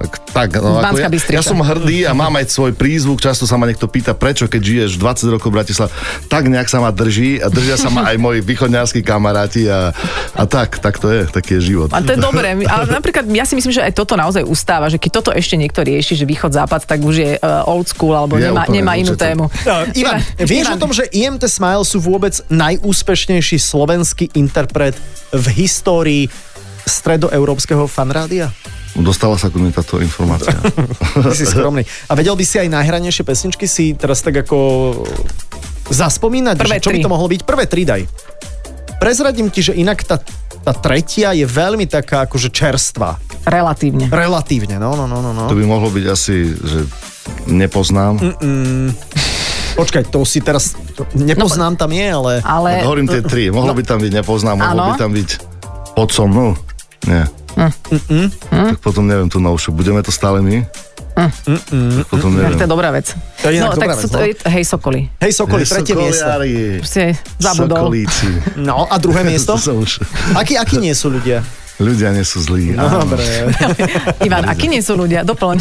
Tak, 0.00 0.12
tak 0.32 0.48
no, 0.64 0.80
ako 0.80 0.96
Banská 0.96 1.04
ja, 1.04 1.12
Bystrica. 1.12 1.36
ja 1.36 1.42
som 1.44 1.60
hrdý 1.60 2.08
a 2.08 2.16
mám 2.16 2.32
aj 2.40 2.48
svoj 2.48 2.72
prízvuk. 2.72 3.20
Často 3.20 3.44
sa 3.44 3.60
ma 3.60 3.68
niekto 3.68 3.84
pýta, 3.84 4.16
prečo, 4.16 4.48
keď 4.48 4.62
žiješ 4.64 4.96
20 4.96 5.36
rokov 5.36 5.52
v 5.52 5.60
Bratislave, 5.60 5.92
tak 6.32 6.48
nejak 6.48 6.72
sa 6.72 6.80
ma 6.80 6.88
drží 6.88 7.44
a 7.44 7.52
držia 7.52 7.76
sa 7.76 7.92
ma 7.92 8.08
aj 8.08 8.16
moji 8.16 8.40
východňarskí 8.40 9.04
kamaráti 9.04 9.68
a, 9.68 9.92
a 10.32 10.42
tak, 10.48 10.80
tak 10.80 10.96
to 10.96 11.12
je, 11.12 11.28
taký 11.28 11.60
je 11.60 11.76
život. 11.76 11.92
A 11.92 12.00
to 12.00 12.16
je 12.16 12.20
dobré. 12.24 12.56
Ale 12.64 12.88
napríklad 12.88 13.28
ja 13.28 13.44
si 13.44 13.60
myslím, 13.60 13.76
že 13.76 13.84
aj 13.84 13.92
toto 13.92 14.16
naozaj 14.16 14.40
ustáva, 14.48 14.88
že 14.88 14.96
keď 14.96 15.20
toto 15.20 15.30
ešte 15.36 15.60
niekto 15.60 15.84
rieši, 15.84 16.16
že 16.16 16.24
východ-západ, 16.24 16.88
tak 16.88 17.04
už 17.04 17.14
je 17.20 17.30
uh, 17.36 17.68
old 17.68 17.92
school 17.92 18.16
alebo 18.16 18.40
Je 18.40 18.48
nemá, 18.48 18.64
úplne, 18.64 18.80
nemá 18.80 18.92
inú 18.96 19.12
určite. 19.12 19.36
tému. 19.36 19.44
No, 19.68 19.74
Ivan, 19.92 20.18
vieš 20.48 20.66
o 20.72 20.80
tom, 20.80 20.96
že 20.96 21.04
IMT 21.12 21.44
Smile 21.44 21.84
sú 21.84 22.00
vôbec 22.00 22.40
najúspešnejší 23.34 23.58
slovenský 23.58 24.24
interpret 24.38 24.94
v 25.34 25.46
histórii 25.58 26.30
stredoeurópskeho 26.86 27.90
fanrádia? 27.90 28.54
Dostala 28.94 29.34
sa 29.34 29.50
ku 29.50 29.58
mne 29.58 29.74
táto 29.74 29.98
informácia. 29.98 30.54
Ty 31.18 31.34
si 31.34 31.42
skromný. 31.42 31.82
A 32.06 32.14
vedel 32.14 32.38
by 32.38 32.44
si 32.46 32.62
aj 32.62 32.70
najhranejšie 32.70 33.26
pesničky 33.26 33.66
si 33.66 33.98
teraz 33.98 34.22
tak 34.22 34.46
ako 34.46 34.58
zaspomínať? 35.90 36.62
Prvé 36.62 36.78
že 36.78 36.84
čo 36.86 36.94
by 36.94 37.02
to 37.02 37.10
mohlo 37.10 37.26
byť? 37.26 37.40
Prvé 37.42 37.64
tri 37.66 37.82
daj. 37.82 38.06
Prezradím 39.02 39.50
ti, 39.50 39.66
že 39.66 39.74
inak 39.74 40.06
tá, 40.06 40.22
tá 40.62 40.70
tretia 40.70 41.34
je 41.34 41.42
veľmi 41.42 41.90
taká 41.90 42.30
akože 42.30 42.54
čerstvá. 42.54 43.18
Relatívne. 43.50 44.06
Relatívne, 44.14 44.78
no, 44.78 44.94
no, 44.94 45.10
no, 45.10 45.18
no. 45.18 45.34
no. 45.34 45.50
to 45.50 45.58
by 45.58 45.66
mohlo 45.66 45.90
byť 45.90 46.04
asi, 46.06 46.54
že 46.54 46.86
nepoznám. 47.50 48.22
Počkaj, 49.74 50.02
to 50.06 50.22
si 50.22 50.38
teraz... 50.38 50.78
to- 50.94 51.06
Nepoznám 51.14 51.74
tam 51.74 51.90
je, 51.90 52.06
ale... 52.06 52.32
Ale 52.40 52.70
Tak 52.78 52.86
hovorím 52.86 53.06
tie 53.08 53.22
tri. 53.22 53.50
Mohlo 53.50 53.74
No. 53.74 53.76
by 53.76 53.82
tam 53.82 53.98
byť 53.98 54.12
nepoznám, 54.14 54.56
mohlo 54.56 54.70
Áno. 54.72 54.86
by 54.88 54.94
tam 54.96 55.10
byť 55.10 55.28
pod 55.92 56.08
so 56.08 56.24
mnou. 56.24 56.54
Nie. 57.04 57.26
Tak 57.54 58.78
potom 58.78 59.04
neviem 59.04 59.26
tú 59.26 59.38
novšiu. 59.38 59.70
Budeme 59.70 59.98
to 60.00 60.10
stále 60.10 60.38
my? 60.38 60.62
Tak 61.14 61.30
potom 62.08 62.34
tak 62.34 62.42
neviem. 62.42 62.58
to 62.58 62.64
je 62.66 62.70
dobrá 62.70 62.90
vec. 62.90 63.06
To 63.14 63.46
je 63.46 63.58
no, 63.58 63.70
dobrá 63.70 63.78
tak 63.78 63.88
vec, 63.94 64.02
sú 64.02 64.08
to, 64.10 64.18
no. 64.18 64.26
hej, 64.26 64.64
Sokoli. 64.64 65.00
Hej, 65.20 65.32
Sokoli, 65.32 65.62
tretie 65.62 65.94
miesto. 65.94 66.26
Proste 66.78 67.02
zabudol. 67.38 67.78
Sokolíci. 67.86 68.26
No, 68.58 68.82
a 68.84 68.98
druhé 68.98 69.22
miesto? 69.30 69.54
Som. 69.54 69.86
Akí, 70.34 70.58
akí 70.58 70.76
nie 70.76 70.90
sú 70.90 71.10
ľudia? 71.10 71.46
Ľudia 71.74 72.10
nie 72.10 72.22
sú 72.22 72.38
zlí. 72.38 72.70
No, 72.70 72.86
dobre. 72.86 73.18
Ivan, 74.26 74.46
akí 74.46 74.66
nie 74.66 74.78
sú 74.78 74.94
ľudia? 74.94 75.22
Doplň. 75.22 75.58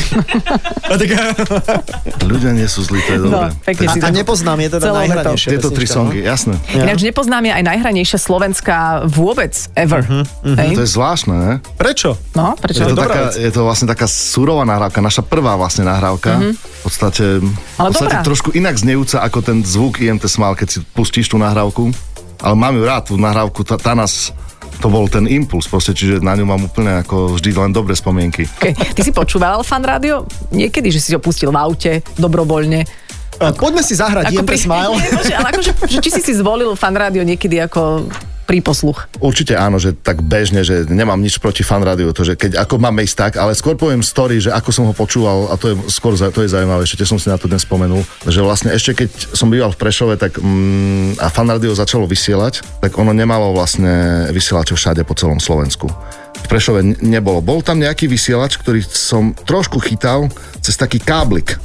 Ľudia 2.21 2.51
nie 2.51 2.65
sú 2.65 2.83
zlí, 2.83 3.01
to 3.01 3.11
je 3.11 3.19
No, 3.19 3.29
dobré. 3.33 3.49
pekne 3.65 3.85
A, 3.85 3.91
si 3.91 3.99
a 3.99 4.03
to... 4.03 4.13
nepoznám, 4.13 4.57
je 4.59 4.69
teda 4.71 4.85
Celé 4.85 4.97
najhranejšia 5.03 5.49
Tieto 5.49 5.69
tri 5.69 5.85
songy, 5.85 6.19
no? 6.19 6.27
jasné. 6.27 6.53
Ináč 6.71 6.99
nepoznám 7.01 7.43
je 7.43 7.53
aj 7.53 7.63
najhranejšia 7.65 8.19
slovenská 8.19 8.77
vôbec 9.05 9.53
ever. 9.73 10.01
Hej? 10.43 10.69
To 10.71 10.81
je 10.81 10.89
zvláštne, 10.91 11.33
ne? 11.33 11.51
Prečo? 11.73 12.13
No, 12.33 12.53
prečo? 12.55 12.83
Je 12.83 12.87
to, 12.87 12.95
dobrá 12.95 13.09
taká, 13.09 13.23
vec. 13.25 13.35
je 13.39 13.51
to 13.51 13.61
vlastne 13.63 13.87
taká 13.87 14.05
surová 14.05 14.63
nahrávka, 14.63 14.99
naša 14.99 15.21
prvá 15.21 15.53
vlastne 15.55 15.83
nahrávka. 15.83 16.53
V 16.53 16.81
podstate, 16.83 17.25
Mhm. 17.33 17.49
Ale 17.75 17.87
v 17.87 17.91
podstate 17.91 18.13
dobrá. 18.13 18.21
trošku 18.23 18.49
inak 18.53 18.75
znejúca 18.75 19.17
ako 19.19 19.39
ten 19.41 19.57
zvuk 19.61 19.97
IMT 19.97 20.23
Smile, 20.25 20.53
keď 20.55 20.67
si 20.69 20.79
pustíš 20.87 21.27
tú 21.27 21.37
nahrávku. 21.37 21.89
Ale 22.37 22.53
mám 22.53 22.75
ju 22.75 22.83
rád, 22.83 23.03
tú 23.07 23.15
nahrávku, 23.15 23.63
tá, 23.63 23.75
tá 23.75 23.93
nás, 23.93 24.35
to 24.83 24.91
bol 24.91 25.07
ten 25.07 25.23
impuls, 25.31 25.63
proste, 25.71 25.95
čiže 25.95 26.19
na 26.19 26.35
ňu 26.35 26.43
mám 26.43 26.67
úplne 26.67 26.99
ako 26.99 27.39
vždy 27.39 27.55
len 27.55 27.71
dobré 27.71 27.95
spomienky. 27.95 28.43
Okay. 28.59 28.75
Ty 28.75 28.99
si 28.99 29.15
počúval 29.15 29.63
fan 29.63 29.79
rádio? 29.79 30.27
Niekedy, 30.51 30.91
že 30.91 30.99
si 30.99 31.09
ho 31.15 31.23
pustil 31.23 31.55
v 31.55 31.57
aute, 31.57 32.03
dobrovoľne. 32.19 32.83
A 33.39 33.55
Poďme 33.55 33.79
si 33.79 33.95
zahrať 33.95 34.35
IMT 34.35 34.43
pri- 34.43 34.59
Smile. 34.59 34.93
Nie, 34.99 35.09
bože, 35.15 35.33
ale 35.39 35.47
akože, 35.55 35.71
že 35.87 35.97
či 36.03 36.09
si 36.11 36.21
si 36.21 36.33
zvolil 36.35 36.75
fan 36.75 36.99
rádio 36.99 37.23
niekedy 37.23 37.63
ako 37.63 38.11
príposluch. 38.43 39.07
Určite 39.23 39.55
áno, 39.55 39.79
že 39.79 39.95
tak 39.95 40.21
bežne, 40.21 40.61
že 40.61 40.85
nemám 40.87 41.19
nič 41.19 41.39
proti 41.39 41.63
fan 41.63 41.81
rádiu, 41.81 42.11
to, 42.11 42.27
že 42.27 42.35
keď 42.35 42.63
ako 42.63 42.79
máme 42.79 43.03
ísť 43.03 43.17
tak, 43.17 43.33
ale 43.39 43.55
skôr 43.55 43.79
poviem 43.79 44.03
story, 44.03 44.43
že 44.43 44.51
ako 44.51 44.69
som 44.69 44.85
ho 44.87 44.93
počúval, 44.93 45.49
a 45.49 45.55
to 45.55 45.73
je 45.73 45.75
skôr 45.89 46.13
to 46.13 46.43
je 46.43 46.53
zaujímavé, 46.53 46.83
ešte 46.83 47.07
som 47.07 47.17
si 47.17 47.31
na 47.31 47.39
to 47.39 47.49
dnes 47.49 47.63
spomenul, 47.63 48.03
že 48.27 48.43
vlastne 48.43 48.75
ešte 48.75 49.05
keď 49.05 49.09
som 49.33 49.49
býval 49.49 49.71
v 49.73 49.79
Prešove, 49.79 50.13
tak 50.19 50.37
mm, 50.37 51.17
a 51.17 51.27
fan 51.31 51.49
rádio 51.49 51.73
začalo 51.73 52.05
vysielať, 52.05 52.83
tak 52.83 52.91
ono 52.99 53.15
nemalo 53.15 53.55
vlastne 53.55 54.27
vysielačov 54.29 54.75
všade 54.77 55.01
po 55.07 55.15
celom 55.15 55.39
Slovensku. 55.39 55.89
V 56.43 56.47
Prešove 56.51 56.99
nebolo. 56.99 57.39
Bol 57.39 57.63
tam 57.63 57.79
nejaký 57.79 58.11
vysielač, 58.11 58.59
ktorý 58.59 58.83
som 58.83 59.31
trošku 59.31 59.79
chytal 59.79 60.27
cez 60.59 60.75
taký 60.75 60.99
káblik 60.99 61.55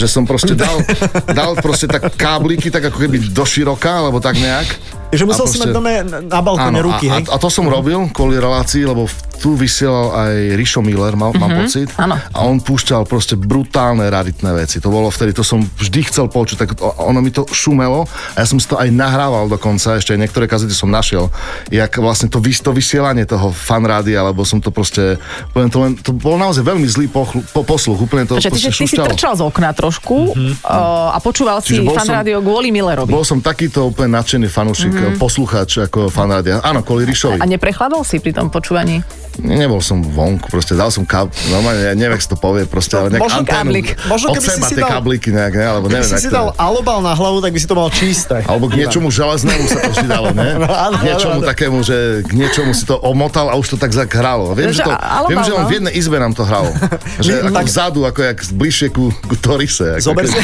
že 0.00 0.08
som 0.08 0.24
proste 0.24 0.56
dal, 0.58 0.80
dal 1.28 1.52
proste 1.60 1.84
tak 1.84 2.16
kábliky, 2.16 2.72
tak 2.72 2.88
ako 2.88 2.96
keby 2.98 3.28
do 3.28 3.44
široka, 3.44 4.00
alebo 4.00 4.16
tak 4.16 4.34
nejak. 4.34 4.68
Že 5.10 5.26
musel 5.26 5.44
A 5.44 5.50
si 5.50 5.58
proste- 5.58 5.60
mať 5.60 5.74
dome 5.74 5.92
na 6.24 6.40
balkóne 6.40 6.78
Áno, 6.78 6.86
ruky, 6.86 7.06
a, 7.06 7.18
hej? 7.18 7.26
a, 7.26 7.34
a 7.34 7.36
to 7.36 7.50
som 7.50 7.66
robil 7.66 7.98
kvôli 8.08 8.38
relácii, 8.38 8.86
lebo 8.86 9.10
tu 9.36 9.56
vysielal 9.56 10.12
aj 10.14 10.34
Rišo 10.54 10.80
Miller, 10.80 11.16
mal, 11.16 11.32
mám 11.32 11.64
pocit. 11.64 11.90
áno. 11.96 12.14
A 12.14 12.38
on 12.44 12.60
púšťal 12.60 13.02
proste 13.04 13.34
brutálne 13.34 14.06
raritné 14.06 14.52
veci. 14.54 14.78
To 14.78 14.86
bolo 14.86 15.08
vtedy, 15.08 15.32
to 15.32 15.42
som 15.42 15.58
vždy 15.58 16.06
chcel 16.06 16.28
počuť, 16.28 16.56
tak 16.56 16.68
to, 16.76 16.86
ono 16.94 17.18
mi 17.18 17.28
to 17.28 17.42
šumelo 17.44 18.06
a 18.06 18.38
ja 18.38 18.46
som 18.46 18.56
si 18.56 18.68
to 18.68 18.78
aj 18.78 18.86
nahrával 18.86 19.48
dokonca, 19.48 19.98
ešte 19.98 20.14
aj 20.14 20.20
niektoré 20.20 20.46
kazety 20.46 20.70
som 20.70 20.86
našiel, 20.86 21.26
jak 21.66 21.90
vlastne 21.96 22.28
to, 22.28 22.38
vys- 22.38 22.60
to 22.60 22.70
vysielanie 22.70 23.24
toho 23.24 23.50
fan 23.50 23.82
rádia, 23.82 24.22
lebo 24.22 24.44
som 24.44 24.62
to 24.62 24.70
proste, 24.70 25.18
poviem 25.50 25.68
to 25.68 25.78
len, 25.80 25.92
to 25.96 26.12
bol 26.12 26.38
naozaj 26.38 26.62
veľmi 26.62 26.86
zlý 26.86 27.08
pochlu, 27.08 27.42
po, 27.50 27.66
posluch, 27.66 27.98
úplne 27.98 28.22
to 28.24 28.38
Počkaj, 28.38 28.46
ty, 28.46 28.54
proste 28.54 28.70
že 28.70 28.78
ty 28.78 28.86
si 28.86 28.94
trčal 28.94 29.34
z 29.34 29.42
okna 29.42 29.72
trošku 29.72 29.89
uh, 29.98 31.10
a 31.10 31.18
počúval 31.18 31.58
si 31.58 31.74
Čiže 31.74 31.90
fan 31.90 32.06
som- 32.06 32.16
rádio 32.22 32.38
kvôli 32.38 32.70
Millerovi. 32.70 33.10
Bol 33.10 33.26
som 33.26 33.42
takýto 33.42 33.90
úplne 33.90 34.14
nadšený 34.14 34.46
fanúšik, 34.46 34.94
mm-hmm. 34.94 35.18
poslucháč 35.18 35.82
ako 35.90 36.06
fan 36.06 36.30
rádia. 36.30 36.62
Áno, 36.62 36.86
kvôli 36.86 37.08
Rišovi. 37.08 37.42
A 37.42 37.46
neprechladol 37.46 38.06
si 38.06 38.22
pri 38.22 38.30
tom 38.30 38.48
počúvaní? 38.48 39.02
Nebol 39.40 39.80
som 39.80 40.02
vonku, 40.04 40.52
proste 40.52 40.76
dal 40.76 40.92
som 40.92 41.06
káb, 41.06 41.32
normálne, 41.48 41.80
ja 41.80 41.94
neviem, 41.96 42.18
to 42.18 42.36
povie, 42.36 42.68
proste, 42.68 42.98
ale 42.98 43.14
nejak 43.14 43.24
možno 43.24 43.40
anténu, 43.46 43.56
káblik. 43.56 43.88
Možno 44.04 44.26
keby 44.36 44.48
si 44.52 44.60
si 44.60 44.74
dal- 44.76 44.90
kábliky 44.90 45.28
nejak, 45.32 45.54
ne, 45.54 45.66
alebo 45.70 45.86
Keby 45.88 45.96
neviem, 45.96 46.12
si 46.12 46.26
si 46.26 46.28
dal 46.28 46.52
alobal 46.60 46.98
na 47.00 47.14
hlavu, 47.16 47.40
tak 47.40 47.54
by 47.54 47.58
si 47.62 47.68
to 47.70 47.76
mal 47.78 47.88
čisté. 47.88 48.44
Alebo 48.44 48.68
k 48.68 48.84
niečomu 48.84 49.08
železnému 49.08 49.64
sa 49.70 49.78
to 49.80 49.90
vždy 49.96 50.08
dalo, 50.10 50.28
ne? 50.34 50.48
No, 50.60 50.68
áno, 50.68 50.94
k 51.00 51.02
niečomu 51.08 51.40
áno, 51.40 51.46
áno. 51.46 51.50
takému, 51.56 51.78
že 51.80 51.96
k 52.26 52.30
niečomu 52.36 52.70
si 52.76 52.84
to 52.84 53.00
omotal 53.00 53.48
a 53.48 53.54
už 53.56 53.72
to 53.72 53.76
tak 53.80 53.94
zahralo. 53.96 54.52
Viem, 54.52 54.74
Takže 54.74 54.82
že, 54.82 54.84
to, 54.84 54.92
alobal, 54.92 55.30
viem, 55.30 55.40
že 55.40 55.52
len 55.56 55.62
no. 55.62 55.68
v 55.70 55.72
jednej 55.78 55.92
izbe 55.96 56.16
nám 56.20 56.32
to 56.36 56.42
hralo. 56.44 56.70
že 57.24 57.32
ako 57.40 57.54
tak- 57.54 57.68
vzadu, 57.70 58.00
ako 58.04 58.20
jak 58.20 58.38
bližšie 58.50 58.88
ku, 58.92 59.04
ku 59.14 59.34
Torise. 59.70 60.02
Ako 60.02 60.02
Zober 60.10 60.24
si, 60.26 60.36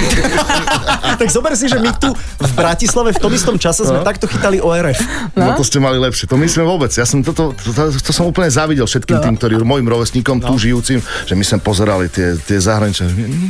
tak 1.20 1.28
zober 1.28 1.52
si, 1.58 1.66
že 1.66 1.78
my 1.82 1.90
tu 1.98 2.14
v 2.14 2.52
Bratislave 2.54 3.10
v 3.10 3.20
tom 3.20 3.32
istom 3.34 3.56
čase 3.58 3.82
sme 3.82 4.06
takto 4.06 4.30
chytali 4.30 4.62
ORF. 4.62 4.98
No 5.34 5.58
to 5.58 5.66
ste 5.66 5.82
mali 5.82 5.98
lepšie. 5.98 6.30
To 6.30 6.38
myslím 6.38 6.70
vôbec. 6.70 6.94
Ja 6.94 7.04
som 7.04 7.20
toto, 7.26 7.52
to, 7.58 7.70
to, 7.74 7.82
to 7.90 8.10
som 8.14 8.30
úplne 8.30 8.46
závidel 8.46 8.86
všetkým 8.86 9.18
tým, 9.18 9.34
ktorí, 9.36 9.58
mojim 9.66 9.86
rovesníkom, 9.90 10.38
tu 10.38 10.54
žijúcim, 10.54 11.02
že 11.02 11.34
my 11.34 11.44
sme 11.44 11.58
pozerali 11.60 12.06
tie, 12.06 12.38
tie 12.38 12.58
zahraničné. 12.62 13.06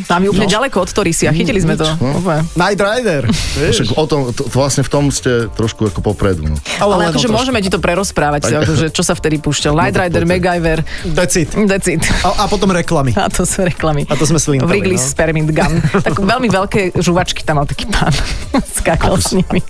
Tam 0.09 0.21
je 0.25 0.29
úplne 0.33 0.49
ďaleko 0.49 0.81
od 0.81 0.91
Torisi 0.91 1.29
a 1.29 1.33
chytili 1.35 1.61
sme 1.61 1.77
to. 1.77 1.85
no. 2.01 2.25
Night 2.57 2.81
Rider. 2.81 3.29
Však 3.29 3.93
Vieš? 3.93 3.99
o 3.99 4.05
tom, 4.09 4.33
to, 4.33 4.47
to 4.49 4.57
vlastne 4.57 4.83
v 4.87 4.91
tom 4.91 5.05
ste 5.13 5.51
trošku 5.53 5.93
ako 5.93 6.01
popredu. 6.01 6.47
No. 6.47 6.57
Ale 6.81 6.93
len 7.03 7.07
akože 7.13 7.29
môžeme 7.29 7.61
ti 7.61 7.69
to 7.69 7.83
prerozprávať, 7.83 8.49
akože, 8.63 8.87
čo 8.95 9.03
sa 9.05 9.13
vtedy 9.13 9.43
púšťal. 9.43 9.75
Night 9.77 9.97
tak 9.97 10.09
Rider. 10.09 10.23
MacGyver, 10.25 10.79
Decid. 11.13 11.49
Decid. 11.67 12.01
A, 12.25 12.45
a 12.45 12.51
potom 12.51 12.71
reklamy. 12.73 13.13
A 13.19 13.29
to 13.29 13.43
sú 13.45 13.67
reklamy. 13.67 14.07
A 14.07 14.15
to 14.15 14.25
sme 14.25 14.39
slintali, 14.39 14.71
Wrigley's 14.71 15.03
no. 15.03 15.13
Spearmint 15.13 15.51
Gun. 15.51 15.66
Tak 16.03 16.15
veľmi 16.17 16.49
veľké 16.49 16.97
žuvačky 16.99 17.43
tam 17.43 17.63
mal 17.63 17.67
taký 17.67 17.87
pán. 17.89 18.13
Skákal 18.79 19.19
s 19.21 19.37
nimi. 19.37 19.61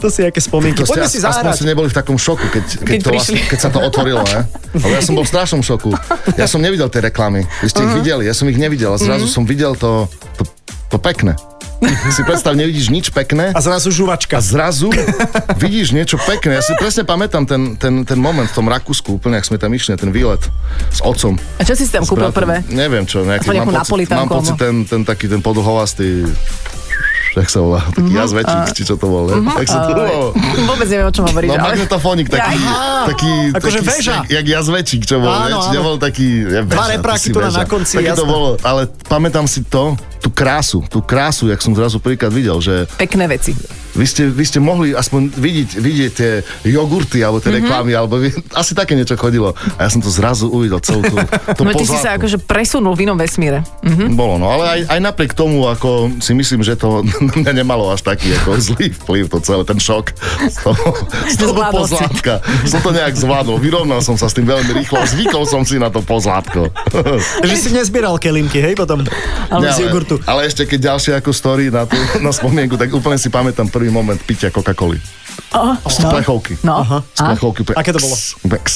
To 0.00 0.08
si 0.08 0.24
aké 0.24 0.40
spomienky. 0.40 0.82
To 0.82 0.88
Poďme 0.88 1.08
si 1.08 1.20
aspoň 1.20 1.52
zahrať. 1.52 1.56
ste 1.56 1.66
neboli 1.68 1.88
v 1.92 1.96
takom 1.96 2.16
šoku, 2.16 2.46
keď, 2.48 2.64
keď, 2.82 2.86
Keď 2.86 3.00
to 3.02 3.10
vlastne, 3.12 3.38
keď 3.46 3.58
sa 3.60 3.70
to 3.70 3.78
otvorilo, 3.82 4.22
ne? 4.24 4.40
Ale 4.76 4.92
ja 4.98 5.02
som 5.04 5.14
bol 5.16 5.24
v 5.24 5.30
strašnom 5.30 5.62
šoku. 5.62 5.92
Ja 6.40 6.46
som 6.48 6.60
nevidel 6.60 6.88
tie 6.88 7.00
reklamy. 7.04 7.44
Vy 7.64 7.68
ste 7.70 7.82
ich 7.84 7.94
videli, 7.96 8.28
ja 8.28 8.34
som 8.34 8.48
ich 8.48 8.58
nevidel. 8.58 8.92
A 8.92 8.98
zrazu 8.98 9.28
som 9.28 9.44
videl 9.44 9.76
to, 9.76 10.08
to, 10.88 10.98
pekné. 10.98 11.34
si 12.16 12.24
predstav, 12.24 12.56
nevidíš 12.56 12.88
nič 12.88 13.12
pekné 13.12 13.52
A 13.52 13.60
zrazu 13.60 13.92
žuvačka. 13.92 14.40
a 14.40 14.42
zrazu 14.42 14.88
vidíš 15.60 15.92
niečo 15.92 16.16
pekné. 16.16 16.56
Ja 16.56 16.64
si 16.64 16.72
presne 16.80 17.04
pamätám 17.04 17.44
ten, 17.44 17.76
ten, 17.76 18.00
ten 18.08 18.16
moment 18.16 18.48
v 18.48 18.54
tom 18.56 18.66
Rakúsku, 18.66 19.20
úplne, 19.20 19.36
ak 19.36 19.44
sme 19.44 19.60
tam 19.60 19.72
išli, 19.76 19.92
ten 20.00 20.08
výlet 20.08 20.40
s 20.88 21.04
otcom. 21.04 21.36
A 21.60 21.62
čo 21.68 21.76
si 21.76 21.84
tam 21.92 22.08
kúpil 22.08 22.32
prvé? 22.32 22.64
Neviem 22.72 23.04
čo, 23.04 23.28
nejaký, 23.28 23.52
mám 23.52 23.84
pocit, 23.84 24.08
mám 24.08 24.28
pocit 24.30 24.56
ten, 24.56 24.88
ten 24.88 25.04
taký, 25.04 25.28
ten 25.28 25.44
podlhovastý 25.44 26.24
jak 27.36 27.48
sa 27.48 27.60
volá, 27.60 27.80
taký 27.86 28.08
Mhm. 28.08 28.16
jazvečík, 28.16 28.60
či 28.72 28.82
čo 28.82 28.94
to 28.94 29.06
bol, 29.06 29.24
ne? 29.26 29.36
Jak 29.54 29.68
sa 29.68 29.78
to 29.82 29.92
volalo? 29.92 30.28
Vôbec 30.64 30.86
neviem, 30.86 31.04
o 31.04 31.12
čom 31.12 31.24
hovoríš. 31.24 31.48
No 31.48 31.54
ale... 31.54 31.64
magnetofónik 31.70 32.26
taký, 32.26 32.56
Ja, 32.58 33.04
taký, 33.04 33.32
Akože 33.52 33.78
taký 33.78 33.86
väža. 33.86 34.14
Jak, 34.16 34.26
jak 34.32 34.46
jazvečík, 34.48 35.02
čo 35.02 35.16
bol, 35.18 35.30
Áno, 35.30 35.46
ne? 35.46 35.62
Či 35.62 35.70
nebol 35.70 35.94
taký, 35.96 36.26
ja, 36.42 36.60
Dva 36.62 36.82
väža, 36.82 36.92
repráky 36.96 37.18
ty 37.18 37.22
si 37.22 37.30
tu 37.30 37.38
na- 37.38 37.68
konci, 37.68 37.94
Také 37.94 38.12
to 38.12 38.24
bolo, 38.24 38.48
ale 38.60 38.80
pamätám 39.04 39.44
si 39.44 39.60
to, 39.62 39.94
tú 40.18 40.28
krásu, 40.28 40.80
tú 40.86 40.98
krásu, 40.98 41.46
jak 41.46 41.58
som 41.58 41.70
zrazu 41.70 41.96
prvýkrát 41.98 42.30
videl, 42.30 42.56
že 42.58 42.88
Pekné 42.96 43.28
veci. 43.28 43.52
Vy 43.96 44.06
ste, 44.06 44.28
vy 44.28 44.44
ste 44.44 44.60
mohli 44.60 44.92
aspoň 44.92 45.32
vidieť, 45.32 45.70
vidieť 45.80 46.12
tie 46.12 46.32
jogurty 46.68 47.24
alebo 47.24 47.40
tie 47.40 47.56
reklamy, 47.56 47.96
alebo 47.96 48.20
vy, 48.20 48.30
asi 48.60 48.76
také 48.76 48.92
niečo 48.92 49.16
chodilo. 49.16 49.56
A 49.80 49.88
ja 49.88 49.90
som 49.90 50.04
to 50.04 50.12
zrazu 50.12 50.52
uvidel, 50.52 50.78
celú 50.84 51.00
tú, 51.02 51.16
to 51.56 51.62
No 51.66 51.72
ty 51.72 51.88
si 51.88 51.96
sa 51.96 52.20
akože 52.20 52.44
presunul 52.44 52.92
v 52.92 53.08
inom 53.08 53.16
vesmíre. 53.16 53.64
Hm? 53.82 54.12
Bolo, 54.14 54.36
no, 54.36 54.52
ale 54.52 54.64
aj, 54.68 54.80
aj 54.92 55.00
napriek 55.00 55.32
tomu, 55.32 55.64
ako 55.66 56.12
si 56.20 56.36
myslím, 56.36 56.60
že 56.60 56.76
to 56.76 57.00
na 57.32 57.34
mňa 57.40 57.52
nemalo 57.64 57.88
až 57.88 58.04
taký 58.04 58.36
ako 58.44 58.60
zlý 58.60 58.92
vplyv, 58.92 59.24
to 59.32 59.38
celé, 59.40 59.64
ten 59.64 59.80
šok 59.80 60.12
z 60.52 60.56
toho, 60.60 60.86
z 61.26 61.36
toho 61.40 61.60
pozlátka. 61.72 62.44
Som 62.68 62.84
to 62.84 62.92
nejak 62.92 63.16
zvládol, 63.16 63.56
vyrovnal 63.56 64.04
som 64.04 64.14
sa 64.20 64.28
s 64.28 64.36
tým 64.36 64.44
veľmi 64.44 64.76
rýchlo, 64.84 65.00
zvykol 65.08 65.48
som 65.48 65.64
si 65.64 65.80
na 65.80 65.88
to 65.88 66.04
pozlátko. 66.04 66.68
Že 67.42 67.56
si 67.56 67.70
nezbieral 67.72 68.20
kelimky, 68.20 68.60
hej, 68.60 68.76
potom 68.76 69.02
Nie, 69.62 69.72
z 69.72 69.88
jogurtu. 69.88 70.20
ale 70.26 70.46
ešte 70.46 70.68
keď 70.68 70.94
ďalšie 70.94 71.12
ako 71.18 71.30
story 71.32 71.72
na, 71.72 71.88
tú, 71.88 71.96
na 72.20 72.30
spomienku, 72.34 72.76
tak 72.76 72.92
úplne 72.92 73.16
si 73.16 73.30
pamätám 73.32 73.70
prvý 73.70 73.85
moment 73.88 74.18
pitia 74.18 74.50
Coca-Coly. 74.50 74.98
Z 75.86 75.96
plechovky. 76.02 76.56
No. 76.64 76.80
Z 77.12 77.20
plechovky. 77.22 77.60
Aké 77.72 77.92
to 77.92 78.00
bolo? 78.00 78.16
ks. 78.60 78.74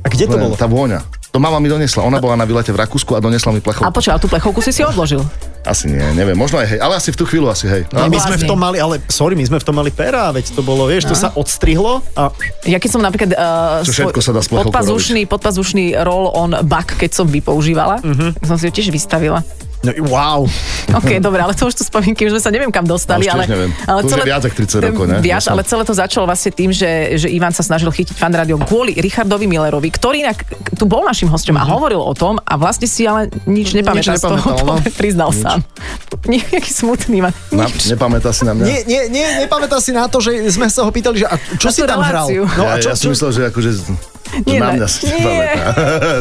A 0.00 0.08
kde 0.08 0.24
to 0.26 0.36
bolo? 0.36 0.54
Tá 0.54 0.68
vôňa. 0.68 1.00
To 1.32 1.42
mama 1.42 1.60
mi 1.60 1.68
donesla. 1.68 2.00
Ona 2.04 2.16
bola 2.16 2.32
na 2.32 2.48
výlete 2.48 2.72
v 2.72 2.80
Rakúsku 2.80 3.12
a 3.12 3.20
donesla 3.20 3.52
mi 3.52 3.60
A 3.60 3.64
plechovku. 3.64 3.92
počkaj, 3.92 4.12
a 4.12 4.20
tú 4.20 4.24
plechovku 4.24 4.64
si 4.64 4.72
si 4.72 4.80
odložil. 4.80 5.20
Asi 5.66 5.84
nie, 5.84 6.00
neviem. 6.16 6.32
Možno 6.32 6.56
aj 6.56 6.68
hej, 6.70 6.78
ale 6.78 6.96
asi 6.96 7.12
v 7.12 7.18
tú 7.18 7.28
chvíľu 7.28 7.50
asi 7.50 7.66
hej. 7.66 7.82
No, 7.92 8.06
my 8.06 8.16
sme 8.16 8.40
v 8.40 8.46
tom 8.46 8.56
mali, 8.56 8.80
ale 8.80 9.04
sorry, 9.10 9.36
my 9.36 9.44
sme 9.44 9.58
v 9.60 9.66
tom 9.66 9.76
mali 9.76 9.90
pera, 9.90 10.32
veď 10.32 10.54
to 10.54 10.62
bolo, 10.62 10.86
vieš, 10.86 11.04
to 11.04 11.12
sa 11.12 11.34
odstrihlo 11.34 12.00
a 12.14 12.30
Ja 12.64 12.78
keď 12.78 12.88
som 12.88 13.02
napríklad 13.02 13.34
uh, 13.34 13.82
všetko 13.82 14.20
sa 14.22 14.30
dá 14.32 14.40
s 14.40 14.48
plechovkou 14.48 14.70
podpazušný, 14.70 15.26
podpazušný 15.26 15.84
roll-on 15.98 16.56
bak, 16.62 16.94
keď 16.94 17.10
som 17.12 17.26
vypoužívala, 17.26 18.00
Mhm. 18.00 18.40
som 18.40 18.56
si 18.56 18.64
ho 18.64 18.72
tiež 18.72 18.88
vystavila. 18.88 19.42
No, 19.86 19.92
wow. 20.10 20.40
OK, 20.92 21.22
dobre, 21.22 21.40
ale 21.42 21.54
to 21.54 21.66
už 21.66 21.74
tu 21.78 21.84
spomienky, 21.86 22.26
už 22.26 22.38
sme 22.38 22.42
sa 22.42 22.50
neviem 22.50 22.70
kam 22.74 22.82
dostali. 22.82 23.30
Ale, 23.30 23.46
neviem. 23.46 23.70
ale 23.86 24.02
To 24.02 24.10
už 24.10 24.18
je 24.18 24.26
viac 24.26 24.42
ako 24.42 24.54
30 24.66 24.86
rokov, 24.90 25.04
ne? 25.06 25.16
Viac, 25.22 25.44
ale 25.46 25.62
celé 25.62 25.82
to 25.86 25.94
začalo 25.94 26.24
vlastne 26.26 26.50
tým, 26.50 26.70
že, 26.74 27.18
že 27.18 27.28
Ivan 27.30 27.54
sa 27.54 27.62
snažil 27.62 27.90
chytiť 27.90 28.14
fan 28.14 28.34
rádio 28.34 28.58
kvôli 28.58 28.98
Richardovi 28.98 29.46
Millerovi, 29.46 29.88
ktorý 29.94 30.26
inak 30.26 30.42
tu 30.74 30.84
bol 30.84 31.06
našim 31.06 31.30
hostom 31.30 31.54
a 31.56 31.64
hovoril 31.64 32.02
o 32.02 32.12
tom 32.12 32.42
a 32.42 32.54
vlastne 32.58 32.90
si 32.90 33.06
ale 33.06 33.30
nič 33.46 33.72
nepamätá 33.72 34.18
z 34.18 34.26
toho, 34.26 34.36
no. 34.66 34.82
priznal 34.98 35.30
sám. 35.30 35.62
Nejaký 36.26 36.70
smutný 36.70 37.22
Ivan. 37.22 37.32
Na, 37.54 37.70
Nič. 37.70 37.86
nepamätá 37.86 38.34
si 38.34 38.42
na 38.42 38.52
mňa? 38.56 38.64
Nie, 38.66 38.80
nie, 38.84 39.02
nie, 39.12 39.26
nepamätá 39.46 39.78
si 39.78 39.94
na 39.94 40.10
to, 40.10 40.18
že 40.18 40.34
sme 40.50 40.66
sa 40.66 40.82
ho 40.82 40.90
pýtali, 40.90 41.22
že 41.22 41.26
a 41.30 41.38
čo 41.58 41.70
Na 41.70 41.72
si 41.72 41.80
tam 41.86 42.02
hral? 42.02 42.26
reláciu. 42.26 42.42
No 42.58 42.62
ja, 42.66 42.74
a 42.74 42.82
čo, 42.82 42.88
ja 42.90 42.94
čo, 42.98 43.06
som 43.06 43.10
myslel, 43.14 43.30
že 43.30 43.42
akože 43.52 43.70
Nie, 44.44 44.58
na 44.60 44.74
mňa 44.76 44.86
si 44.90 45.06
Nie. 45.06 45.14
nepamätá. 45.16 45.62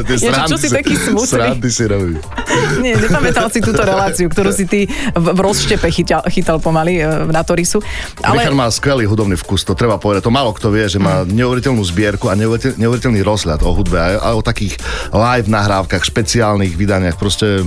Tie 0.06 0.16
Ja, 0.22 0.46
čo 0.48 0.58
si 0.58 0.70
taký 0.72 0.94
smutný? 0.96 1.28
Srandy 1.28 1.70
si 1.70 1.84
robí. 1.86 2.16
Nie, 2.86 2.94
nepamätal 2.98 3.50
si 3.52 3.60
túto 3.60 3.82
reláciu, 3.82 4.30
ktorú 4.32 4.52
si 4.54 4.66
ty 4.66 4.86
v, 4.90 5.26
v 5.36 5.40
rozštepe 5.40 5.88
chytal, 5.92 6.24
chytal 6.30 6.58
pomaly 6.62 7.02
e, 7.02 7.06
na 7.30 7.42
Torisu. 7.42 7.82
Ale... 8.24 8.42
Richard 8.42 8.54
Ale 8.54 8.58
má 8.58 8.68
skvelý 8.72 9.06
hudobný 9.06 9.36
vkus, 9.36 9.66
to 9.68 9.76
treba 9.76 9.98
povedať. 9.98 10.26
To 10.26 10.34
málo 10.34 10.56
kto 10.56 10.72
vie, 10.72 10.86
že 10.88 11.02
má 11.02 11.26
neuveriteľnú 11.26 11.82
zbierku 11.84 12.32
a 12.32 12.38
neuveriteľ- 12.38 12.78
neuveriteľný 12.80 13.22
rozhľad 13.26 13.60
o 13.66 13.72
hudbe 13.76 13.98
a, 13.98 14.34
o 14.34 14.42
takých 14.42 14.80
live 15.12 15.48
nahrávkach, 15.52 16.02
špeciálnych 16.02 16.74
vydaniach. 16.78 17.18
Proste 17.20 17.66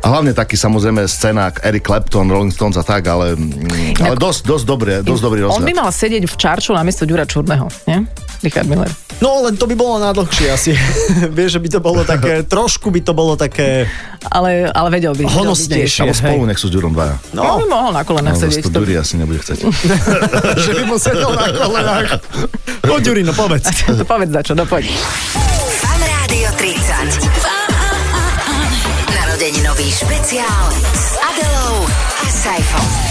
a 0.00 0.06
hlavne 0.08 0.32
taký 0.32 0.56
samozrejme 0.56 1.04
scenák 1.04 1.60
Eric 1.60 1.84
Clapton, 1.84 2.32
Rolling 2.32 2.48
Stones 2.48 2.80
a 2.80 2.84
tak, 2.84 3.04
ale, 3.04 3.36
mm, 3.36 4.00
ale 4.00 4.16
dosť, 4.16 4.48
dosť, 4.48 4.64
dobré, 4.64 4.92
dosť 5.04 5.22
dobrý 5.22 5.44
on 5.44 5.60
by 5.60 5.72
rozhľad. 5.72 5.76
mal 5.76 5.90
sedieť 5.92 6.24
v 6.24 6.34
čarču 6.40 6.72
namiesto 6.72 7.04
Ďura 7.04 7.28
Čurného, 7.28 7.68
nie? 7.84 8.08
Richard 8.40 8.64
Miller. 8.64 8.88
No 9.20 9.44
len 9.44 9.54
to 9.54 9.64
by 9.64 9.74
bolo 9.74 9.96
na 9.96 10.10
dlhšie 10.10 10.48
asi. 10.48 10.72
Vieš, 11.36 11.56
že 11.56 11.60
by 11.60 11.68
to 11.70 11.80
bolo 11.80 12.02
také, 12.02 12.42
trošku 12.54 12.88
by 12.88 13.00
to 13.00 13.12
bolo 13.12 13.36
také, 13.36 13.84
Ale, 14.28 14.68
ale 14.68 14.88
vedel 14.92 15.16
by. 15.16 15.24
Honosnejšie. 15.24 16.04
Alebo 16.04 16.16
spolu 16.16 16.42
nech 16.44 16.60
sú 16.60 16.68
s 16.68 16.72
Ďurom 16.72 16.92
dvaja. 16.92 17.16
No, 17.32 17.40
on 17.56 17.64
by 17.64 17.68
mohol 17.68 17.90
na 17.92 18.02
kolenách 18.04 18.36
No, 18.36 18.42
sedieť. 18.44 18.68
to 18.68 18.72
Ďuri 18.74 18.94
asi 18.96 19.16
nebude 19.16 19.40
chceť. 19.40 19.64
že 20.64 20.72
by 20.76 20.82
mu 20.84 20.96
sedel 20.96 21.32
na 21.32 21.48
kolenách. 21.48 22.08
Poď, 22.80 23.02
Jurino, 23.06 23.32
povedz. 23.32 23.64
To 23.88 24.04
povedz 24.04 24.32
za 24.32 24.42
čo, 24.44 24.52
no 24.52 24.64
poď. 24.64 24.84
Fan 25.80 26.00
Rádio 26.00 26.48
30. 26.60 27.24
Narodeninový 29.10 29.88
špeciál 29.88 30.64
s 30.92 31.16
Adelou 31.18 31.88
a 32.20 32.26
Saifom. 32.28 33.09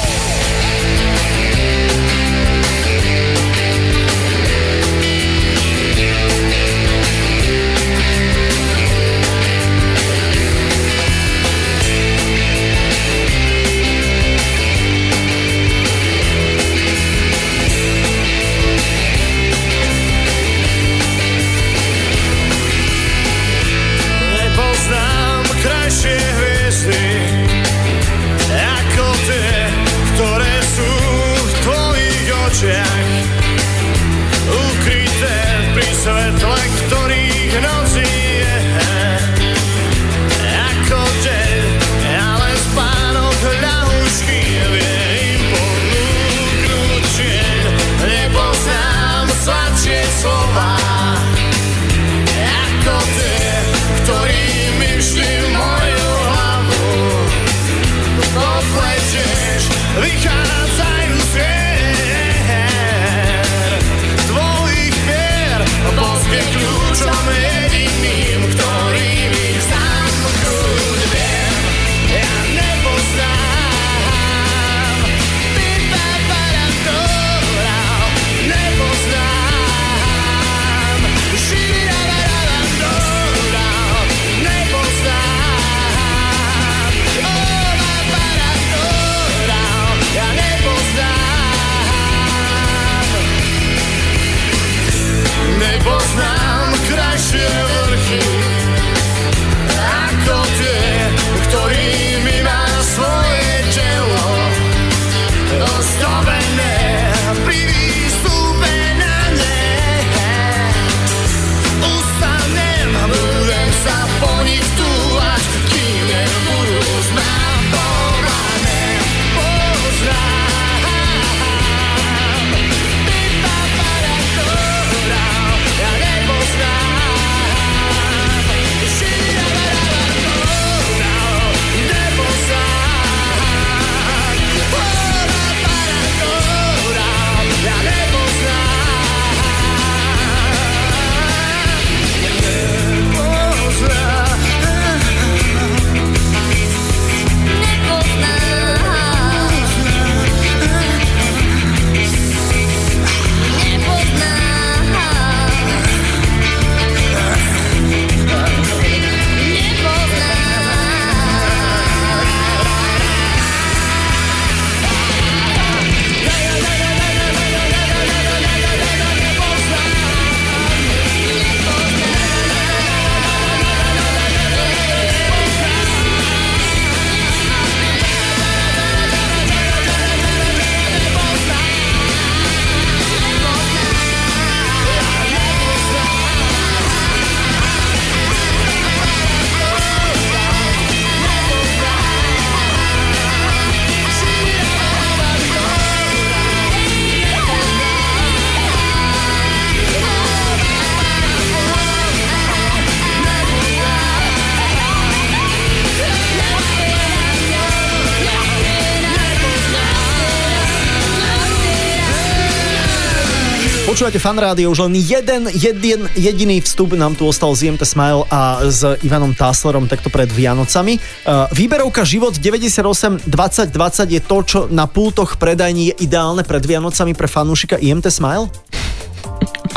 Počúvate 214.10 214.26
fan 214.26 214.42
rádio, 214.42 214.74
už 214.74 214.90
len 214.90 214.98
jeden, 214.98 215.46
jeden 215.54 216.10
jediný 216.18 216.58
vstup 216.66 216.98
nám 216.98 217.14
tu 217.14 217.30
ostal 217.30 217.54
z 217.54 217.70
IMT 217.70 217.86
Smile 217.86 218.26
a 218.34 218.66
s 218.66 218.82
Ivanom 219.06 219.38
Táslerom 219.38 219.86
takto 219.86 220.10
pred 220.10 220.26
Vianocami. 220.26 220.98
Uh, 221.30 221.46
výberovka 221.54 222.02
Život 222.02 222.42
98 222.42 223.30
2020 223.30 223.70
je 224.10 224.22
to, 224.26 224.38
čo 224.42 224.60
na 224.74 224.90
pultoch 224.90 225.38
predajní 225.38 225.94
je 225.94 226.10
ideálne 226.10 226.42
pred 226.42 226.66
Vianocami 226.66 227.14
pre 227.14 227.30
fanúšika 227.30 227.78
IMT 227.78 228.10
Smile? 228.10 228.50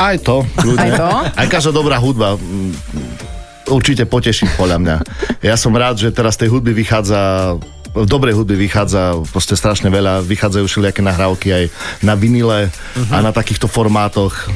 Aj 0.01 0.17
to, 0.17 0.41
ľudia. 0.65 0.81
Aj 0.81 0.91
to? 0.97 1.09
Aj 1.37 1.47
každá 1.53 1.69
dobrá 1.69 2.01
hudba 2.01 2.33
určite 3.69 4.09
poteší 4.09 4.49
podľa 4.57 4.81
mňa. 4.81 4.95
Ja 5.45 5.61
som 5.61 5.77
rád, 5.77 6.01
že 6.01 6.09
teraz 6.09 6.41
tej 6.41 6.49
hudby 6.49 6.73
vychádza 6.73 7.53
dobrej 7.93 8.33
hudby 8.33 8.57
vychádza 8.57 9.21
proste 9.29 9.53
strašne 9.53 9.93
veľa, 9.93 10.25
vychádzajú 10.25 10.65
všelijaké 10.65 11.05
nahrávky 11.05 11.47
aj 11.53 11.63
na 12.01 12.17
vinile 12.17 12.73
uh-huh. 12.73 13.13
a 13.13 13.17
na 13.21 13.29
takýchto 13.29 13.69
formátoch. 13.69 14.49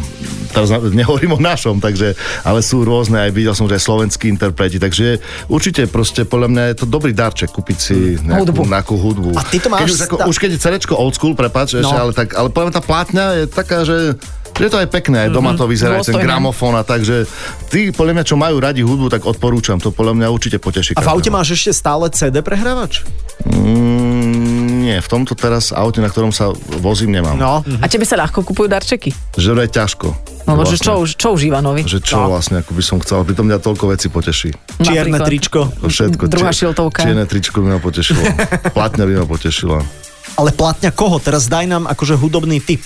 Teraz 0.49 0.73
nehovorím 0.73 1.37
o 1.37 1.41
našom, 1.41 1.77
takže, 1.77 2.17
ale 2.41 2.65
sú 2.65 2.81
rôzne, 2.81 3.29
aj 3.29 3.31
videl 3.35 3.53
som, 3.53 3.69
že 3.69 3.77
aj 3.77 3.83
slovenskí 3.85 4.25
interpreti, 4.25 4.81
takže 4.81 5.21
určite 5.51 5.85
proste 5.85 6.25
podľa 6.25 6.49
mňa 6.49 6.63
je 6.73 6.75
to 6.81 6.85
dobrý 6.89 7.13
darček 7.13 7.53
kúpiť 7.53 7.77
si 7.77 8.17
nejakú 8.25 8.49
Hudbu. 8.49 8.61
Nejakú 8.65 8.95
hudbu. 8.97 9.29
A 9.37 9.43
ty 9.45 9.61
to 9.61 9.69
máš 9.69 9.85
Keď 9.85 9.91
už, 9.93 10.01
ako, 10.01 10.15
sta- 10.17 10.27
už 10.33 10.37
keď 10.41 10.49
je 10.55 10.59
cerečko 10.63 10.93
old 10.97 11.13
school, 11.13 11.37
prepáč, 11.37 11.77
no. 11.77 11.85
ešte, 11.85 11.93
ale, 11.93 12.11
tak, 12.15 12.33
ale 12.33 12.49
podľa 12.49 12.65
mňa 12.71 12.75
tá 12.79 12.83
plátňa 12.83 13.25
je 13.37 13.45
taká, 13.45 13.77
že 13.85 13.97
že 14.57 14.63
je 14.63 14.71
to 14.71 14.79
aj 14.79 14.89
pekné, 14.89 15.17
aj 15.23 15.29
doma 15.29 15.53
to 15.53 15.63
vyzerá, 15.63 15.97
aj 15.97 16.09
ten 16.09 16.17
gramofón 16.17 16.73
a 16.73 16.81
takže 16.81 17.29
tí, 17.67 17.89
podľa 17.89 18.13
mňa, 18.13 18.25
čo 18.25 18.35
majú 18.35 18.57
radi 18.57 18.81
hudbu, 18.81 19.07
tak 19.07 19.23
odporúčam, 19.23 19.77
to 19.77 19.89
podľa 19.89 20.13
mňa 20.15 20.27
určite 20.27 20.57
poteší. 20.57 20.93
A 20.93 21.01
v 21.01 21.09
aute 21.09 21.29
máš 21.29 21.53
ešte 21.53 21.71
stále 21.71 22.09
CD 22.09 22.41
prehrávač? 22.41 23.05
Mm, 23.45 24.81
nie, 24.81 24.97
v 24.97 25.07
tomto 25.07 25.33
teraz 25.33 25.69
aute, 25.69 25.99
na 25.99 26.07
ktorom 26.07 26.29
sa 26.29 26.49
vozím, 26.77 27.13
nemám. 27.13 27.35
No. 27.35 27.61
A 27.61 27.85
tebe 27.85 28.03
sa 28.03 28.17
ľahko 28.17 28.41
kupujú 28.41 28.65
darčeky? 28.65 29.13
Že 29.33 29.49
to 29.51 29.61
je 29.61 29.69
ťažko. 29.71 30.07
No, 30.47 30.63
že 30.63 30.79
Vlastne. 30.79 30.79
čo, 30.79 30.93
už- 30.97 31.15
čo 31.15 31.27
už 31.35 31.41
Ivanovi? 31.43 31.81
Že 31.83 31.99
čo 31.99 32.17
No. 32.17 32.31
vlastne, 32.31 32.63
ako 32.63 32.71
by 32.71 32.81
som 32.81 32.97
chcel, 32.97 33.19
by 33.19 33.33
to 33.35 33.43
mňa 33.43 33.57
toľko 33.59 33.85
vecí 33.91 34.07
poteší. 34.07 34.55
Čierne 34.79 35.19
tričko. 35.19 35.67
To 35.75 35.87
všetko. 35.87 36.23
Druhá 36.25 36.49
šiltovka. 36.49 37.03
Čierne 37.03 37.27
tričko 37.27 37.59
by 37.59 37.75
ma 37.75 37.79
potešilo. 37.79 38.23
Platňa 38.77 39.03
by 39.03 39.13
ma 39.17 39.25
potešila. 39.25 39.77
Ale 40.35 40.49
platňa 40.51 40.93
koho? 40.93 41.17
Teraz 41.17 41.45
daj 41.45 41.65
nám 41.65 41.83
akože 41.85 42.15
hudobný 42.15 42.61
tip. 42.61 42.85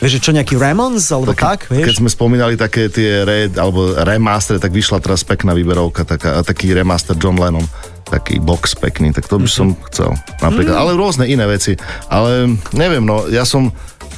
Vieš, 0.00 0.22
čo 0.22 0.34
nejaký 0.34 0.58
Ramones, 0.58 1.06
alebo 1.12 1.34
tak, 1.34 1.70
Keď 1.70 1.94
vieš? 1.94 2.00
sme 2.00 2.10
spomínali 2.10 2.54
také 2.58 2.90
tie 2.90 3.22
re, 3.22 3.52
alebo 3.54 3.94
remaster, 3.94 4.58
tak 4.58 4.74
vyšla 4.74 4.98
teraz 5.02 5.22
pekná 5.22 5.54
výberovka, 5.54 6.06
taká, 6.06 6.42
taký 6.42 6.72
remaster 6.74 7.14
John 7.18 7.36
Lennon 7.38 7.66
taký 8.04 8.36
box 8.38 8.76
pekný, 8.76 9.16
tak 9.16 9.26
to 9.26 9.40
by 9.40 9.48
som 9.48 9.72
chcel 9.90 10.12
napríklad. 10.44 10.76
Ale 10.76 10.92
rôzne 10.92 11.24
iné 11.24 11.48
veci. 11.48 11.74
Ale 12.12 12.52
neviem, 12.76 13.00
no, 13.00 13.26
ja 13.32 13.48
som 13.48 13.72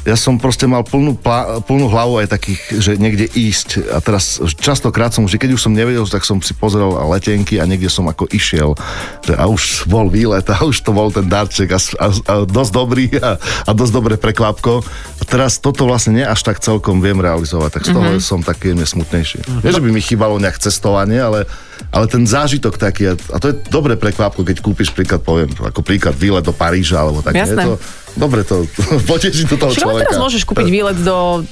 ja 0.07 0.14
som 0.14 0.38
proste 0.38 0.70
mal 0.70 0.86
plnú, 0.86 1.18
plá, 1.18 1.59
plnú 1.66 1.90
hlavu 1.90 2.22
aj 2.22 2.30
takých, 2.30 2.61
že 2.78 2.92
niekde 2.94 3.26
ísť. 3.26 3.90
A 3.90 3.98
teraz 3.98 4.38
častokrát 4.54 5.11
som, 5.11 5.26
že 5.26 5.34
keď 5.34 5.59
už 5.59 5.66
som 5.66 5.74
nevedel, 5.74 6.07
tak 6.07 6.22
som 6.22 6.38
si 6.38 6.54
pozrel 6.54 6.94
letenky 7.11 7.59
a 7.59 7.66
niekde 7.66 7.90
som 7.90 8.07
ako 8.07 8.30
išiel. 8.30 8.78
Že, 9.26 9.34
a 9.34 9.44
už 9.50 9.90
bol 9.90 10.07
výlet 10.07 10.46
a 10.54 10.62
už 10.62 10.86
to 10.86 10.94
bol 10.94 11.11
ten 11.11 11.26
darček 11.26 11.74
a, 11.74 11.78
a, 11.98 12.07
a 12.14 12.34
dosť 12.46 12.70
dobrý 12.72 13.11
a, 13.18 13.34
a 13.66 13.70
dosť 13.74 13.92
dobré 13.92 14.14
prekvapko. 14.14 14.86
A 15.18 15.22
teraz 15.26 15.59
toto 15.59 15.90
vlastne 15.90 16.22
nie 16.22 16.26
až 16.26 16.46
tak 16.46 16.62
celkom 16.62 17.02
viem 17.02 17.18
realizovať, 17.18 17.82
tak 17.82 17.90
z 17.90 17.90
toho 17.90 18.07
mm-hmm. 18.14 18.22
som 18.22 18.46
taký 18.46 18.78
jemne 18.78 18.86
smutnejší. 18.86 19.42
Mm-hmm. 19.42 19.62
Nie, 19.66 19.74
že 19.74 19.82
by 19.82 19.90
mi 19.90 19.98
chýbalo 19.98 20.38
nejak 20.38 20.62
cestovanie, 20.62 21.18
ale, 21.18 21.50
ale 21.90 22.07
ten 22.07 22.22
zážitok 22.22 22.78
taký, 22.78 23.11
a, 23.11 23.18
a 23.34 23.36
to 23.42 23.50
je 23.50 23.59
dobré 23.74 23.98
prekvapko, 23.98 24.46
keď 24.46 24.62
kúpiš 24.62 24.94
príklad, 24.94 25.26
poviem, 25.26 25.50
ako 25.50 25.82
príklad 25.82 26.14
výlet 26.14 26.46
do 26.46 26.54
Paríža, 26.54 27.02
alebo 27.02 27.26
tak. 27.26 27.34
Jasné. 27.34 27.59
Je 27.59 27.66
to, 27.66 27.74
dobre 28.16 28.42
to, 28.42 28.64
poteší 29.10 29.44
to 29.46 29.60
toho 29.60 29.72
Čiže 29.72 29.84
človeka. 29.84 30.10
teraz 30.10 30.18
môžeš 30.18 30.42
kúpiť 30.48 30.68
výlet 30.68 30.98
do 31.04 31.44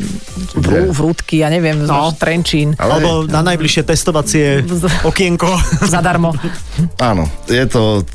Vrú? 0.54 0.90
Vrútky, 0.90 1.42
ja 1.42 1.50
neviem, 1.50 1.82
no. 1.82 2.14
Trenčín. 2.14 2.78
Ale 2.78 2.98
Alebo 2.98 3.26
na 3.26 3.42
najbližšie 3.42 3.82
testovacie 3.84 4.62
okienko. 5.02 5.50
Zadarmo. 5.92 6.32
áno, 6.98 7.26
je 7.50 7.64
to 7.68 8.06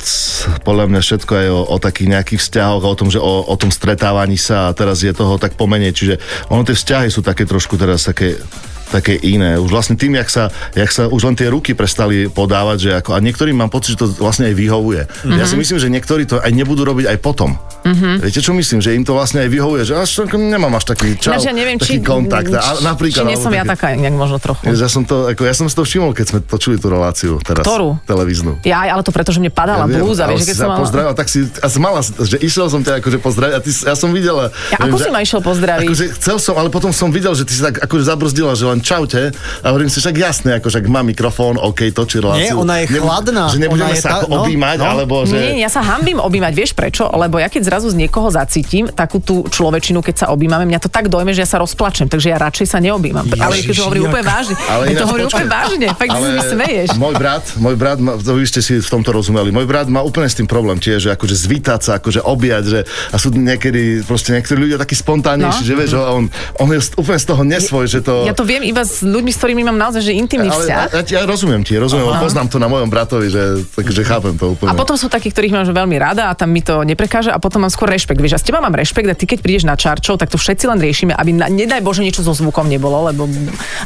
podľa 0.63 0.89
mňa 0.89 1.01
všetko 1.03 1.31
aj 1.35 1.47
o, 1.51 1.59
o 1.67 1.75
takých 1.77 2.07
nejakých 2.15 2.39
vzťahoch, 2.41 2.83
o 2.83 2.95
tom, 2.95 3.11
že 3.11 3.19
o, 3.19 3.43
o 3.45 3.55
tom 3.59 3.69
stretávaní 3.69 4.39
sa 4.39 4.71
a 4.71 4.75
teraz 4.75 5.03
je 5.03 5.11
toho 5.11 5.35
tak 5.37 5.55
pomenej, 5.59 5.91
čiže 5.91 6.15
ono 6.47 6.63
tie 6.63 6.75
vzťahy 6.75 7.07
sú 7.11 7.21
také 7.21 7.43
trošku 7.43 7.75
teraz 7.75 8.07
také 8.07 8.39
také 8.89 9.15
iné. 9.21 9.55
Už 9.61 9.69
vlastne 9.69 9.95
tým, 9.95 10.17
jak 10.17 10.29
sa, 10.29 10.49
jak 10.73 10.89
sa 10.89 11.05
už 11.07 11.21
len 11.29 11.35
tie 11.37 11.47
ruky 11.47 11.77
prestali 11.77 12.25
podávať, 12.27 12.77
že 12.77 12.89
ako, 12.99 13.15
a 13.15 13.19
niektorým 13.21 13.55
mám 13.55 13.69
pocit, 13.69 13.95
že 13.95 14.05
to 14.05 14.07
vlastne 14.17 14.49
aj 14.49 14.55
vyhovuje. 14.57 15.05
Mm-hmm. 15.05 15.37
Ja 15.37 15.45
si 15.45 15.55
myslím, 15.55 15.77
že 15.77 15.87
niektorí 15.93 16.25
to 16.25 16.41
aj 16.41 16.51
nebudú 16.51 16.83
robiť 16.83 17.05
aj 17.13 17.17
potom. 17.21 17.55
Mm-hmm. 17.85 18.13
Viete, 18.25 18.41
čo 18.43 18.51
myslím? 18.57 18.83
Že 18.83 18.89
im 18.99 19.03
to 19.07 19.13
vlastne 19.15 19.45
aj 19.45 19.49
vyhovuje, 19.49 19.81
že 19.87 19.93
až 19.95 20.27
nemám 20.35 20.75
až 20.75 20.91
taký 20.91 21.15
čau, 21.15 21.37
Ináč 21.37 21.47
ja 21.47 21.53
neviem, 21.55 21.77
taký 21.79 22.01
či, 22.01 22.03
kontakt. 22.03 22.51
A, 22.51 22.81
napríklad, 22.83 23.23
či 23.23 23.31
nie 23.31 23.39
som 23.39 23.53
ja 23.53 23.63
taká, 23.63 23.95
nejak 23.95 24.17
možno 24.17 24.37
trochu. 24.41 24.67
Ja 24.67 24.89
som, 24.91 25.07
to, 25.07 25.31
ako, 25.31 25.41
ja 25.47 25.55
som 25.55 25.65
si 25.71 25.75
to 25.77 25.87
všimol, 25.87 26.11
keď 26.11 26.25
sme 26.27 26.39
točili 26.43 26.75
tú 26.75 26.91
reláciu 26.91 27.39
teraz. 27.39 27.63
Ktorú? 27.63 28.01
Televíznu. 28.03 28.59
Ja, 28.67 28.83
ale 28.83 29.01
to 29.05 29.15
preto, 29.15 29.31
že 29.31 29.39
mne 29.39 29.53
padala 29.53 29.87
viem, 29.87 30.03
blúza, 30.03 30.27
vieš, 30.27 30.49
keď 30.49 30.57
som 30.59 30.69
mala... 30.75 30.81
pozdravil, 30.83 31.13
tak 31.15 31.27
si, 31.31 31.39
a 31.47 31.67
mala, 31.79 31.99
že 32.03 32.37
išiel 32.43 32.67
som 32.67 32.81
ťa 32.83 32.99
akože 32.99 33.17
pozdraviť 33.23 33.53
a 33.55 33.59
ty, 33.63 33.71
ja 33.71 33.95
som 33.95 34.09
videla. 34.11 34.51
Ja, 34.75 34.77
ako 34.83 34.97
si 34.99 35.09
ma 35.09 35.19
išiel 35.23 35.39
pozdraviť? 35.39 35.87
Akože 35.87 36.05
chcel 36.19 36.37
som, 36.43 36.55
ale 36.59 36.67
potom 36.67 36.91
som 36.91 37.07
videl, 37.13 37.31
že 37.31 37.47
ty 37.47 37.53
si 37.55 37.61
tak 37.63 37.79
akože 37.79 38.03
zabrzdila, 38.03 38.53
že 38.59 38.65
len 38.67 38.78
čaute 38.81 39.21
a 39.61 39.65
hovorím 39.67 39.87
si, 39.87 39.99
však 39.99 40.15
jasné, 40.15 40.51
ako 40.57 40.67
však 40.67 40.83
má 40.85 41.01
mikrofón, 41.01 41.55
OK, 41.55 41.91
točí 41.91 42.17
reláciu. 42.17 42.41
Nie, 42.41 42.53
ona 42.55 42.75
je 42.79 42.85
chladná, 42.89 43.45
Že 43.47 43.59
nebudeme 43.59 43.89
ona 43.89 43.97
sa 43.97 44.09
tá- 44.09 44.23
no, 44.25 44.41
objímať, 44.41 44.77
no. 44.77 44.85
alebo 44.87 45.15
že... 45.23 45.35
Nie, 45.35 45.63
ja 45.63 45.69
sa 45.69 45.81
hambím 45.81 46.17
objímať, 46.17 46.51
vieš 46.51 46.71
prečo? 46.71 47.07
Lebo 47.07 47.35
ja 47.35 47.47
keď 47.47 47.61
zrazu 47.65 47.89
z 47.89 47.97
niekoho 47.97 48.29
zacítim 48.29 48.87
takú 48.87 49.19
tú 49.19 49.45
človečinu, 49.45 49.99
keď 49.99 50.15
sa 50.15 50.25
objímame, 50.29 50.63
mňa 50.65 50.79
to 50.79 50.89
tak 50.89 51.07
dojme, 51.07 51.31
že 51.31 51.43
ja 51.43 51.49
sa 51.49 51.57
rozplačem, 51.57 52.05
takže 52.05 52.29
ja 52.29 52.37
radšej 52.37 52.67
sa 52.67 52.79
neobjímam. 52.79 53.25
ale 53.35 53.59
keď 53.59 53.73
to 53.73 53.83
hovorím 53.83 54.01
Ježiš, 54.01 54.11
úplne 54.11 54.25
vážne. 54.25 54.55
Ale 54.65 54.83
to 54.89 55.05
hovorím 55.05 55.25
počkaj. 55.25 55.37
úplne 55.37 55.49
vážne, 55.49 55.85
fakt 55.91 56.09
si 56.11 56.29
mi 56.29 56.41
smeješ. 56.41 56.87
Môj 56.95 57.13
brat, 57.15 57.43
môj 57.57 57.75
brat, 57.75 57.97
to 57.99 58.31
vy 58.31 58.43
ste 58.43 58.59
si 58.59 58.73
v 58.77 58.89
tomto 58.89 59.09
rozumeli, 59.09 59.49
môj 59.49 59.65
brat 59.65 59.87
má 59.87 59.99
úplne 59.99 60.25
s 60.25 60.35
tým 60.35 60.45
problém 60.45 60.77
tiež, 60.77 60.99
že 61.01 61.09
akože 61.11 61.35
zvítať 61.35 61.79
sa, 61.81 61.91
akože 61.97 62.21
objať, 62.21 62.63
že 62.65 62.79
a 63.09 63.17
sú 63.17 63.31
niekedy, 63.31 64.03
proste 64.03 64.31
niektorí 64.31 64.59
ľudia 64.61 64.77
takí 64.77 64.91
No. 64.91 65.03
spontánnejší, 65.09 65.63
že 65.63 65.73
vieš, 65.73 65.89
že 65.91 65.99
on, 65.99 66.27
on 66.55 66.67
je 66.69 66.79
úplne 66.93 67.17
z 67.17 67.25
toho 67.25 67.41
nesvoj, 67.41 67.85
že 67.87 67.99
to... 67.99 68.23
Ja 68.23 68.33
to 68.33 68.43
viem 68.43 68.61
iba 68.69 68.85
s 68.85 69.01
ľuďmi, 69.01 69.31
s 69.33 69.37
ktorými 69.41 69.65
mám 69.65 69.77
naozaj 69.81 70.05
že 70.05 70.13
intimný 70.13 70.53
ale 70.53 70.61
vzťah. 70.61 70.85
ja, 70.93 71.01
ja, 71.01 71.01
ja 71.01 71.21
rozumiem 71.25 71.65
ti, 71.65 71.73
rozumiem, 71.75 72.05
Aha. 72.13 72.21
poznám 72.21 72.47
to 72.53 72.61
na 72.61 72.69
mojom 72.69 72.85
bratovi, 72.85 73.33
že, 73.33 73.65
takže 73.73 74.01
chápem 74.05 74.37
to 74.37 74.53
úplne. 74.53 74.69
A 74.69 74.77
potom 74.77 74.93
sú 74.93 75.09
takí, 75.09 75.33
ktorých 75.33 75.53
mám 75.57 75.65
že 75.65 75.73
veľmi 75.73 75.97
rada 75.97 76.29
a 76.29 76.33
tam 76.37 76.53
mi 76.53 76.61
to 76.61 76.85
neprekáže 76.85 77.33
a 77.33 77.41
potom 77.41 77.65
mám 77.65 77.73
skôr 77.73 77.89
rešpekt. 77.89 78.21
Vieš, 78.21 78.37
a 78.37 78.39
s 78.39 78.45
teba 78.45 78.61
mám 78.61 78.73
rešpekt 78.77 79.09
a 79.09 79.15
ty 79.17 79.25
keď 79.25 79.39
prídeš 79.41 79.65
na 79.65 79.73
čarčov, 79.73 80.21
tak 80.21 80.29
to 80.29 80.37
všetci 80.37 80.69
len 80.69 80.77
riešime, 80.77 81.17
aby 81.17 81.31
na, 81.33 81.49
nedaj 81.49 81.81
Bože 81.81 82.05
niečo 82.05 82.21
so 82.21 82.31
zvukom 82.37 82.69
nebolo, 82.69 83.09
lebo 83.09 83.25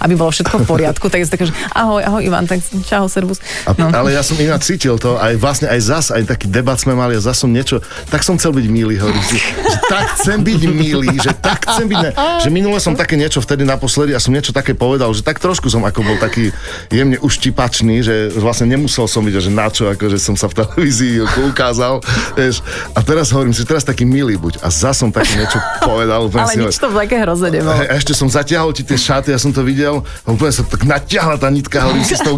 aby 0.03 0.13
bolo 0.19 0.29
všetko 0.29 0.61
v 0.61 0.65
poriadku. 0.67 1.07
tak 1.07 1.23
je 1.23 1.31
také, 1.31 1.47
že 1.47 1.55
ahoj, 1.71 2.03
ahoj 2.03 2.21
Ivan, 2.21 2.45
tak 2.45 2.59
čau, 2.83 3.07
servus. 3.07 3.39
A, 3.63 3.71
no. 3.77 3.87
Ale 3.93 4.11
ja 4.11 4.21
som 4.21 4.35
ináč 4.35 4.67
cítil 4.67 4.99
to, 4.99 5.15
aj 5.15 5.39
vlastne 5.39 5.71
aj 5.71 5.79
zas, 5.79 6.05
aj 6.11 6.27
taký 6.27 6.51
debat 6.51 6.75
sme 6.75 6.97
mali 6.97 7.15
a 7.15 7.21
zas 7.23 7.39
som 7.39 7.47
niečo, 7.47 7.79
tak 8.11 8.25
som 8.25 8.35
chcel 8.35 8.51
byť 8.51 8.65
milý, 8.67 8.99
hovorím 8.99 9.23
si, 9.23 9.39
že 9.39 9.77
tak 9.87 10.05
chcem 10.19 10.39
byť 10.43 10.61
milý, 10.67 11.15
že 11.21 11.31
tak 11.37 11.63
chcem 11.69 11.87
byť, 11.87 11.99
ne, 12.01 12.11
že 12.41 12.49
minule 12.49 12.77
som 12.81 12.97
také 12.97 13.15
niečo 13.15 13.39
vtedy 13.39 13.63
naposledy 13.63 14.11
a 14.11 14.19
som 14.19 14.33
niečo 14.33 14.51
také 14.51 14.72
povedal, 14.73 15.09
že 15.13 15.21
tak 15.21 15.37
trošku 15.37 15.69
som 15.69 15.81
ako 15.81 16.03
bol 16.03 16.17
taký 16.17 16.49
jemne 16.89 17.17
uštipačný, 17.17 18.01
že 18.01 18.15
vlastne 18.35 18.69
nemusel 18.69 19.05
som 19.05 19.23
vidieť, 19.23 19.47
že 19.47 19.51
na 19.51 19.67
čo, 19.69 19.89
akože 19.89 20.17
som 20.17 20.35
sa 20.35 20.49
v 20.49 20.63
televízii 20.63 21.23
ukázal, 21.51 22.01
vieš. 22.33 22.61
A 22.93 22.99
teraz 23.01 23.31
hovorím 23.31 23.53
si, 23.53 23.63
teraz 23.63 23.83
taký 23.83 24.03
milý 24.03 24.35
buď. 24.37 24.61
A 24.61 24.67
zas 24.69 24.99
som 24.99 25.09
také 25.09 25.37
niečo 25.37 25.57
povedal. 25.89 26.27
úplne 26.27 26.45
Ale 26.45 26.53
si 26.53 26.59
nič 26.59 26.75
to 26.77 26.89
také 26.91 27.21
hrozné 27.21 27.49
nebolo. 27.53 27.73
a 27.73 27.95
ešte 27.95 28.11
som 28.13 28.27
zatiahol 28.27 28.73
ti 28.73 28.83
tie 28.83 28.97
šaty, 28.97 29.31
ja 29.31 29.39
som 29.39 29.53
to 29.53 29.61
videl, 29.65 30.01
a 30.23 30.27
úplne 30.29 30.51
sa 30.53 30.63
tak 30.65 30.83
natiahla 30.83 31.37
tá 31.37 31.49
nitka, 31.49 31.85
hovorím 31.85 32.05
si 32.05 32.15
s 32.17 32.23
tou 32.23 32.35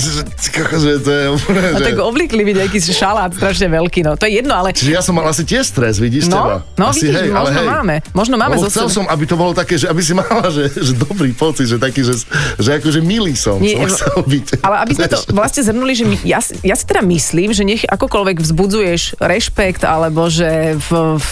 si, 0.00 0.10
že, 0.10 0.22
kokos, 0.50 0.82
že 0.82 0.98
to 1.02 1.10
je 1.10 1.26
úplne, 1.30 1.60
A 1.74 1.78
že... 1.78 1.84
tak 1.92 1.96
oblikli 2.00 2.42
byť 2.44 2.56
nejaký 2.64 2.78
šalát 2.92 3.30
strašne 3.34 3.68
veľký, 3.70 4.00
no 4.06 4.14
to 4.16 4.26
je 4.28 4.40
jedno, 4.40 4.54
ale 4.54 4.72
Čiže 4.74 4.92
ja 4.92 5.02
som 5.02 5.14
mal 5.16 5.26
asi 5.28 5.42
tiež 5.44 5.64
stres, 5.66 5.98
vidíš 5.98 6.28
No, 6.30 6.40
teba? 6.40 6.56
no 6.78 6.84
asi, 6.90 7.08
vidíš, 7.10 7.30
možno 7.30 7.60
máme. 7.64 7.94
Možno 8.16 8.34
máme 8.40 8.54
Lebo 8.56 8.66
chcel 8.70 8.88
som, 8.90 9.04
aby 9.08 9.24
to 9.26 9.36
bolo 9.36 9.52
také, 9.52 9.76
že 9.76 9.86
aby 9.90 10.00
si 10.02 10.12
mala, 10.16 10.48
že, 10.50 10.70
že 10.72 10.92
dobrý 11.24 11.32
pocit, 11.34 11.64
že 11.66 11.80
taký, 11.80 12.04
že, 12.04 12.20
že 12.60 12.70
akože 12.74 13.00
milý 13.00 13.32
som, 13.32 13.56
Nie, 13.56 13.80
som 13.80 13.88
chcel 13.88 14.20
byť. 14.22 14.46
Ale 14.60 14.76
aby 14.78 14.92
sme 14.92 15.08
to 15.08 15.18
vlastne 15.34 15.62
zhrnuli, 15.62 15.92
že 15.92 16.04
my, 16.04 16.16
ja, 16.22 16.36
si- 16.38 16.60
ja 16.60 16.76
si 16.76 16.84
teda 16.84 17.00
myslím, 17.02 17.48
že 17.50 17.64
nech 17.64 17.80
akokoľvek 17.82 18.36
vzbudzuješ 18.38 19.16
rešpekt, 19.16 19.82
alebo 19.82 20.28
že 20.28 20.76
v, 20.76 20.88
v, 21.16 21.26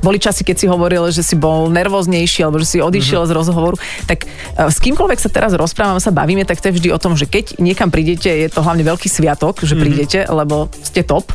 boli 0.00 0.18
časy, 0.18 0.42
keď 0.42 0.56
si 0.56 0.66
hovoril, 0.66 1.06
že 1.08 1.22
si 1.22 1.34
bol 1.34 1.70
nervóznejší, 1.70 2.42
alebo 2.42 2.58
že 2.58 2.66
si 2.66 2.78
odišiel 2.80 3.20
Mhm. 3.20 3.28
z 3.28 3.32
rozhovoru, 3.32 3.76
tak 4.04 4.24
e, 4.24 4.28
s 4.64 4.78
kýmkoľvek 4.80 5.18
sa 5.20 5.28
teraz 5.28 5.52
rozprávame, 5.52 5.98
sa 5.98 6.10
bavíme, 6.10 6.42
tak 6.42 6.58
to 6.58 6.68
je 6.68 6.76
vždy 6.76 6.88
o 6.88 6.98
tom, 6.98 7.14
že 7.14 7.24
keď 7.24 7.58
niekam 7.58 7.88
prídete, 7.88 8.26
je 8.26 8.48
to 8.48 8.58
hlavne 8.58 8.82
veľký 8.82 9.06
sviatok, 9.06 9.62
že 9.62 9.74
prídete, 9.74 10.24
lebo 10.24 10.66
ste 10.80 11.04
top. 11.04 11.30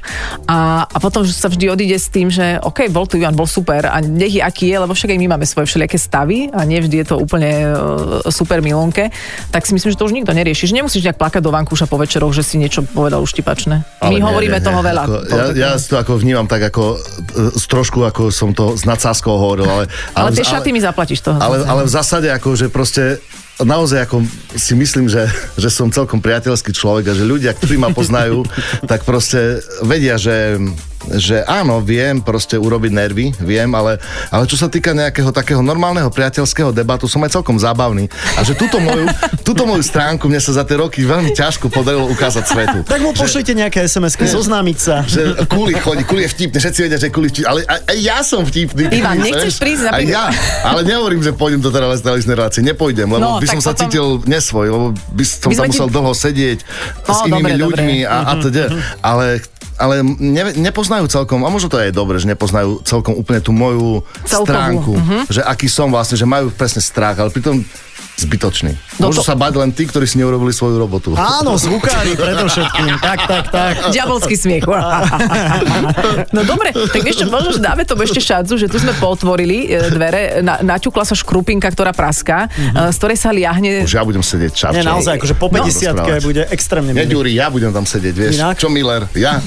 A, 0.46 0.84
a 0.84 0.98
potom 0.98 1.24
že 1.24 1.32
sa 1.32 1.48
vždy 1.48 1.70
odíde 1.70 1.96
s 1.96 2.10
tým, 2.10 2.28
že 2.28 2.60
OK, 2.60 2.90
bol 2.90 3.06
tu 3.06 3.16
Ivan, 3.16 3.32
bol 3.32 3.46
super 3.46 3.86
a 3.86 4.00
nech 4.00 4.34
je 4.34 4.42
aký 4.42 4.68
je, 4.68 4.78
lebo 4.78 4.92
však 4.92 5.08
aj 5.10 5.20
my 5.20 5.28
máme 5.30 5.46
svoje 5.46 5.66
všelijaké 5.66 5.96
stavy 5.96 6.50
a 6.50 6.64
nie 6.64 6.80
vždy 6.80 6.98
je 6.98 7.08
to 7.08 7.16
úplne 7.16 7.52
e, 7.54 7.72
super 8.30 8.62
milonke, 8.62 9.10
tak 9.50 9.66
si 9.66 9.74
myslím, 9.74 9.90
že 9.90 9.98
to 9.98 10.06
už 10.06 10.14
nikto 10.14 10.36
nerieši. 10.36 10.70
Že 10.70 10.86
nemusíš 10.86 11.02
nejak 11.10 11.18
plakať 11.18 11.42
do 11.42 11.50
vankúša 11.50 11.90
po 11.90 11.98
večeroch, 11.98 12.36
že 12.36 12.46
si 12.46 12.62
niečo 12.62 12.86
povedal 12.86 13.24
uštipačné. 13.24 13.82
My 13.82 14.06
Ale 14.06 14.20
nie, 14.20 14.24
hovoríme 14.24 14.60
nie, 14.62 14.66
toho 14.66 14.80
nie. 14.84 14.88
veľa. 14.94 15.02
Ako, 15.10 15.16
ja, 15.34 15.46
ja 15.56 15.70
si 15.80 15.88
to 15.90 15.96
ako 15.98 16.22
vnímam 16.22 16.46
tak 16.46 16.70
ako 16.70 16.84
ako, 16.84 17.00
e, 17.56 17.70
trošku 17.70 18.00
ako 18.04 18.22
som 18.34 18.52
to 18.52 18.76
s 18.76 18.84
nadsázkou 18.84 19.32
hovoril, 19.32 19.70
ale... 19.70 19.84
Ale 20.18 20.34
tie 20.36 20.44
v- 20.44 20.52
šaty 20.52 20.70
mi 20.76 20.82
zaplatíš 20.84 21.24
toho. 21.24 21.38
ale, 21.40 21.64
ale 21.64 21.82
v 21.88 21.92
zásade 21.92 22.28
ako, 22.34 22.58
že 22.58 22.68
proste 22.68 23.22
naozaj 23.62 24.10
ako 24.10 24.26
si 24.58 24.74
myslím, 24.74 25.06
že, 25.08 25.30
že 25.62 25.70
som 25.70 25.94
celkom 25.94 26.20
priateľský 26.20 26.74
človek 26.74 27.14
a 27.14 27.18
že 27.18 27.24
ľudia, 27.24 27.54
ktorí 27.56 27.80
ma 27.80 27.94
poznajú, 27.94 28.44
tak 28.92 29.08
proste 29.08 29.64
vedia, 29.86 30.20
že 30.20 30.60
že 31.10 31.44
áno, 31.44 31.80
viem 31.80 32.18
proste 32.18 32.56
urobiť 32.56 32.92
nervy, 32.92 33.26
viem, 33.38 33.68
ale, 33.70 34.00
ale 34.28 34.44
čo 34.44 34.56
sa 34.56 34.66
týka 34.66 34.92
nejakého 34.92 35.30
takého 35.30 35.60
normálneho 35.60 36.08
priateľského 36.08 36.70
debatu, 36.70 37.06
som 37.06 37.20
aj 37.20 37.34
celkom 37.34 37.56
zábavný. 37.56 38.08
A 38.34 38.42
že 38.42 38.54
túto 38.54 38.78
moju, 38.78 39.06
túto 39.48 39.64
moju 39.64 39.82
stránku 39.82 40.26
mne 40.26 40.38
sa 40.38 40.54
za 40.54 40.64
tie 40.64 40.76
roky 40.76 41.02
veľmi 41.02 41.32
ťažko 41.32 41.68
podarilo 41.68 42.08
ukázať 42.08 42.44
svetu. 42.46 42.78
Tak 42.84 43.00
mu 43.00 43.12
pošlite 43.12 43.52
nejaké 43.52 43.84
SMS-ky, 43.84 44.24
zoznámiť 44.26 44.78
sa. 44.78 45.04
že 45.04 45.44
Kuli 45.46 45.76
chodí, 45.76 46.04
Kuli 46.04 46.24
je 46.24 46.32
vtipný, 46.32 46.58
všetci 46.58 46.80
vedia, 46.82 46.98
že 46.98 47.10
Kuli 47.10 47.28
vtipný, 47.28 47.48
ale 47.48 47.60
aj, 47.64 47.80
aj 47.86 47.98
ja 48.00 48.18
som 48.22 48.42
vtipný. 48.42 48.84
Ivan, 48.90 49.20
nechceš 49.20 49.44
vieš? 49.50 49.60
prísť 49.60 49.84
Aj 49.90 50.04
ja, 50.04 50.32
ale 50.64 50.84
nehovorím, 50.84 51.20
že 51.20 51.32
pôjdem 51.32 51.60
do 51.60 51.68
teraz 51.68 52.00
televíznej 52.00 52.36
relácie, 52.36 52.62
nepôjdem, 52.62 53.08
lebo 53.08 53.20
No, 53.20 53.38
by 53.38 53.48
som 53.50 53.58
tak 53.58 53.64
sa 53.64 53.72
potom- 53.72 53.82
cítil 53.84 54.06
nesvoj, 54.24 54.66
lebo 54.68 54.86
by 55.12 55.24
som 55.24 55.38
By 55.44 55.56
tam 55.56 55.60
sme 55.60 55.66
ti- 55.66 55.72
musel 55.74 55.88
dlho 55.90 56.12
sedieť 56.14 56.60
No, 57.04 57.10
s 57.10 57.20
inými 57.24 57.52
dobre, 57.54 57.64
ľuďmi 57.64 57.98
dobre. 58.00 58.10
a, 58.10 58.18
a 58.22 58.34
teda. 58.38 58.64
Ale 59.02 59.26
ale 59.78 60.04
ne, 60.04 60.54
nepoznajú 60.58 61.10
celkom, 61.10 61.44
a 61.46 61.50
možno 61.50 61.72
to 61.72 61.80
je 61.82 61.90
aj 61.90 61.96
dobre, 61.96 62.20
že 62.22 62.30
nepoznajú 62.30 62.84
celkom 62.86 63.18
úplne 63.18 63.42
tú 63.42 63.56
moju 63.56 64.06
Celkovú, 64.26 64.46
stránku, 64.46 64.94
mhm. 64.94 65.18
že 65.30 65.42
aký 65.42 65.68
som 65.70 65.90
vlastne, 65.90 66.18
že 66.20 66.28
majú 66.28 66.54
presne 66.54 66.82
strach, 66.84 67.18
ale 67.18 67.34
pritom 67.34 67.64
zbytočný. 68.16 68.78
No 68.98 69.10
Môžu 69.10 69.20
to- 69.20 69.28
sa 69.28 69.36
bať 69.36 69.54
len 69.56 69.70
tí, 69.70 69.84
ktorí 69.84 70.06
si 70.06 70.18
neurobili 70.18 70.50
svoju 70.50 70.78
robotu. 70.78 71.14
Áno, 71.14 71.56
zvukári 71.56 72.14
predovšetkým. 72.14 73.00
Tak, 73.00 73.20
tak, 73.26 73.46
tak. 73.50 73.74
Diabolský 73.90 74.36
smiech. 74.36 74.64
No 76.30 76.42
dobre, 76.44 76.70
tak 76.72 77.02
čo, 77.04 77.26
možno, 77.28 77.50
že 77.52 77.60
dáme 77.60 77.84
tomu 77.84 78.04
ešte 78.04 78.20
šancu, 78.20 78.54
že 78.56 78.68
tu 78.68 78.78
sme 78.78 78.94
potvorili 78.96 79.66
e, 79.68 79.90
dvere, 79.90 80.22
na, 80.40 80.62
naťukla 80.62 81.04
sa 81.04 81.14
škrupinka, 81.14 81.66
ktorá 81.68 81.90
praská, 81.90 82.46
e, 82.48 82.90
z 82.90 82.98
ktorej 82.98 83.18
sa 83.18 83.30
liahne... 83.30 83.82
Už 83.82 83.94
ja 83.94 84.04
budem 84.04 84.22
sedieť 84.22 84.52
čas. 84.52 84.72
Nie, 84.72 84.84
naozaj, 84.84 85.18
akože 85.18 85.36
po 85.36 85.48
No. 85.50 85.62
50 85.62 85.94
Rozprávať. 85.94 86.22
bude 86.24 86.44
extrémne 86.50 86.92
Nie, 86.92 87.06
milý. 87.06 87.14
Ďuri, 87.14 87.32
ja 87.34 87.48
budem 87.48 87.70
tam 87.70 87.86
sedieť, 87.86 88.16
vieš. 88.16 88.34
Inak? 88.36 88.58
Čo 88.58 88.68
Miller? 88.68 89.06
Ja? 89.14 89.38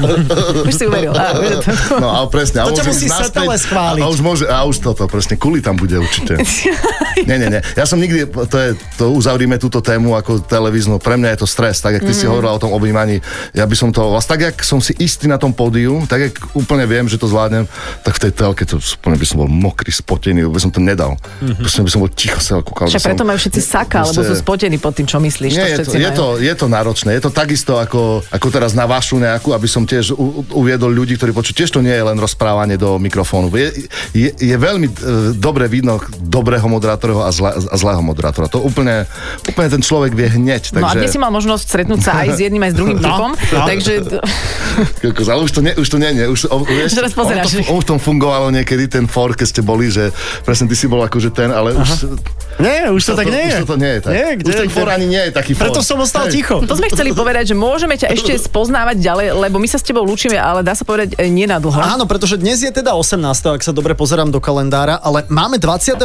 Už 0.68 0.72
si 0.72 0.84
uveril. 0.84 1.10
To- 1.10 1.98
No 2.02 2.08
a 2.08 2.24
presne. 2.26 2.62
To 2.62 2.70
a 2.70 2.76
ťa 2.76 2.84
musí 2.86 3.06
Setele 3.06 3.56
schváliť. 3.56 4.00
A, 4.00 4.06
a 4.06 4.08
už 4.08 4.20
môže, 4.20 4.44
a 4.46 4.62
už 4.64 4.78
toto, 4.80 5.04
presne, 5.04 5.36
kuli 5.36 5.60
tam 5.60 5.74
bude 5.74 5.94
určite. 5.94 6.38
nie, 7.28 7.36
nie, 7.36 7.48
nie. 7.50 7.60
Ja 7.74 7.84
som 7.84 7.99
nikdy, 8.00 8.20
to 8.26 8.56
je, 8.56 8.68
to 8.96 9.04
uzavrime 9.10 9.54
túto 9.56 9.78
tému 9.78 10.12
ako 10.14 10.40
televíznu. 10.40 10.96
Pre 10.96 11.14
mňa 11.14 11.28
je 11.30 11.38
to 11.38 11.46
stres, 11.46 11.78
tak 11.78 11.94
jak 11.94 12.02
ty 12.02 12.10
Mhm. 12.10 12.16
si 12.16 12.24
hovorila 12.24 12.52
o 12.52 12.58
tom 12.58 12.72
objímaní. 12.72 13.20
Ja 13.52 13.64
by 13.64 13.76
som 13.76 13.88
to, 13.90 14.08
vlastne 14.08 14.30
tak 14.30 14.40
jak 14.42 14.56
som 14.60 14.78
si 14.78 14.96
istý 14.96 15.26
na 15.26 15.36
tom 15.36 15.50
pódiu, 15.50 16.06
tak 16.06 16.20
jak 16.22 16.34
úplne 16.54 16.84
viem, 16.84 17.04
že 17.04 17.14
to 17.14 17.26
zvládnem, 17.26 17.66
tak 18.00 18.16
v 18.16 18.20
tej 18.22 18.32
telke 18.32 18.62
to 18.64 18.78
úplne 18.78 19.14
by 19.14 19.26
som 19.26 19.36
bol 19.38 19.48
mokrý, 19.48 19.90
spotený, 19.90 20.46
by 20.46 20.58
som 20.58 20.70
to 20.70 20.78
nedal. 20.78 21.18
Proste 21.58 21.82
by 21.82 21.90
som 21.90 22.00
bol 22.00 22.08
ticho 22.08 22.38
sa 22.38 22.58
kúkal. 22.58 22.86
Však 22.86 23.04
preto 23.04 23.20
som- 23.20 23.28
majú 23.28 23.38
všetci 23.38 23.60
saka, 23.60 23.98
lebo 24.02 24.20
sú 24.22 24.34
spotení 24.34 24.76
pod 24.76 24.94
tým, 24.94 25.04
čo 25.04 25.18
myslíš. 25.18 25.50
nie, 25.50 25.60
to 25.60 25.66
je, 25.66 25.76
to, 25.84 25.98
je, 25.98 26.10
to, 26.10 26.26
je 26.38 26.54
to 26.54 26.66
náročné. 26.66 27.10
Je 27.12 27.22
to 27.22 27.30
takisto 27.30 27.76
ako, 27.76 28.22
ako 28.24 28.46
teraz 28.48 28.72
na 28.72 28.86
vašu 28.86 29.18
nejakú, 29.18 29.50
aby 29.50 29.66
som 29.66 29.82
tiež 29.82 30.14
u, 30.14 30.40
uviedol 30.54 30.88
ľudí, 30.88 31.18
ktorí 31.18 31.32
počujú. 31.32 31.58
Tiež 31.58 31.70
to 31.70 31.80
nie 31.80 31.90
je 31.90 32.00
len 32.00 32.16
rozprávanie 32.16 32.76
do 32.76 32.96
mikrofónu. 32.96 33.50
Je, 33.50 33.90
je, 34.14 34.30
je 34.30 34.56
veľmi 34.56 34.86
e, 34.86 34.94
dobre 35.34 35.66
vidno 35.66 35.98
dobrého 36.16 36.64
moderátora 36.64 37.26
a, 37.26 37.30
zle, 37.30 37.50
a 37.50 37.76
zlého 37.90 38.06
moderátora. 38.06 38.46
To 38.46 38.62
úplne, 38.62 39.10
úplne 39.50 39.66
ten 39.66 39.82
človek 39.82 40.14
vie 40.14 40.30
hneď. 40.30 40.70
Takže, 40.70 40.78
No 40.78 40.86
a 40.86 40.94
dnes 40.94 41.10
si 41.10 41.18
mal 41.18 41.34
možnosť 41.34 41.62
stretnúť 41.66 42.00
sa 42.06 42.22
aj 42.22 42.28
s 42.30 42.38
jedným, 42.38 42.62
aj 42.62 42.70
s 42.70 42.76
druhým 42.78 42.98
typom, 43.02 43.34
no. 43.34 43.66
takže 43.66 44.22
Kokos, 45.02 45.26
ale 45.26 45.42
už 45.42 45.50
to 45.50 45.60
nie, 45.66 45.74
už 45.74 45.88
to 45.90 45.98
nie, 45.98 46.10
nie. 46.14 46.26
Už, 46.30 46.46
o, 46.46 46.62
vieš, 46.62 46.94
Teraz 46.94 47.10
pozeráš. 47.10 47.50
ono 47.50 47.66
to, 47.66 47.70
ono 47.74 47.80
v 47.82 47.86
tom 47.90 47.98
fungovalo 47.98 48.46
niekedy 48.54 48.86
ten 48.86 49.10
for, 49.10 49.34
keď 49.34 49.46
ste 49.50 49.60
boli, 49.66 49.90
že 49.90 50.14
presne 50.46 50.70
ty 50.70 50.78
si 50.78 50.86
bol 50.86 51.02
akože 51.02 51.34
ten, 51.34 51.50
ale 51.50 51.74
už, 51.74 52.06
Nie, 52.60 52.92
už 52.92 53.02
to 53.02 53.12
tak 53.18 53.26
nie 53.26 53.50
je. 53.50 53.58
už 53.58 53.66
to 53.66 53.76
nie 53.80 53.92
je 53.96 54.00
tak. 54.04 54.12
Nie, 54.12 54.28
kde, 54.36 54.46
už 54.46 54.54
ten 54.54 54.70
for 54.70 54.86
ani 54.86 55.06
nie 55.08 55.22
je 55.26 55.32
taký 55.34 55.52
for. 55.56 55.66
Preto 55.66 55.80
som 55.82 55.96
ostal 55.98 56.30
ticho. 56.30 56.60
to 56.62 56.74
sme 56.76 56.86
chceli 56.86 57.10
povedať, 57.10 57.50
že 57.50 57.56
môžeme 57.56 57.96
ťa 57.96 58.12
ešte 58.12 58.36
spoznávať 58.46 59.00
ďalej, 59.00 59.26
lebo 59.48 59.56
my 59.58 59.66
sa 59.66 59.80
s 59.80 59.84
tebou 59.84 60.04
lúčime, 60.04 60.36
ale 60.36 60.60
dá 60.60 60.76
sa 60.76 60.84
povedať 60.86 61.16
nie 61.26 61.48
na 61.48 61.58
dlho. 61.58 61.80
Áno, 61.80 62.04
pretože 62.06 62.36
dnes 62.36 62.60
je 62.60 62.70
teda 62.70 62.94
18. 62.94 63.16
ak 63.56 63.62
sa 63.64 63.72
dobre 63.72 63.96
pozerám 63.96 64.28
do 64.28 64.38
kalendára, 64.38 65.00
ale 65.00 65.24
máme 65.32 65.56
23. 65.56 65.96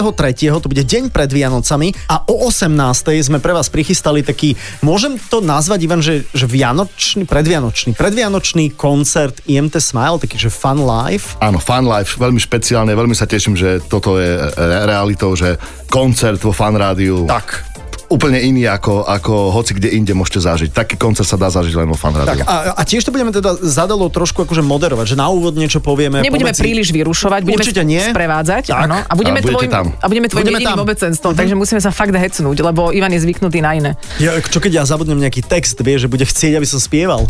to 0.58 0.68
bude 0.72 0.80
deň 0.82 1.12
pred 1.12 1.28
Vianocami 1.28 1.75
a 2.08 2.24
o 2.32 2.48
18. 2.48 2.72
sme 3.20 3.44
pre 3.44 3.52
vás 3.52 3.68
prichystali 3.68 4.24
taký, 4.24 4.56
môžem 4.80 5.20
to 5.28 5.44
nazvať, 5.44 5.80
Ivan, 5.84 6.00
že, 6.00 6.24
že 6.32 6.48
vianočný, 6.48 7.28
predvianočný, 7.28 7.94
predvianočný 8.00 8.74
koncert 8.80 9.44
IMT 9.46 9.78
Smile, 9.84 10.18
taký, 10.24 10.40
že 10.40 10.48
fun 10.48 10.80
live. 10.82 11.36
Áno, 11.44 11.60
Fun 11.60 11.86
Life, 11.90 12.16
veľmi 12.16 12.40
špeciálne, 12.40 12.96
veľmi 12.96 13.18
sa 13.18 13.28
teším, 13.28 13.60
že 13.60 13.84
toto 13.84 14.16
je 14.22 14.40
re- 14.40 14.84
realitou, 14.88 15.36
že 15.36 15.60
koncert 15.92 16.40
vo 16.40 16.56
Fun 16.56 16.80
Rádiu. 16.80 17.28
Tak. 17.28 17.75
Úplne 18.06 18.38
iný 18.40 18.64
ako, 18.66 19.02
ako 19.04 19.34
hoci 19.50 19.74
kde 19.74 19.90
inde 19.90 20.12
môžete 20.12 20.40
zažiť. 20.40 20.70
Taký 20.70 20.96
koncert 20.96 21.26
sa 21.26 21.36
dá 21.36 21.48
zažiť 21.48 21.74
len 21.74 21.86
vo 21.86 21.94
Fun 21.94 22.12
Rádiu. 22.12 22.38
Tak 22.38 22.40
a, 22.44 22.56
a 22.74 22.82
tiež 22.82 23.02
to 23.02 23.10
budeme 23.10 23.30
teda 23.30 23.58
zadalo 23.60 24.06
trošku 24.08 24.44
akože 24.44 24.62
moderovať, 24.62 25.06
že 25.08 25.16
na 25.16 25.28
úvod 25.28 25.54
niečo 25.54 25.80
povieme. 25.80 26.22
Nebudeme 26.22 26.50
pomedzi- 26.50 26.62
príliš 26.62 26.90
vyrušovať, 26.90 27.42
budeme 27.42 27.58
Určite 27.60 27.82
nie. 27.82 27.98
sprevádzať. 28.00 28.64
Tak. 28.68 28.82
Áno, 28.82 28.98
a 29.00 29.14
budeme, 29.14 29.38
A 29.38 29.44
tvojim, 29.44 29.70
tam. 29.70 29.86
a 29.92 30.06
budeme 30.06 30.28
tvojim 30.28 30.46
Budeme 30.46 30.60
jediným. 30.60 30.78
Mhm. 30.78 30.86
obecenstvom, 30.86 31.34
takže 31.34 31.56
musíme 31.56 31.80
sa 31.80 31.90
fakt 31.90 32.12
hecnúť, 32.12 32.58
lebo 32.62 32.90
Ivan 32.90 33.10
je 33.10 33.22
zvyknutý 33.22 33.60
na 33.60 33.72
iné. 33.74 33.92
Ja, 34.18 34.38
čo 34.38 34.62
keď 34.62 34.72
ja 34.72 34.84
zabudnem 34.86 35.18
nejaký 35.18 35.42
text, 35.42 35.76
vie, 35.78 35.96
že 35.96 36.06
bude 36.06 36.24
chcieť, 36.24 36.54
aby 36.54 36.64
som 36.64 36.78
spieval. 36.78 37.26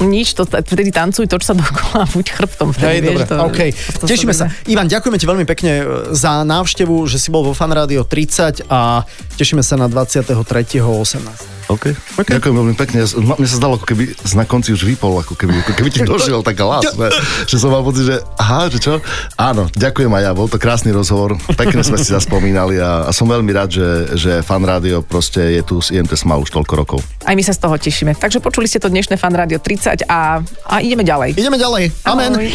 Nič, 0.00 0.32
to, 0.32 0.48
vtedy 0.48 0.88
tancuj, 0.88 1.28
toč 1.28 1.44
sa 1.44 1.52
dokola, 1.52 2.08
buď 2.08 2.26
chrbtom. 2.30 2.72
Vtedy, 2.72 2.88
Hej, 2.88 3.00
vieš, 3.02 3.20
dobre, 3.20 3.24
to, 3.26 3.34
OK. 3.44 3.60
to 4.00 4.04
Tešíme 4.08 4.32
sa. 4.32 4.48
dobre. 4.48 4.72
Ivan, 4.72 4.86
ďakujeme 4.88 5.16
ti 5.20 5.26
veľmi 5.28 5.44
pekne 5.44 5.72
e, 5.74 5.84
za 6.16 6.40
návštevu, 6.40 7.04
že 7.04 7.20
si 7.20 7.28
bol 7.28 7.44
vo 7.44 7.52
Fan 7.52 7.68
Radio 7.68 8.00
30 8.02 8.64
a 8.64 9.04
tešíme 9.36 9.60
sa 9.60 9.76
na 9.76 9.92
23.18. 10.22 11.60
Okay. 11.70 11.94
Okay. 12.18 12.34
Ďakujem 12.34 12.54
veľmi 12.58 12.74
pekne. 12.74 13.06
Mne 13.06 13.46
sa 13.46 13.56
zdalo, 13.62 13.78
ako 13.78 13.86
keby 13.86 14.10
na 14.34 14.42
konci 14.42 14.74
už 14.74 14.82
vypol, 14.82 15.22
ako 15.22 15.38
keby, 15.38 15.54
ako 15.62 15.72
keby 15.78 15.90
ti 15.94 16.02
došiel 16.02 16.42
tak 16.42 16.58
hlas. 16.58 16.98
Ne? 16.98 17.06
Že 17.50 17.56
som 17.62 17.70
mal 17.70 17.86
pocit, 17.86 18.10
že 18.10 18.18
aha, 18.38 18.66
že 18.70 18.78
čo? 18.82 18.98
Áno, 19.38 19.70
ďakujem 19.74 20.10
aj 20.10 20.22
ja, 20.22 20.30
bol 20.34 20.50
to 20.50 20.58
krásny 20.58 20.90
rozhovor. 20.90 21.38
Pekne 21.54 21.82
sme 21.86 21.98
si 21.98 22.10
zaspomínali 22.10 22.78
a, 22.82 23.06
a 23.06 23.10
som 23.14 23.26
veľmi 23.30 23.50
rád, 23.54 23.70
že, 23.74 23.88
že 24.18 24.32
Fan 24.42 24.62
Rádio 24.66 25.02
proste 25.02 25.40
je 25.58 25.62
tu 25.62 25.78
s 25.78 25.94
IMT 25.94 26.14
Smile 26.18 26.42
už 26.42 26.50
toľko 26.50 26.72
rokov. 26.74 26.98
Aj 27.22 27.34
my 27.38 27.42
sa 27.42 27.54
z 27.54 27.62
toho 27.62 27.78
tešíme. 27.78 28.18
Takže 28.18 28.42
počuli 28.42 28.66
ste 28.66 28.82
to 28.82 28.90
dnešné 28.90 29.14
Fan 29.14 29.34
Radio 29.34 29.62
30 29.62 30.10
a, 30.10 30.42
a 30.42 30.74
ideme 30.82 31.06
ďalej. 31.06 31.38
Ideme 31.38 31.58
ďalej. 31.58 31.90
Amen. 32.06 32.34
Ahoj. 32.34 32.50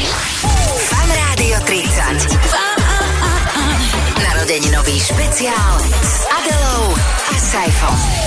Fan 0.91 1.09
Rádio 1.11 1.57
30. 1.63 2.35
Narodeninový 4.19 4.95
špeciál 4.99 5.75
s 6.03 6.15
Adelou 6.27 7.14
Siphon. 7.45 8.24